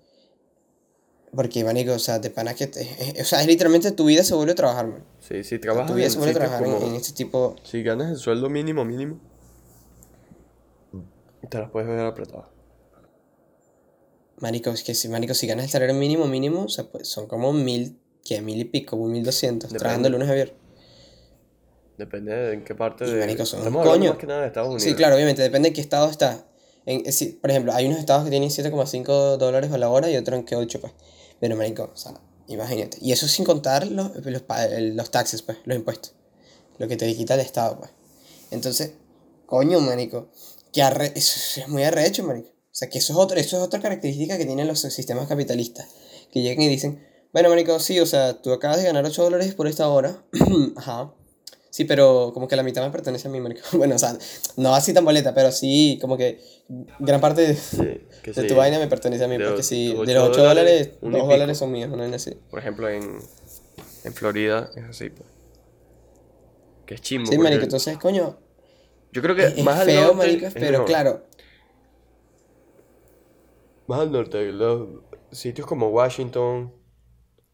Porque, 1.36 1.62
manico, 1.64 1.92
o 1.92 1.98
sea, 1.98 2.18
de 2.18 2.30
pana 2.30 2.54
que... 2.54 2.66
te- 2.66 3.14
o 3.20 3.24
sea, 3.24 3.42
es 3.42 3.46
literalmente 3.46 3.92
tu 3.92 4.06
vida 4.06 4.24
se 4.24 4.34
vuelve 4.34 4.52
a 4.52 4.56
trabajar, 4.56 4.86
man. 4.88 5.04
Sí, 5.20 5.44
si 5.44 5.58
trabajas 5.58 5.86
Tu 5.88 5.94
vida 5.94 6.06
en 6.06 6.10
se 6.12 6.18
vuelve 6.18 6.32
a 6.32 6.34
trabajar 6.34 6.66
en, 6.66 6.72
como- 6.72 6.86
en 6.86 6.94
este 6.96 7.12
tipo... 7.12 7.56
Si 7.62 7.82
ganas 7.82 8.10
el 8.10 8.16
sueldo 8.16 8.48
mínimo, 8.48 8.84
mínimo, 8.84 9.20
te 11.48 11.58
las 11.58 11.70
puedes 11.70 11.88
ver 11.88 12.00
apretadas. 12.00 12.46
Marico, 14.38 14.70
es 14.70 14.82
que 14.82 14.94
si, 14.94 15.08
marico, 15.08 15.32
si 15.34 15.46
ganas 15.46 15.64
el 15.66 15.70
salario 15.70 15.94
mínimo, 15.94 16.26
mínimo, 16.26 16.64
o 16.64 16.68
sea, 16.68 16.84
pues 16.84 17.08
son 17.08 17.26
como 17.26 17.52
mil, 17.52 17.98
que 18.24 18.40
mil 18.42 18.58
y 18.60 18.64
pico, 18.64 18.96
mil 18.96 19.24
doscientos, 19.24 19.72
trabajando 19.72 20.10
lunes 20.10 20.28
a 20.28 20.34
viernes. 20.34 20.56
Depende 21.96 22.34
de 22.34 22.52
en 22.54 22.64
qué 22.64 22.74
parte 22.74 23.06
Y, 23.06 23.10
de. 23.12 23.20
marico, 23.20 23.46
son 23.46 23.60
Estamos 23.60 23.86
coño. 23.86 24.10
más 24.10 24.18
que 24.18 24.26
nada 24.26 24.42
de 24.42 24.48
Estados 24.48 24.68
Unidos. 24.68 24.82
Sí, 24.82 24.94
claro, 24.94 25.14
obviamente, 25.16 25.40
depende 25.40 25.70
de 25.70 25.72
qué 25.74 25.80
estado 25.80 26.10
está. 26.10 26.46
En, 26.84 27.10
sí, 27.12 27.38
por 27.40 27.50
ejemplo, 27.50 27.72
hay 27.72 27.86
unos 27.86 27.98
estados 27.98 28.24
que 28.24 28.30
tienen 28.30 28.50
7,5 28.50 29.38
dólares 29.38 29.72
a 29.72 29.78
la 29.78 29.88
hora 29.88 30.10
y 30.10 30.16
otros 30.16 30.38
en 30.38 30.44
que 30.44 30.56
8, 30.56 30.80
pues. 30.80 30.92
Pero, 31.40 31.56
marico, 31.56 31.90
o 31.92 31.96
sea, 31.96 32.14
imagínate. 32.48 32.98
Y 33.00 33.12
eso 33.12 33.28
sin 33.28 33.44
contar 33.44 33.86
los, 33.86 34.10
los, 34.24 34.42
los 34.70 35.10
taxes, 35.10 35.42
pues, 35.42 35.58
los 35.64 35.76
impuestos. 35.76 36.14
Lo 36.78 36.88
que 36.88 36.96
te 36.96 37.14
quita 37.14 37.34
el 37.34 37.40
estado, 37.40 37.78
pues. 37.78 37.90
Entonces, 38.50 38.92
coño, 39.46 39.80
marico, 39.80 40.28
que 40.72 40.82
arre 40.82 41.12
es 41.14 41.62
muy 41.68 41.84
arrecho, 41.84 42.22
marico. 42.24 42.48
O 42.48 42.78
sea, 42.78 42.90
que 42.90 42.98
eso 42.98 43.14
es, 43.14 43.18
otro, 43.18 43.38
eso 43.38 43.56
es 43.56 43.62
otra 43.62 43.80
característica 43.80 44.36
que 44.36 44.44
tienen 44.44 44.66
los 44.66 44.80
sistemas 44.80 45.26
capitalistas. 45.28 45.88
Que 46.30 46.42
llegan 46.42 46.62
y 46.62 46.68
dicen, 46.68 47.06
bueno, 47.32 47.48
marico, 47.48 47.78
sí, 47.80 47.98
o 48.00 48.06
sea, 48.06 48.40
tú 48.42 48.52
acabas 48.52 48.78
de 48.78 48.84
ganar 48.84 49.04
8 49.04 49.22
dólares 49.22 49.54
por 49.54 49.66
esta 49.66 49.88
hora. 49.88 50.22
Ajá. 50.76 51.14
Sí, 51.76 51.84
pero 51.84 52.30
como 52.32 52.48
que 52.48 52.56
la 52.56 52.62
mitad 52.62 52.82
me 52.82 52.90
pertenece 52.90 53.28
a 53.28 53.30
mí, 53.30 53.38
marico. 53.38 53.60
Bueno, 53.76 53.96
o 53.96 53.98
sea, 53.98 54.16
no 54.56 54.74
así 54.74 54.94
tan 54.94 55.04
boleta, 55.04 55.34
pero 55.34 55.52
sí, 55.52 55.98
como 56.00 56.16
que 56.16 56.40
gran 57.00 57.20
parte 57.20 57.42
de, 57.42 57.54
Sí, 57.54 58.00
que 58.22 58.32
de 58.32 58.40
sí. 58.42 58.46
tu 58.46 58.54
vaina 58.54 58.78
me 58.78 58.86
pertenece 58.86 59.24
a 59.24 59.28
mí. 59.28 59.36
De 59.36 59.44
Porque 59.44 59.60
tus 59.60 59.68
de 60.06 60.14
los 60.14 60.30
8 60.30 60.42
dólares, 60.42 60.42
dólares, 60.42 60.90
uno 61.02 61.18
y 61.18 61.20
2 61.20 61.26
pico. 61.26 61.32
dólares 61.34 61.58
son 61.58 61.72
míos, 61.72 61.90
una 61.92 62.04
vaina 62.04 62.16
así. 62.16 62.30
Por 62.48 62.60
ejemplo, 62.60 62.88
en, 62.88 63.18
en 64.04 64.14
Florida 64.14 64.70
es 64.74 64.84
así, 64.84 65.10
pues. 65.10 65.28
Que 66.86 66.94
es 66.94 67.02
chimbo. 67.02 67.30
Sí, 67.30 67.36
marico, 67.36 67.64
entonces, 67.64 67.98
coño, 67.98 68.38
Yo 69.12 69.20
creo 69.20 69.36
que 69.36 69.44
es, 69.44 69.58
es 69.58 69.62
más 69.64 69.80
al 69.80 69.84
feo, 69.86 70.00
norte 70.00 70.16
marico, 70.16 70.46
es 70.46 70.54
pero 70.54 70.70
mejor. 70.70 70.86
claro, 70.86 71.26
Más 73.86 74.00
al 74.00 74.12
norte, 74.12 74.50
los 74.50 74.88
sitios 75.30 75.66
como 75.66 75.88
Washington, 75.90 76.72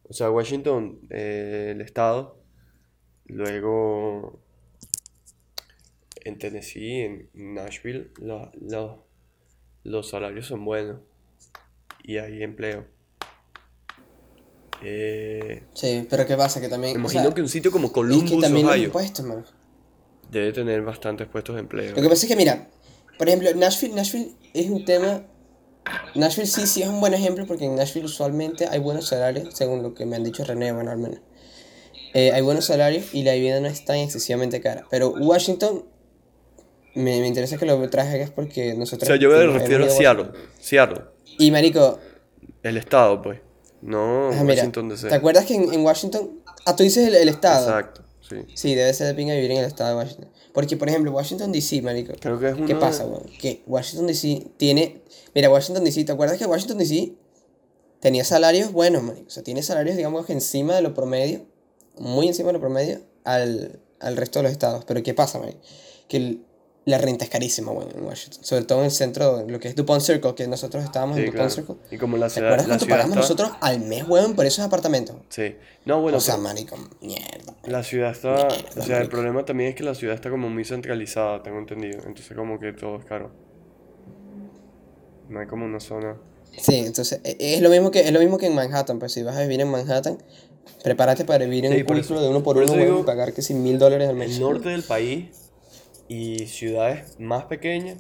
o 0.09 0.13
sea, 0.13 0.31
Washington, 0.31 1.01
eh, 1.11 1.73
el 1.75 1.81
estado, 1.81 2.42
luego 3.33 4.39
en 6.25 6.39
Tennessee, 6.39 7.01
en 7.03 7.29
Nashville, 7.35 8.11
lo- 8.21 8.53
lo- 8.61 9.05
los 9.85 10.09
salarios 10.11 10.47
son 10.47 10.65
buenos 10.65 11.01
y 12.05 12.19
hay 12.19 12.43
empleo. 12.43 12.85
Eh, 14.85 15.63
sí, 15.75 16.07
pero 16.11 16.27
¿qué 16.27 16.37
pasa? 16.37 16.61
Que 16.61 16.69
también, 16.69 16.97
o 16.97 17.01
imagino 17.01 17.23
sea, 17.25 17.35
que 17.35 17.41
un 17.43 17.49
sitio 17.49 17.71
como 17.71 17.87
es 17.87 17.93
Columbus, 17.93 18.31
que 18.31 18.37
también 18.41 18.67
Ohio, 18.67 18.85
impuestos, 18.87 19.55
debe 20.31 20.53
tener 20.53 20.83
bastantes 20.83 21.29
puestos 21.29 21.55
de 21.55 21.61
empleo. 21.61 21.95
Lo 21.97 22.03
que 22.03 22.09
pasa 22.09 22.27
es 22.27 22.29
que, 22.29 22.37
mira, 22.37 22.69
por 23.19 23.29
ejemplo, 23.29 23.53
Nashville, 23.55 23.95
Nashville 23.95 24.33
es 24.55 24.69
un 24.71 24.85
tema. 24.85 25.23
Nashville 26.15 26.47
sí, 26.49 26.67
sí 26.67 26.83
es 26.83 26.89
un 26.89 27.01
buen 27.01 27.15
ejemplo 27.15 27.47
porque 27.47 27.65
en 27.65 27.77
Nashville 27.77 28.07
usualmente 28.07 28.67
hay 28.67 28.79
buenos 28.81 29.07
salarios, 29.09 29.55
según 29.55 29.83
lo 29.83 29.95
que 29.95 30.05
me 30.05 30.17
han 30.17 30.25
dicho 30.25 30.45
René, 30.45 30.73
bueno, 30.73 30.91
al 30.91 30.99
menos. 30.99 31.21
Eh, 32.15 32.31
hay 32.33 32.43
buenos 32.43 32.67
salarios 32.67 33.15
y 33.15 33.23
la 33.23 33.33
vivienda 33.35 33.61
no 33.61 33.69
es 33.69 33.85
tan 33.85 33.97
excesivamente 33.97 34.61
cara. 34.61 34.87
Pero 34.91 35.11
Washington, 35.11 35.85
me, 36.95 37.21
me 37.21 37.27
interesa 37.27 37.57
que 37.57 37.67
lo 37.67 37.89
traigas 37.89 38.31
porque 38.31 38.73
O 38.73 38.77
nosotros. 38.77 39.07
sea, 39.07 39.17
yo 39.17 39.31
me 39.31 39.47
refiero 39.47 39.85
a 39.87 39.89
Seattle, 39.91 40.31
Seattle. 40.61 41.03
Y 41.39 41.51
marico, 41.51 41.99
el 42.63 42.77
estado, 42.77 43.23
pues, 43.23 43.41
no 43.81 44.31
mira, 44.31 44.45
Washington 44.45 44.89
DC. 44.91 45.09
¿te 45.09 45.15
acuerdas 45.15 45.47
que 45.47 45.55
en, 45.55 45.73
en 45.73 45.85
Washington. 45.85 46.43
Ah, 46.67 46.77
tú 46.77 46.83
dices 46.83 47.09
el, 47.09 47.15
el 47.15 47.29
estado. 47.29 47.67
Exacto, 47.67 48.03
sí. 48.21 48.37
Sí, 48.55 48.75
debe 48.75 48.93
ser 48.93 49.07
de 49.09 49.15
pinga 49.15 49.35
vivir 49.35 49.51
en 49.53 49.59
el 49.59 49.65
estado 49.65 49.91
de 49.91 49.97
Washington. 50.05 50.29
Porque, 50.53 50.77
por 50.77 50.89
ejemplo, 50.89 51.11
Washington 51.13 51.51
DC, 51.51 51.81
marico. 51.81 52.13
Creo 52.21 52.39
que 52.39 52.51
es 52.51 52.57
¿Qué 52.67 52.75
pasa, 52.75 53.07
weón? 53.07 53.25
Que 53.41 53.63
Washington 53.67 54.07
DC 54.07 54.49
tiene. 54.59 55.03
Mira, 55.35 55.49
Washington 55.51 55.83
DC, 55.83 56.05
¿te 56.05 56.13
acuerdas 56.13 56.39
que 56.39 56.45
Washington 56.45 56.77
DC 56.77 57.15
tenía 58.01 58.23
salarios 58.23 58.71
buenos, 58.71 59.03
marico? 59.03 59.27
O 59.29 59.31
sea, 59.31 59.43
tiene 59.43 59.63
salarios, 59.63 59.97
digamos, 59.97 60.27
que 60.27 60.35
encima 60.35 60.77
de 60.77 60.83
lo 60.83 60.93
promedio, 60.93 61.47
muy 61.99 62.29
encima 62.29 62.49
de 62.49 62.53
lo 62.55 62.61
promedio, 62.61 63.01
al, 63.25 63.81
al 64.01 64.17
resto 64.17 64.39
de 64.39 64.45
los 64.45 64.53
estados. 64.53 64.85
Pero 64.85 65.03
¿qué 65.03 65.15
pasa, 65.15 65.39
marico? 65.39 65.59
Que 66.09 66.17
el- 66.17 66.45
la 66.85 66.99
renta 66.99 67.23
es 67.25 67.31
carísima, 67.31 67.71
weón, 67.71 67.91
en 67.97 68.03
Washington. 68.05 68.43
Sobre 68.43 68.65
todo 68.65 68.81
en 68.81 68.87
el 68.87 68.91
centro, 68.91 69.45
lo 69.47 69.61
que 69.61 69.69
es 69.69 69.77
DuPont 69.77 70.03
Circle, 70.03 70.35
que 70.35 70.49
nosotros 70.49 70.83
estábamos 70.83 71.15
Sí, 71.17 71.21
en 71.23 71.27
DuPont 71.27 71.53
claro. 71.53 71.67
Circle. 71.79 71.95
Y 71.95 71.99
como 71.99 72.17
la 72.17 72.27
¿Te 72.27 72.35
ciudad, 72.35 72.49
acuerdas 72.49 72.67
la 72.67 72.73
cuánto 72.73 72.85
ciudad 72.87 72.97
pagamos 72.99 73.17
está... 73.31 73.35
nosotros 73.45 73.59
al 73.61 73.81
mes, 73.87 74.09
weón, 74.09 74.35
por 74.35 74.47
esos 74.47 74.65
apartamentos? 74.65 75.15
Sí. 75.29 75.55
No, 75.85 76.01
bueno, 76.01 76.19
o 76.19 76.21
sea, 76.21 76.39
marico, 76.39 76.77
mierda. 77.01 77.55
la 77.67 77.85
ciudad 77.85 78.11
está... 78.11 78.35
Mierda, 78.35 78.83
O 78.83 78.83
sea, 78.85 78.99
el 79.01 79.09
problema 79.09 79.45
también 79.45 79.71
es 79.71 79.77
que 79.77 79.85
la 79.85 79.95
ciudad 79.95 80.17
está 80.17 80.29
como 80.29 80.49
muy 80.51 80.65
centralizada, 80.65 81.41
tengo 81.45 81.61
entendido. 81.61 81.99
Entonces 82.05 82.37
como 82.37 82.59
que 82.59 82.73
todo 82.73 82.97
es 82.99 83.05
caro. 83.05 83.31
No 85.29 85.39
hay 85.41 85.47
como 85.47 85.65
una 85.65 85.79
zona... 85.81 86.17
Sí, 86.59 86.77
entonces 86.85 87.21
e- 87.25 87.37
es 87.55 87.63
lo 87.63 87.71
mismo 87.71 87.91
que 87.91 88.01
es 88.01 88.13
lo 88.13 88.19
mismo 88.21 88.37
que 88.39 88.47
en 88.47 88.55
Manhattan, 88.55 88.99
pues 88.99 89.13
si 89.13 89.23
vas 89.23 89.37
a 89.37 89.43
vivir 89.43 89.61
en 89.61 89.69
Manhattan, 89.71 90.19
prepárate 90.83 91.25
para 91.25 91.45
vivir 91.45 91.67
en 91.67 91.73
Sí, 91.77 91.85
un 91.89 91.97
eso- 91.99 92.21
de 92.21 92.29
uno 92.29 92.43
por, 92.43 92.57
por 92.57 92.65
uno 92.65 92.75
digo- 92.83 93.01
y 93.01 93.03
pagar 93.05 93.33
que 93.33 93.43
si 93.43 93.55
mil 93.55 93.79
dólares 93.79 94.09
al 94.09 94.17
mes. 94.17 94.33
El 94.37 94.41
norte 94.41 94.69
del 94.71 94.83
país 94.83 95.27
y 96.09 96.47
ciudades 96.47 97.19
más 97.19 97.45
pequeñas 97.45 97.99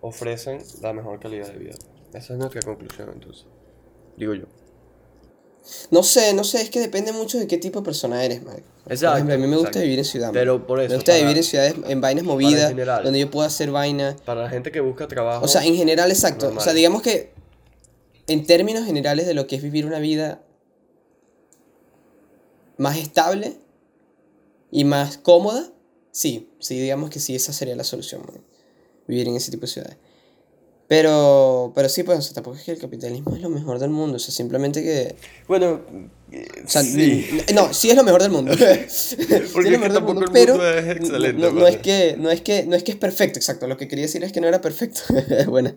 ofrecen 0.00 0.58
la 0.82 0.92
mejor 0.92 1.18
calidad 1.20 1.48
de 1.52 1.58
vida. 1.58 1.74
Esa 2.14 2.32
es 2.34 2.38
nuestra 2.38 2.62
conclusión, 2.62 3.10
entonces. 3.12 3.46
Digo 4.16 4.34
yo. 4.34 4.44
No 5.90 6.02
sé, 6.04 6.32
no 6.32 6.44
sé, 6.44 6.62
es 6.62 6.70
que 6.70 6.78
depende 6.78 7.12
mucho 7.12 7.38
de 7.38 7.48
qué 7.48 7.58
tipo 7.58 7.80
de 7.80 7.84
persona 7.84 8.24
eres, 8.24 8.42
man. 8.44 8.62
Por 8.84 8.92
Exacto, 8.92 9.16
ejemplo, 9.16 9.34
a 9.34 9.38
mí 9.38 9.42
me 9.48 9.56
gusta 9.56 9.68
exacto. 9.70 9.80
vivir 9.80 9.98
en 9.98 10.04
ciudad. 10.04 10.30
Pero 10.32 10.64
por 10.64 10.78
eso, 10.80 10.90
Me 10.90 10.94
gusta 10.94 11.10
para- 11.12 11.22
vivir 11.22 11.36
en 11.38 11.42
ciudades, 11.42 11.74
en 11.88 12.00
vainas 12.00 12.24
movidas, 12.24 12.68
general. 12.68 13.02
donde 13.02 13.18
yo 13.18 13.30
pueda 13.32 13.48
hacer 13.48 13.72
vainas. 13.72 14.20
Para 14.20 14.42
la 14.44 14.48
gente 14.48 14.70
que 14.70 14.78
busca 14.80 15.08
trabajo... 15.08 15.44
O 15.44 15.48
sea, 15.48 15.64
en 15.64 15.74
general, 15.74 16.10
exacto. 16.10 16.46
O 16.46 16.50
sea, 16.50 16.56
normal. 16.58 16.76
digamos 16.76 17.02
que 17.02 17.32
en 18.28 18.46
términos 18.46 18.84
generales 18.86 19.26
de 19.26 19.34
lo 19.34 19.48
que 19.48 19.56
es 19.56 19.62
vivir 19.62 19.86
una 19.86 19.98
vida 19.98 20.40
más 22.78 22.98
estable 22.98 23.56
y 24.70 24.84
más 24.84 25.18
cómoda, 25.18 25.72
sí, 26.10 26.50
sí, 26.58 26.78
digamos 26.80 27.10
que 27.10 27.20
sí, 27.20 27.34
esa 27.34 27.52
sería 27.52 27.76
la 27.76 27.84
solución, 27.84 28.22
man. 28.22 28.44
Vivir 29.06 29.28
en 29.28 29.36
ese 29.36 29.50
tipo 29.50 29.62
de 29.62 29.68
ciudades. 29.68 29.96
Pero, 30.88 31.72
pero 31.74 31.88
sí, 31.88 32.04
pues, 32.04 32.18
o 32.18 32.22
sea, 32.22 32.34
tampoco 32.34 32.56
es 32.56 32.62
que 32.62 32.70
el 32.70 32.78
capitalismo 32.78 33.34
es 33.34 33.42
lo 33.42 33.48
mejor 33.48 33.80
del 33.80 33.90
mundo, 33.90 34.16
o 34.16 34.18
sea, 34.20 34.32
simplemente 34.32 34.84
que... 34.84 35.16
Bueno, 35.48 35.82
O 36.64 36.68
sea, 36.68 36.82
sí. 36.82 37.26
no, 37.54 37.74
sí 37.74 37.90
es 37.90 37.96
lo 37.96 38.04
mejor 38.04 38.22
del 38.22 38.30
mundo. 38.30 38.52
Sí 38.88 39.16
es 39.18 39.52
lo 39.52 39.70
mejor 39.70 39.92
del 39.92 40.02
mundo, 40.04 40.24
el 40.24 40.30
pero 40.32 40.54
mundo 40.54 40.70
es 40.70 40.96
excelente, 40.96 41.42
no, 41.42 41.50
no 41.50 41.66
es 41.66 41.78
que, 41.78 42.16
no, 42.16 42.30
es 42.30 42.40
que, 42.40 42.66
no 42.66 42.76
es 42.76 42.84
que 42.84 42.92
es 42.92 42.98
perfecto, 42.98 43.38
exacto. 43.38 43.66
Lo 43.66 43.76
que 43.76 43.88
quería 43.88 44.04
decir 44.04 44.22
es 44.22 44.32
que 44.32 44.40
no 44.40 44.46
era 44.46 44.60
perfecto. 44.60 45.00
Buena. 45.48 45.74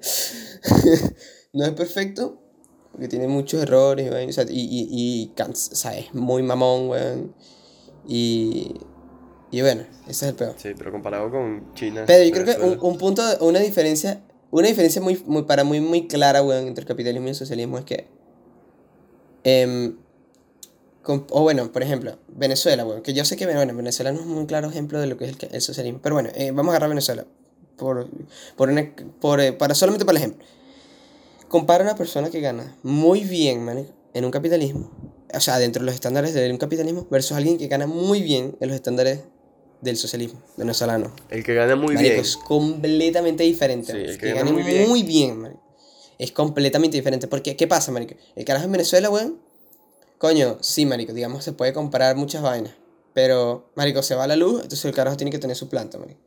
no 1.53 1.65
es 1.65 1.71
perfecto, 1.71 2.43
porque 2.91 3.07
tiene 3.07 3.27
muchos 3.27 3.61
errores, 3.61 4.11
weón, 4.11 4.29
o 4.29 4.33
sea, 4.33 4.45
y, 4.49 4.59
y, 4.59 4.87
y 4.91 5.27
cans- 5.35 5.69
o 5.71 5.75
sea, 5.75 5.97
es 5.97 6.13
muy 6.13 6.43
mamón, 6.43 6.89
weón. 6.89 7.33
Y, 8.07 8.73
y 9.51 9.61
bueno, 9.61 9.83
ese 10.07 10.25
es 10.25 10.29
el 10.31 10.35
peor. 10.35 10.53
Sí, 10.57 10.69
pero 10.77 10.91
comparado 10.91 11.29
con 11.29 11.73
China. 11.75 12.03
Pero 12.07 12.23
yo 12.23 12.31
creo 12.31 12.45
que 12.57 12.63
un, 12.65 12.77
un 12.81 12.97
punto, 12.97 13.21
una 13.41 13.59
diferencia 13.59 14.21
una 14.51 14.67
diferencia 14.67 14.99
muy, 14.99 15.21
muy, 15.27 15.43
para 15.43 15.63
muy, 15.63 15.79
muy 15.79 16.07
clara, 16.07 16.41
weón, 16.41 16.65
entre 16.67 16.81
el 16.81 16.87
capitalismo 16.87 17.27
y 17.27 17.29
el 17.29 17.35
socialismo 17.35 17.77
es 17.77 17.85
que. 17.85 18.07
con- 21.03 21.25
o 21.31 21.41
bueno, 21.43 21.71
por 21.71 21.83
ejemplo, 21.83 22.17
Venezuela, 22.27 22.85
weón, 22.85 23.01
que 23.01 23.13
yo 23.13 23.25
sé 23.25 23.35
que 23.37 23.45
bueno, 23.45 23.73
Venezuela 23.75 24.11
no 24.11 24.19
es 24.19 24.25
un 24.25 24.45
claro 24.45 24.69
ejemplo 24.69 24.99
de 24.99 25.07
lo 25.07 25.17
que 25.17 25.25
es 25.25 25.31
el, 25.39 25.49
el 25.55 25.61
socialismo. 25.61 25.99
Pero 26.01 26.15
bueno, 26.15 26.29
eh, 26.35 26.51
vamos 26.51 26.67
a 26.67 26.71
agarrar 26.73 26.89
Venezuela. 26.89 27.25
Por, 27.77 28.09
por, 28.57 28.69
una- 28.69 28.93
por, 29.21 29.39
eh, 29.39 29.53
para 29.53 29.73
solamente 29.75 30.05
para 30.05 30.17
el 30.17 30.23
ejemplo. 30.23 30.45
Compara 31.49 31.83
a 31.83 31.87
una 31.87 31.95
persona 31.97 32.29
que 32.29 32.39
gana 32.39 32.77
muy 32.83 33.25
bien, 33.25 33.65
marico, 33.65 33.91
en 34.13 34.23
un 34.23 34.31
capitalismo, 34.31 34.89
o 35.33 35.39
sea, 35.39 35.59
dentro 35.59 35.81
de 35.81 35.87
los 35.87 35.95
estándares 35.95 36.33
de 36.33 36.49
un 36.49 36.57
capitalismo, 36.57 37.07
versus 37.11 37.35
alguien 37.35 37.57
que 37.57 37.67
gana 37.67 37.87
muy 37.87 38.21
bien 38.21 38.55
en 38.59 38.67
los 38.69 38.75
estándares 38.75 39.21
del 39.81 39.97
socialismo 39.97 40.41
venezolano. 40.57 41.11
El 41.29 41.43
que 41.43 41.53
gana 41.53 41.75
muy 41.75 41.95
Marico, 41.95 42.01
bien. 42.13 42.21
es 42.21 42.37
completamente 42.37 43.43
diferente. 43.43 43.91
Sí, 43.93 43.97
el 43.97 44.17
que 44.17 44.27
que 44.27 44.33
gana 44.33 44.51
muy 44.51 44.63
bien. 44.63 44.89
muy 44.89 45.03
bien, 45.03 45.39
marico. 45.39 45.61
Es 46.17 46.31
completamente 46.31 46.97
diferente. 46.97 47.27
Porque, 47.27 47.55
¿qué 47.55 47.65
pasa, 47.65 47.91
marico? 47.91 48.13
El 48.35 48.45
carajo 48.45 48.65
en 48.65 48.73
Venezuela, 48.73 49.09
weón. 49.09 49.39
Coño, 50.17 50.57
sí, 50.61 50.85
marico, 50.85 51.13
digamos, 51.13 51.43
se 51.45 51.53
puede 51.53 51.73
comprar 51.73 52.15
muchas 52.17 52.41
vainas. 52.41 52.73
Pero, 53.13 53.71
marico, 53.75 54.03
se 54.03 54.15
va 54.15 54.27
la 54.27 54.35
luz, 54.35 54.55
entonces 54.63 54.85
el 54.85 54.93
carajo 54.93 55.17
tiene 55.17 55.31
que 55.31 55.39
tener 55.39 55.55
su 55.55 55.69
planta, 55.69 55.97
marico. 55.97 56.19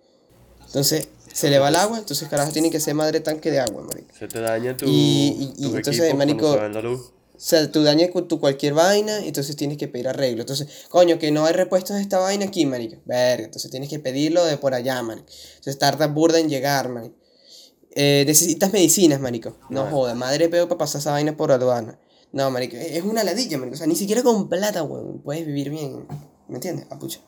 Entonces, 0.73 1.09
se 1.35 1.51
le 1.51 1.59
va 1.59 1.69
el 1.69 1.77
agua, 1.77 1.99
entonces 1.99 2.27
carajo 2.31 2.51
tiene 2.51 2.71
que 2.71 2.81
ser 2.81 2.95
madre 2.95 3.21
tanque 3.21 3.51
de 3.51 3.61
agua, 3.61 3.83
marico. 3.83 4.09
Se 4.19 4.27
te 4.27 4.41
daña 4.41 4.75
tu, 4.75 4.87
Y- 4.89 5.53
y- 5.59 5.67
entonces, 5.67 6.15
marico, 6.15 6.39
cuando 6.41 6.55
se 6.55 6.59
va 6.61 6.69
la 6.69 6.81
luz. 6.81 7.01
O 7.35 7.45
sea, 7.45 7.71
tú 7.71 7.83
dañas 7.83 8.11
tu 8.29 8.41
cualquier 8.41 8.73
vaina, 8.73 9.19
entonces 9.19 9.55
tienes 9.57 9.77
que 9.77 9.87
pedir 9.89 10.09
arreglo. 10.09 10.41
Entonces, 10.43 10.69
coño, 10.89 11.19
que 11.19 11.31
no 11.31 11.45
hay 11.45 11.53
repuestos 11.53 11.97
de 11.97 12.03
esta 12.03 12.19
vaina 12.19 12.47
aquí, 12.47 12.65
marico. 12.65 12.97
Verga, 13.05 13.45
entonces 13.45 13.71
tienes 13.71 13.91
que 13.91 13.99
pedirlo 13.99 14.45
de 14.47 14.57
por 14.57 14.73
allá, 14.75 15.03
marico. 15.03 15.27
Entonces 15.57 15.79
tarda 15.79 16.07
burda 16.07 16.39
en 16.39 16.49
llegar, 16.49 16.89
marico. 16.89 17.17
Eh, 17.95 18.25
necesitas 18.27 18.73
medicinas, 18.73 19.21
marico. 19.21 19.57
No 19.69 19.85
No. 19.85 19.91
joda, 19.91 20.15
madre 20.15 20.49
peo 20.49 20.69
para 20.69 20.79
pasar 20.79 21.01
esa 21.01 21.11
vaina 21.11 21.37
por 21.37 21.53
aduana. 21.53 21.99
No, 22.33 22.51
marico, 22.51 22.77
es 22.77 22.93
es 22.93 23.05
una 23.05 23.23
ladilla, 23.25 23.59
marico. 23.59 23.75
O 23.75 23.79
sea, 23.79 23.87
ni 23.87 23.97
siquiera 23.97 24.23
con 24.23 24.49
plata, 24.49 24.83
weón, 24.85 25.21
puedes 25.23 25.45
vivir 25.45 25.69
bien. 25.69 26.07
¿Me 26.49 26.55
entiendes? 26.55 26.87
Apucha. 26.91 27.19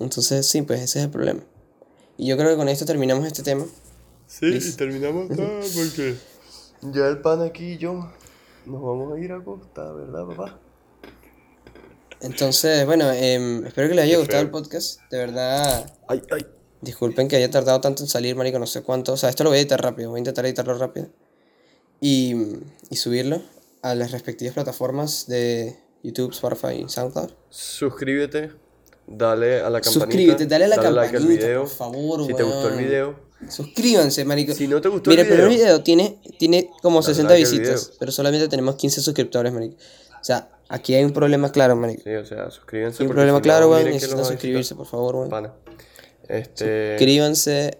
Entonces, 0.00 0.46
sí, 0.46 0.62
pues 0.62 0.80
ese 0.80 0.98
es 1.00 1.04
el 1.04 1.10
problema. 1.10 1.44
Y 2.18 2.26
yo 2.26 2.36
creo 2.36 2.50
que 2.50 2.56
con 2.56 2.68
esto 2.68 2.84
terminamos 2.84 3.26
este 3.26 3.42
tema. 3.42 3.66
Sí, 4.26 4.46
y 4.46 4.72
terminamos 4.72 5.30
acá 5.30 5.42
porque 5.76 6.16
ya 6.82 7.08
el 7.08 7.20
pan 7.20 7.42
aquí 7.42 7.72
y 7.72 7.78
yo 7.78 8.10
nos 8.64 8.82
vamos 8.82 9.16
a 9.16 9.20
ir 9.20 9.32
a 9.32 9.42
costa, 9.42 9.92
¿verdad, 9.92 10.26
papá? 10.26 10.58
Entonces, 12.20 12.86
bueno, 12.86 13.10
em, 13.12 13.66
espero 13.66 13.88
que 13.88 13.94
les 13.94 14.04
haya 14.04 14.18
gustado 14.18 14.42
el 14.42 14.50
podcast. 14.50 15.00
De 15.10 15.18
verdad, 15.18 15.92
Ay, 16.08 16.22
ay. 16.32 16.46
Disculpen 16.80 17.28
que 17.28 17.36
haya 17.36 17.50
tardado 17.50 17.80
tanto 17.80 18.02
en 18.02 18.08
salir, 18.08 18.36
marico, 18.36 18.58
no 18.58 18.66
sé 18.66 18.82
cuánto. 18.82 19.14
O 19.14 19.16
sea, 19.16 19.30
esto 19.30 19.44
lo 19.44 19.50
voy 19.50 19.58
a 19.58 19.60
editar 19.60 19.80
rápido, 19.82 20.10
voy 20.10 20.18
a 20.18 20.20
intentar 20.20 20.44
editarlo 20.44 20.76
rápido. 20.76 21.08
Y, 22.00 22.34
y 22.90 22.96
subirlo 22.96 23.42
a 23.82 23.94
las 23.94 24.12
respectivas 24.12 24.54
plataformas 24.54 25.26
de 25.26 25.76
YouTube, 26.02 26.32
Spotify 26.32 26.84
y 26.84 26.88
SoundCloud. 26.88 27.30
Suscríbete, 27.48 28.52
dale 29.06 29.60
a 29.60 29.70
la 29.70 29.80
campanita. 29.80 29.90
Suscríbete, 29.90 30.46
dale 30.46 30.64
a 30.64 30.68
la 30.68 30.76
like 30.76 30.86
al 30.88 31.12
campanita, 31.12 31.46
video. 31.46 31.60
por 31.62 31.70
favor, 31.70 32.26
Si 32.26 32.34
te 32.34 32.42
gustó 32.42 32.68
el 32.68 32.78
video, 32.84 33.26
Suscríbanse, 33.50 34.24
marico. 34.24 34.54
Si 34.54 34.66
no 34.66 34.80
te 34.80 34.88
gustó 34.88 35.10
Mira, 35.10 35.22
el 35.22 35.28
el 35.28 35.34
primer 35.34 35.50
video, 35.50 35.64
video 35.66 35.82
tiene, 35.82 36.18
tiene 36.38 36.70
como 36.82 37.00
dale 37.02 37.14
60 37.14 37.32
like 37.34 37.44
al 37.44 37.50
visitas, 37.50 37.84
video. 37.86 37.96
pero 38.00 38.12
solamente 38.12 38.48
tenemos 38.48 38.76
15 38.76 39.00
suscriptores, 39.02 39.52
marico. 39.52 39.76
O 40.20 40.24
sea, 40.24 40.48
aquí 40.68 40.94
hay 40.94 41.04
un 41.04 41.12
problema 41.12 41.52
claro, 41.52 41.76
marico. 41.76 42.02
sí, 42.02 42.14
o 42.14 42.24
sea, 42.24 42.50
suscríbanse. 42.50 43.02
Hay 43.02 43.08
un 43.08 43.14
problema 43.14 43.38
si 43.38 43.42
claro, 43.42 43.70
weón. 43.70 43.84
Necesitan 43.84 44.24
suscribirse, 44.24 44.74
por 44.74 44.86
favor, 44.86 45.16
weón. 45.16 45.28
Pana. 45.30 45.52
Este, 46.28 46.92
Suscríbanse. 46.96 47.78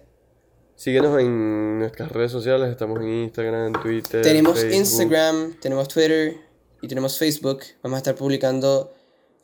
síguenos 0.75 1.19
en 1.19 1.79
nuestras 1.79 2.11
redes 2.11 2.31
sociales, 2.31 2.69
estamos 2.69 2.99
en 3.01 3.09
Instagram, 3.23 3.67
en 3.75 3.81
Twitter, 3.81 4.21
Tenemos 4.21 4.59
Facebook. 4.59 4.75
Instagram, 4.77 5.59
tenemos 5.59 5.87
Twitter 5.87 6.37
y 6.81 6.87
tenemos 6.87 7.17
Facebook. 7.17 7.61
Vamos 7.83 7.95
a 7.95 7.99
estar 7.99 8.15
publicando 8.15 8.93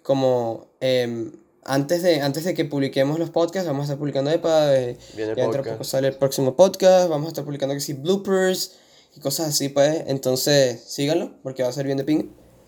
como 0.04 0.76
em, 0.80 1.32
antes 1.66 2.03
de 2.03 2.22
antes 2.22 2.43
de 2.43 2.53
que 2.53 2.66
publiquemos 2.66 3.20
los 3.20 3.30
podcasts, 3.30 3.68
vamos 3.68 3.82
a 3.82 3.84
estar 3.86 3.97
publicando 3.97 4.32
EPA. 4.32 4.76
eh, 4.76 4.97
Viene 5.16 5.34
ya 5.36 5.45
podcast. 5.45 5.70
poco 5.70 5.84
sale 5.84 6.07
el 6.09 6.16
próximo 6.16 6.55
podcast. 6.55 7.09
Vamos 7.09 7.28
a 7.28 7.30
estar 7.30 7.43
publicando 7.43 7.74
que 7.76 7.82
sí, 7.82 7.93
bloopers 7.93 8.76
y 9.16 9.20
cosas 9.20 9.47
así, 9.49 9.70
pues. 9.70 10.03
Entonces, 10.07 10.82
síganlo 10.88 11.34
porque 11.43 11.64
va 11.64 11.70
a 11.70 11.74
ser 11.74 11.86
bien 11.86 11.97
de 11.97 12.03
ping. 12.03 12.24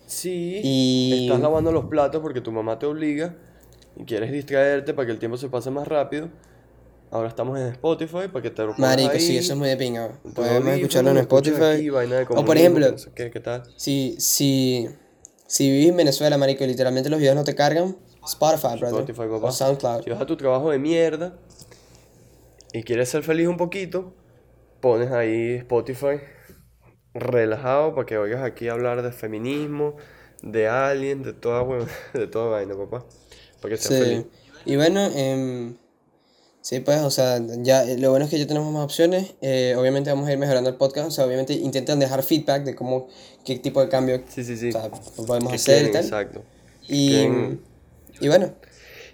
Sí, 0.06 0.60
Y- 0.62 1.26
estás 1.26 1.40
lavando 1.40 1.72
los 1.72 1.86
platos 1.86 2.20
porque 2.22 2.40
tu 2.40 2.52
mamá 2.52 2.78
te 2.78 2.86
obliga 2.86 3.34
y 3.96 4.04
quieres 4.04 4.30
distraerte 4.30 4.94
para 4.94 5.06
que 5.06 5.12
el 5.12 5.18
tiempo 5.18 5.36
se 5.36 5.48
pase 5.48 5.70
más 5.70 5.88
rápido. 5.88 6.28
Ahora 7.10 7.28
estamos 7.28 7.58
en 7.58 7.68
Spotify 7.68 8.28
para 8.32 8.42
que 8.42 8.50
te 8.50 8.62
lo 8.62 8.74
Marico, 8.78 9.10
ahí, 9.12 9.20
sí, 9.20 9.36
eso 9.38 9.52
es 9.52 9.58
muy 9.58 9.68
de 9.68 9.76
pinga. 9.76 10.20
Podemos 10.34 10.74
escucharlo 10.74 11.10
en 11.10 11.18
Spotify. 11.18 11.62
aquí, 11.62 11.88
vaina 11.90 12.16
de 12.16 12.26
o 12.28 12.44
por 12.44 12.56
ejemplo, 12.56 12.84
que 12.86 12.92
no 12.92 12.98
sé 12.98 13.10
qué, 13.14 13.30
¿qué 13.30 13.40
tal? 13.40 13.62
si, 13.76 14.16
si, 14.18 14.88
si 15.46 15.70
vivís 15.70 15.90
en 15.90 15.96
Venezuela, 15.96 16.36
marico, 16.36 16.64
y 16.64 16.66
literalmente 16.66 17.08
los 17.08 17.20
videos 17.20 17.36
no 17.36 17.44
te 17.44 17.54
cargan, 17.54 17.96
Spotify, 18.26 18.78
brother. 18.78 19.00
Spotify, 19.00 19.28
papá. 19.28 19.48
O 19.48 19.52
SoundCloud. 19.52 20.04
Si 20.04 20.10
vas 20.10 20.20
a 20.20 20.26
tu 20.26 20.36
trabajo 20.36 20.70
de 20.70 20.78
mierda 20.78 21.38
y 22.72 22.82
quieres 22.82 23.08
ser 23.08 23.22
feliz 23.22 23.46
un 23.48 23.56
poquito, 23.56 24.12
pones 24.80 25.10
ahí 25.12 25.54
Spotify 25.56 26.20
relajado 27.14 27.94
para 27.94 28.06
que 28.06 28.18
oigas 28.18 28.42
aquí 28.42 28.68
hablar 28.68 29.02
de 29.02 29.10
feminismo, 29.12 29.96
de 30.42 30.68
aliens, 30.68 31.24
de 31.24 31.32
toda, 31.32 31.64
de 32.14 32.26
toda 32.26 32.46
vaina, 32.50 32.74
papá. 32.76 33.04
Para 33.60 33.74
que 33.74 33.80
seas 33.80 34.00
feliz. 34.04 34.20
Sí. 34.22 34.72
Y 34.72 34.76
bueno, 34.76 35.00
em, 35.14 35.76
sí, 36.60 36.80
pues, 36.80 37.00
o 37.02 37.10
sea, 37.10 37.40
ya 37.62 37.84
eh, 37.84 37.96
lo 37.98 38.10
bueno 38.10 38.24
es 38.24 38.30
que 38.30 38.38
ya 38.38 38.46
tenemos 38.46 38.72
más 38.72 38.84
opciones. 38.84 39.34
eh, 39.40 39.74
obviamente 39.78 40.10
vamos 40.10 40.28
a 40.28 40.32
ir 40.32 40.38
mejorando 40.38 40.68
el 40.68 40.76
podcast. 40.76 41.08
O 41.08 41.10
sea, 41.10 41.24
obviamente 41.24 41.54
intentan 41.54 41.98
dejar 42.00 42.22
feedback 42.22 42.64
de 42.64 42.74
cómo, 42.74 43.08
qué 43.44 43.56
tipo 43.58 43.80
de 43.80 43.88
cambio 43.88 44.22
Sí, 44.28 44.44
sí, 44.44 44.56
sí. 44.56 44.68
o 44.70 44.72
sea, 44.72 44.90
podemos 45.26 45.50
¿Qué 45.50 45.56
hacer 45.56 45.76
y 45.86 45.90
quieren? 45.90 45.92
tal. 45.92 46.04
Exacto. 46.04 46.42
Y, 46.88 47.08
quieren? 47.10 47.60
Y 48.20 48.28
bueno, 48.28 48.54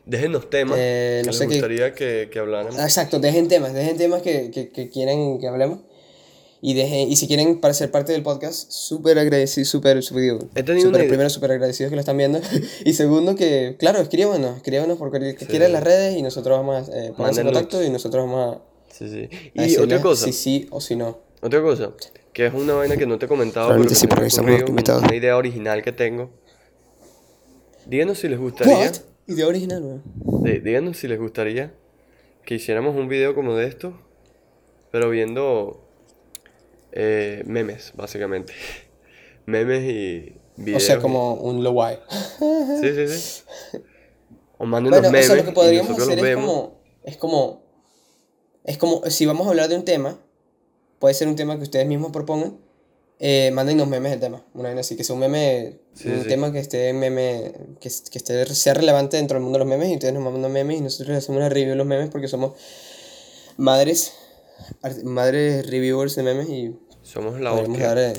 Déjenos 0.05 0.51
temas 0.51 0.77
Eh, 0.81 1.21
que 1.23 1.27
no 1.27 1.31
les 1.31 1.39
sé 1.39 1.47
qué- 1.47 1.55
gustaría 1.55 1.95
que, 1.95 2.29
que 2.33 2.39
habláramos. 2.41 2.77
exacto, 2.77 3.21
dejen 3.21 3.47
temas, 3.47 3.73
dejen 3.73 3.97
temas 3.97 4.21
que, 4.23 4.51
que, 4.51 4.69
que 4.71 4.89
quieren 4.91 5.39
que 5.39 5.47
hablemos. 5.47 5.79
Y, 6.65 6.75
dejen, 6.75 7.09
y 7.11 7.17
si 7.17 7.27
quieren 7.27 7.61
para 7.61 7.75
ser 7.75 7.91
parte 7.91 8.13
del 8.13 8.23
podcast, 8.23 8.71
súper 8.71 9.19
agradecido, 9.19 9.65
súper, 9.65 10.01
súper, 10.03 10.39
primero, 10.55 11.29
súper 11.31 11.51
agradecidos 11.53 11.91
que 11.91 11.97
lo 11.97 12.01
están 12.01 12.17
viendo. 12.17 12.41
y 12.85 12.93
segundo, 12.95 13.35
que, 13.37 13.77
claro, 13.79 14.01
escríbanos, 14.01 14.57
escríbanos 14.59 14.97
por 14.99 15.11
cualquier 15.11 15.35
que 15.37 15.45
Sí. 15.45 15.51
quieran 15.51 15.73
las 15.73 15.83
redes 15.83 16.17
y 16.17 16.23
nosotros 16.23 16.57
vamos 16.59 16.89
a, 16.89 16.93
eh, 16.97 17.13
pónganse 17.17 17.41
en 17.41 17.47
contacto 17.49 17.83
y 17.83 17.91
nosotros 17.91 18.25
vamos 18.27 18.57
a... 18.57 18.61
Sí, 18.93 19.09
sí. 19.09 19.29
Y 19.55 19.61
decirles 19.61 19.79
otra 19.79 20.03
cosa, 20.03 20.27
Si 20.27 20.33
sí 20.33 20.67
o 20.71 20.81
si 20.81 20.95
no. 20.97 21.19
otra 21.41 21.61
cosa, 21.63 21.93
que 22.33 22.47
es 22.47 22.55
una 22.55 22.75
vaina 22.75 22.97
que 22.97 23.07
no 23.07 23.19
te 23.19 23.27
he 23.27 23.29
comentado, 23.29 23.69
pero 23.71 23.89
sí, 23.93 24.03
que 24.07 24.15
porque 24.15 24.27
ocurrido, 24.37 24.67
invitados. 24.69 25.03
una 25.03 25.15
idea 25.17 25.37
original 25.37 25.83
que 25.83 25.91
tengo. 25.93 26.31
Díganos 27.87 28.19
si 28.19 28.29
les 28.29 28.39
gustaría, 28.39 28.77
¿What? 28.79 28.97
Idea 29.27 29.47
original, 29.47 29.83
weón. 29.83 30.03
díganos 30.65 30.97
si 30.99 31.09
les 31.09 31.19
gustaría 31.19 31.75
que 32.45 32.55
hiciéramos 32.57 32.97
un 32.97 33.09
video 33.09 33.35
como 33.35 33.55
de 33.55 33.67
esto, 33.67 33.95
pero 34.91 35.11
viendo 35.11 35.81
eh, 36.93 37.43
memes, 37.47 37.93
básicamente. 37.95 38.53
memes 39.47 39.83
y 39.85 40.33
O 40.59 40.63
videos. 40.65 40.83
sea, 40.83 40.99
como 41.01 41.35
un 41.35 41.63
low 41.65 41.83
eye. 41.85 41.99
Sí, 42.81 42.95
sí, 42.95 43.09
sí. 43.09 43.43
O 44.59 44.67
mándenos 44.67 45.01
Bueno, 45.01 45.09
o 45.09 45.13
memes 45.13 45.27
sea, 45.27 45.37
lo 45.37 45.45
que 45.45 45.51
y 45.51 45.55
podríamos 45.55 45.99
hacer 45.99 46.19
es 46.19 46.23
vemos. 46.23 46.45
como, 46.47 46.81
es 47.05 47.17
como. 47.17 47.63
Es 48.65 48.79
como. 48.79 49.03
Si 49.11 49.27
vamos 49.27 49.47
a 49.47 49.51
hablar 49.51 49.69
de 49.69 49.77
un 49.77 49.85
tema, 49.85 50.19
puede 50.99 51.15
ser 51.15 51.27
un 51.29 51.37
tema 51.37 51.57
que 51.57 51.63
ustedes 51.63 51.87
mismos 51.87 52.13
propongan. 52.13 52.59
Eh, 53.25 53.53
mándennos 53.53 53.87
memes 53.87 54.11
del 54.11 54.19
tema. 54.21 54.45
Una 54.53 54.71
vez 54.71 54.81
así, 54.81 54.97
que 54.97 55.05
sea 55.05 55.15
un 55.15 55.21
meme. 55.21 55.79
Sí, 55.95 56.09
un 56.09 56.23
sí. 56.23 56.29
tema 56.29 56.51
que 56.51 56.59
esté 56.59 56.93
meme. 56.93 57.53
Que, 57.81 57.89
que 58.11 58.19
esté, 58.19 58.45
sea 58.53 58.75
relevante 58.75 59.17
dentro 59.17 59.37
del 59.37 59.45
mundo 59.45 59.61
de 59.61 59.65
los 59.65 59.69
memes. 59.69 59.91
Y 59.91 59.95
ustedes 59.95 60.13
nos 60.13 60.25
mandan 60.25 60.51
memes 60.51 60.79
y 60.79 60.81
nosotros 60.81 61.17
hacemos 61.17 61.39
una 61.39 61.49
review 61.49 61.71
de 61.71 61.77
los 61.77 61.87
memes 61.87 62.11
porque 62.11 62.27
somos 62.27 62.55
madres. 63.57 64.13
Madres 65.05 65.69
reviewers 65.71 66.17
de 66.17 66.23
memes 66.25 66.49
y 66.49 66.77
Somos 67.03 67.41
la 67.41 67.53
hostia. 67.53 67.95
dar. 67.95 68.13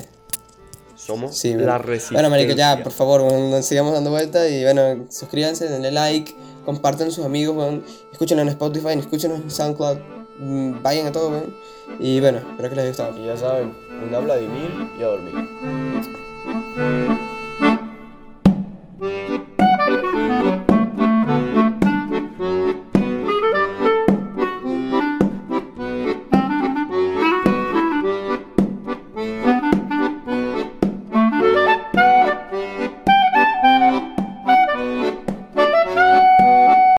Somos 0.96 1.36
Sí, 1.36 1.50
la 1.50 1.56
bueno. 1.56 1.78
resistencia. 1.78 2.14
Bueno, 2.16 2.30
marico, 2.30 2.52
ya, 2.54 2.82
por 2.82 2.92
favor, 2.92 3.20
weón, 3.22 3.50
no 3.50 3.60
sigamos 3.62 3.92
dando 3.92 4.10
vueltas 4.10 4.50
y 4.50 4.62
bueno, 4.62 5.06
suscríbanse, 5.10 5.68
denle 5.68 5.90
like, 5.90 6.34
compartan 6.64 7.08
a 7.08 7.10
sus 7.10 7.24
amigos, 7.26 7.56
weón, 7.56 7.84
escúchenos 8.12 8.42
en 8.42 8.48
Spotify, 8.48 8.98
escúchenos 8.98 9.40
en 9.40 9.50
SoundCloud, 9.50 9.98
mm, 10.38 10.82
vayan 10.82 11.06
a 11.08 11.12
todo. 11.12 11.42
Y 11.98 12.20
bueno, 12.20 12.38
espero 12.38 12.70
que 12.70 12.76
les 12.76 12.78
haya 12.84 12.88
gustado. 12.88 13.22
Y 13.22 13.26
ya 13.26 13.36
saben, 13.36 13.74
una 14.08 14.18
Vladimir 14.18 14.70
y 14.98 15.02
a 15.02 15.06
dormir. 15.06 15.34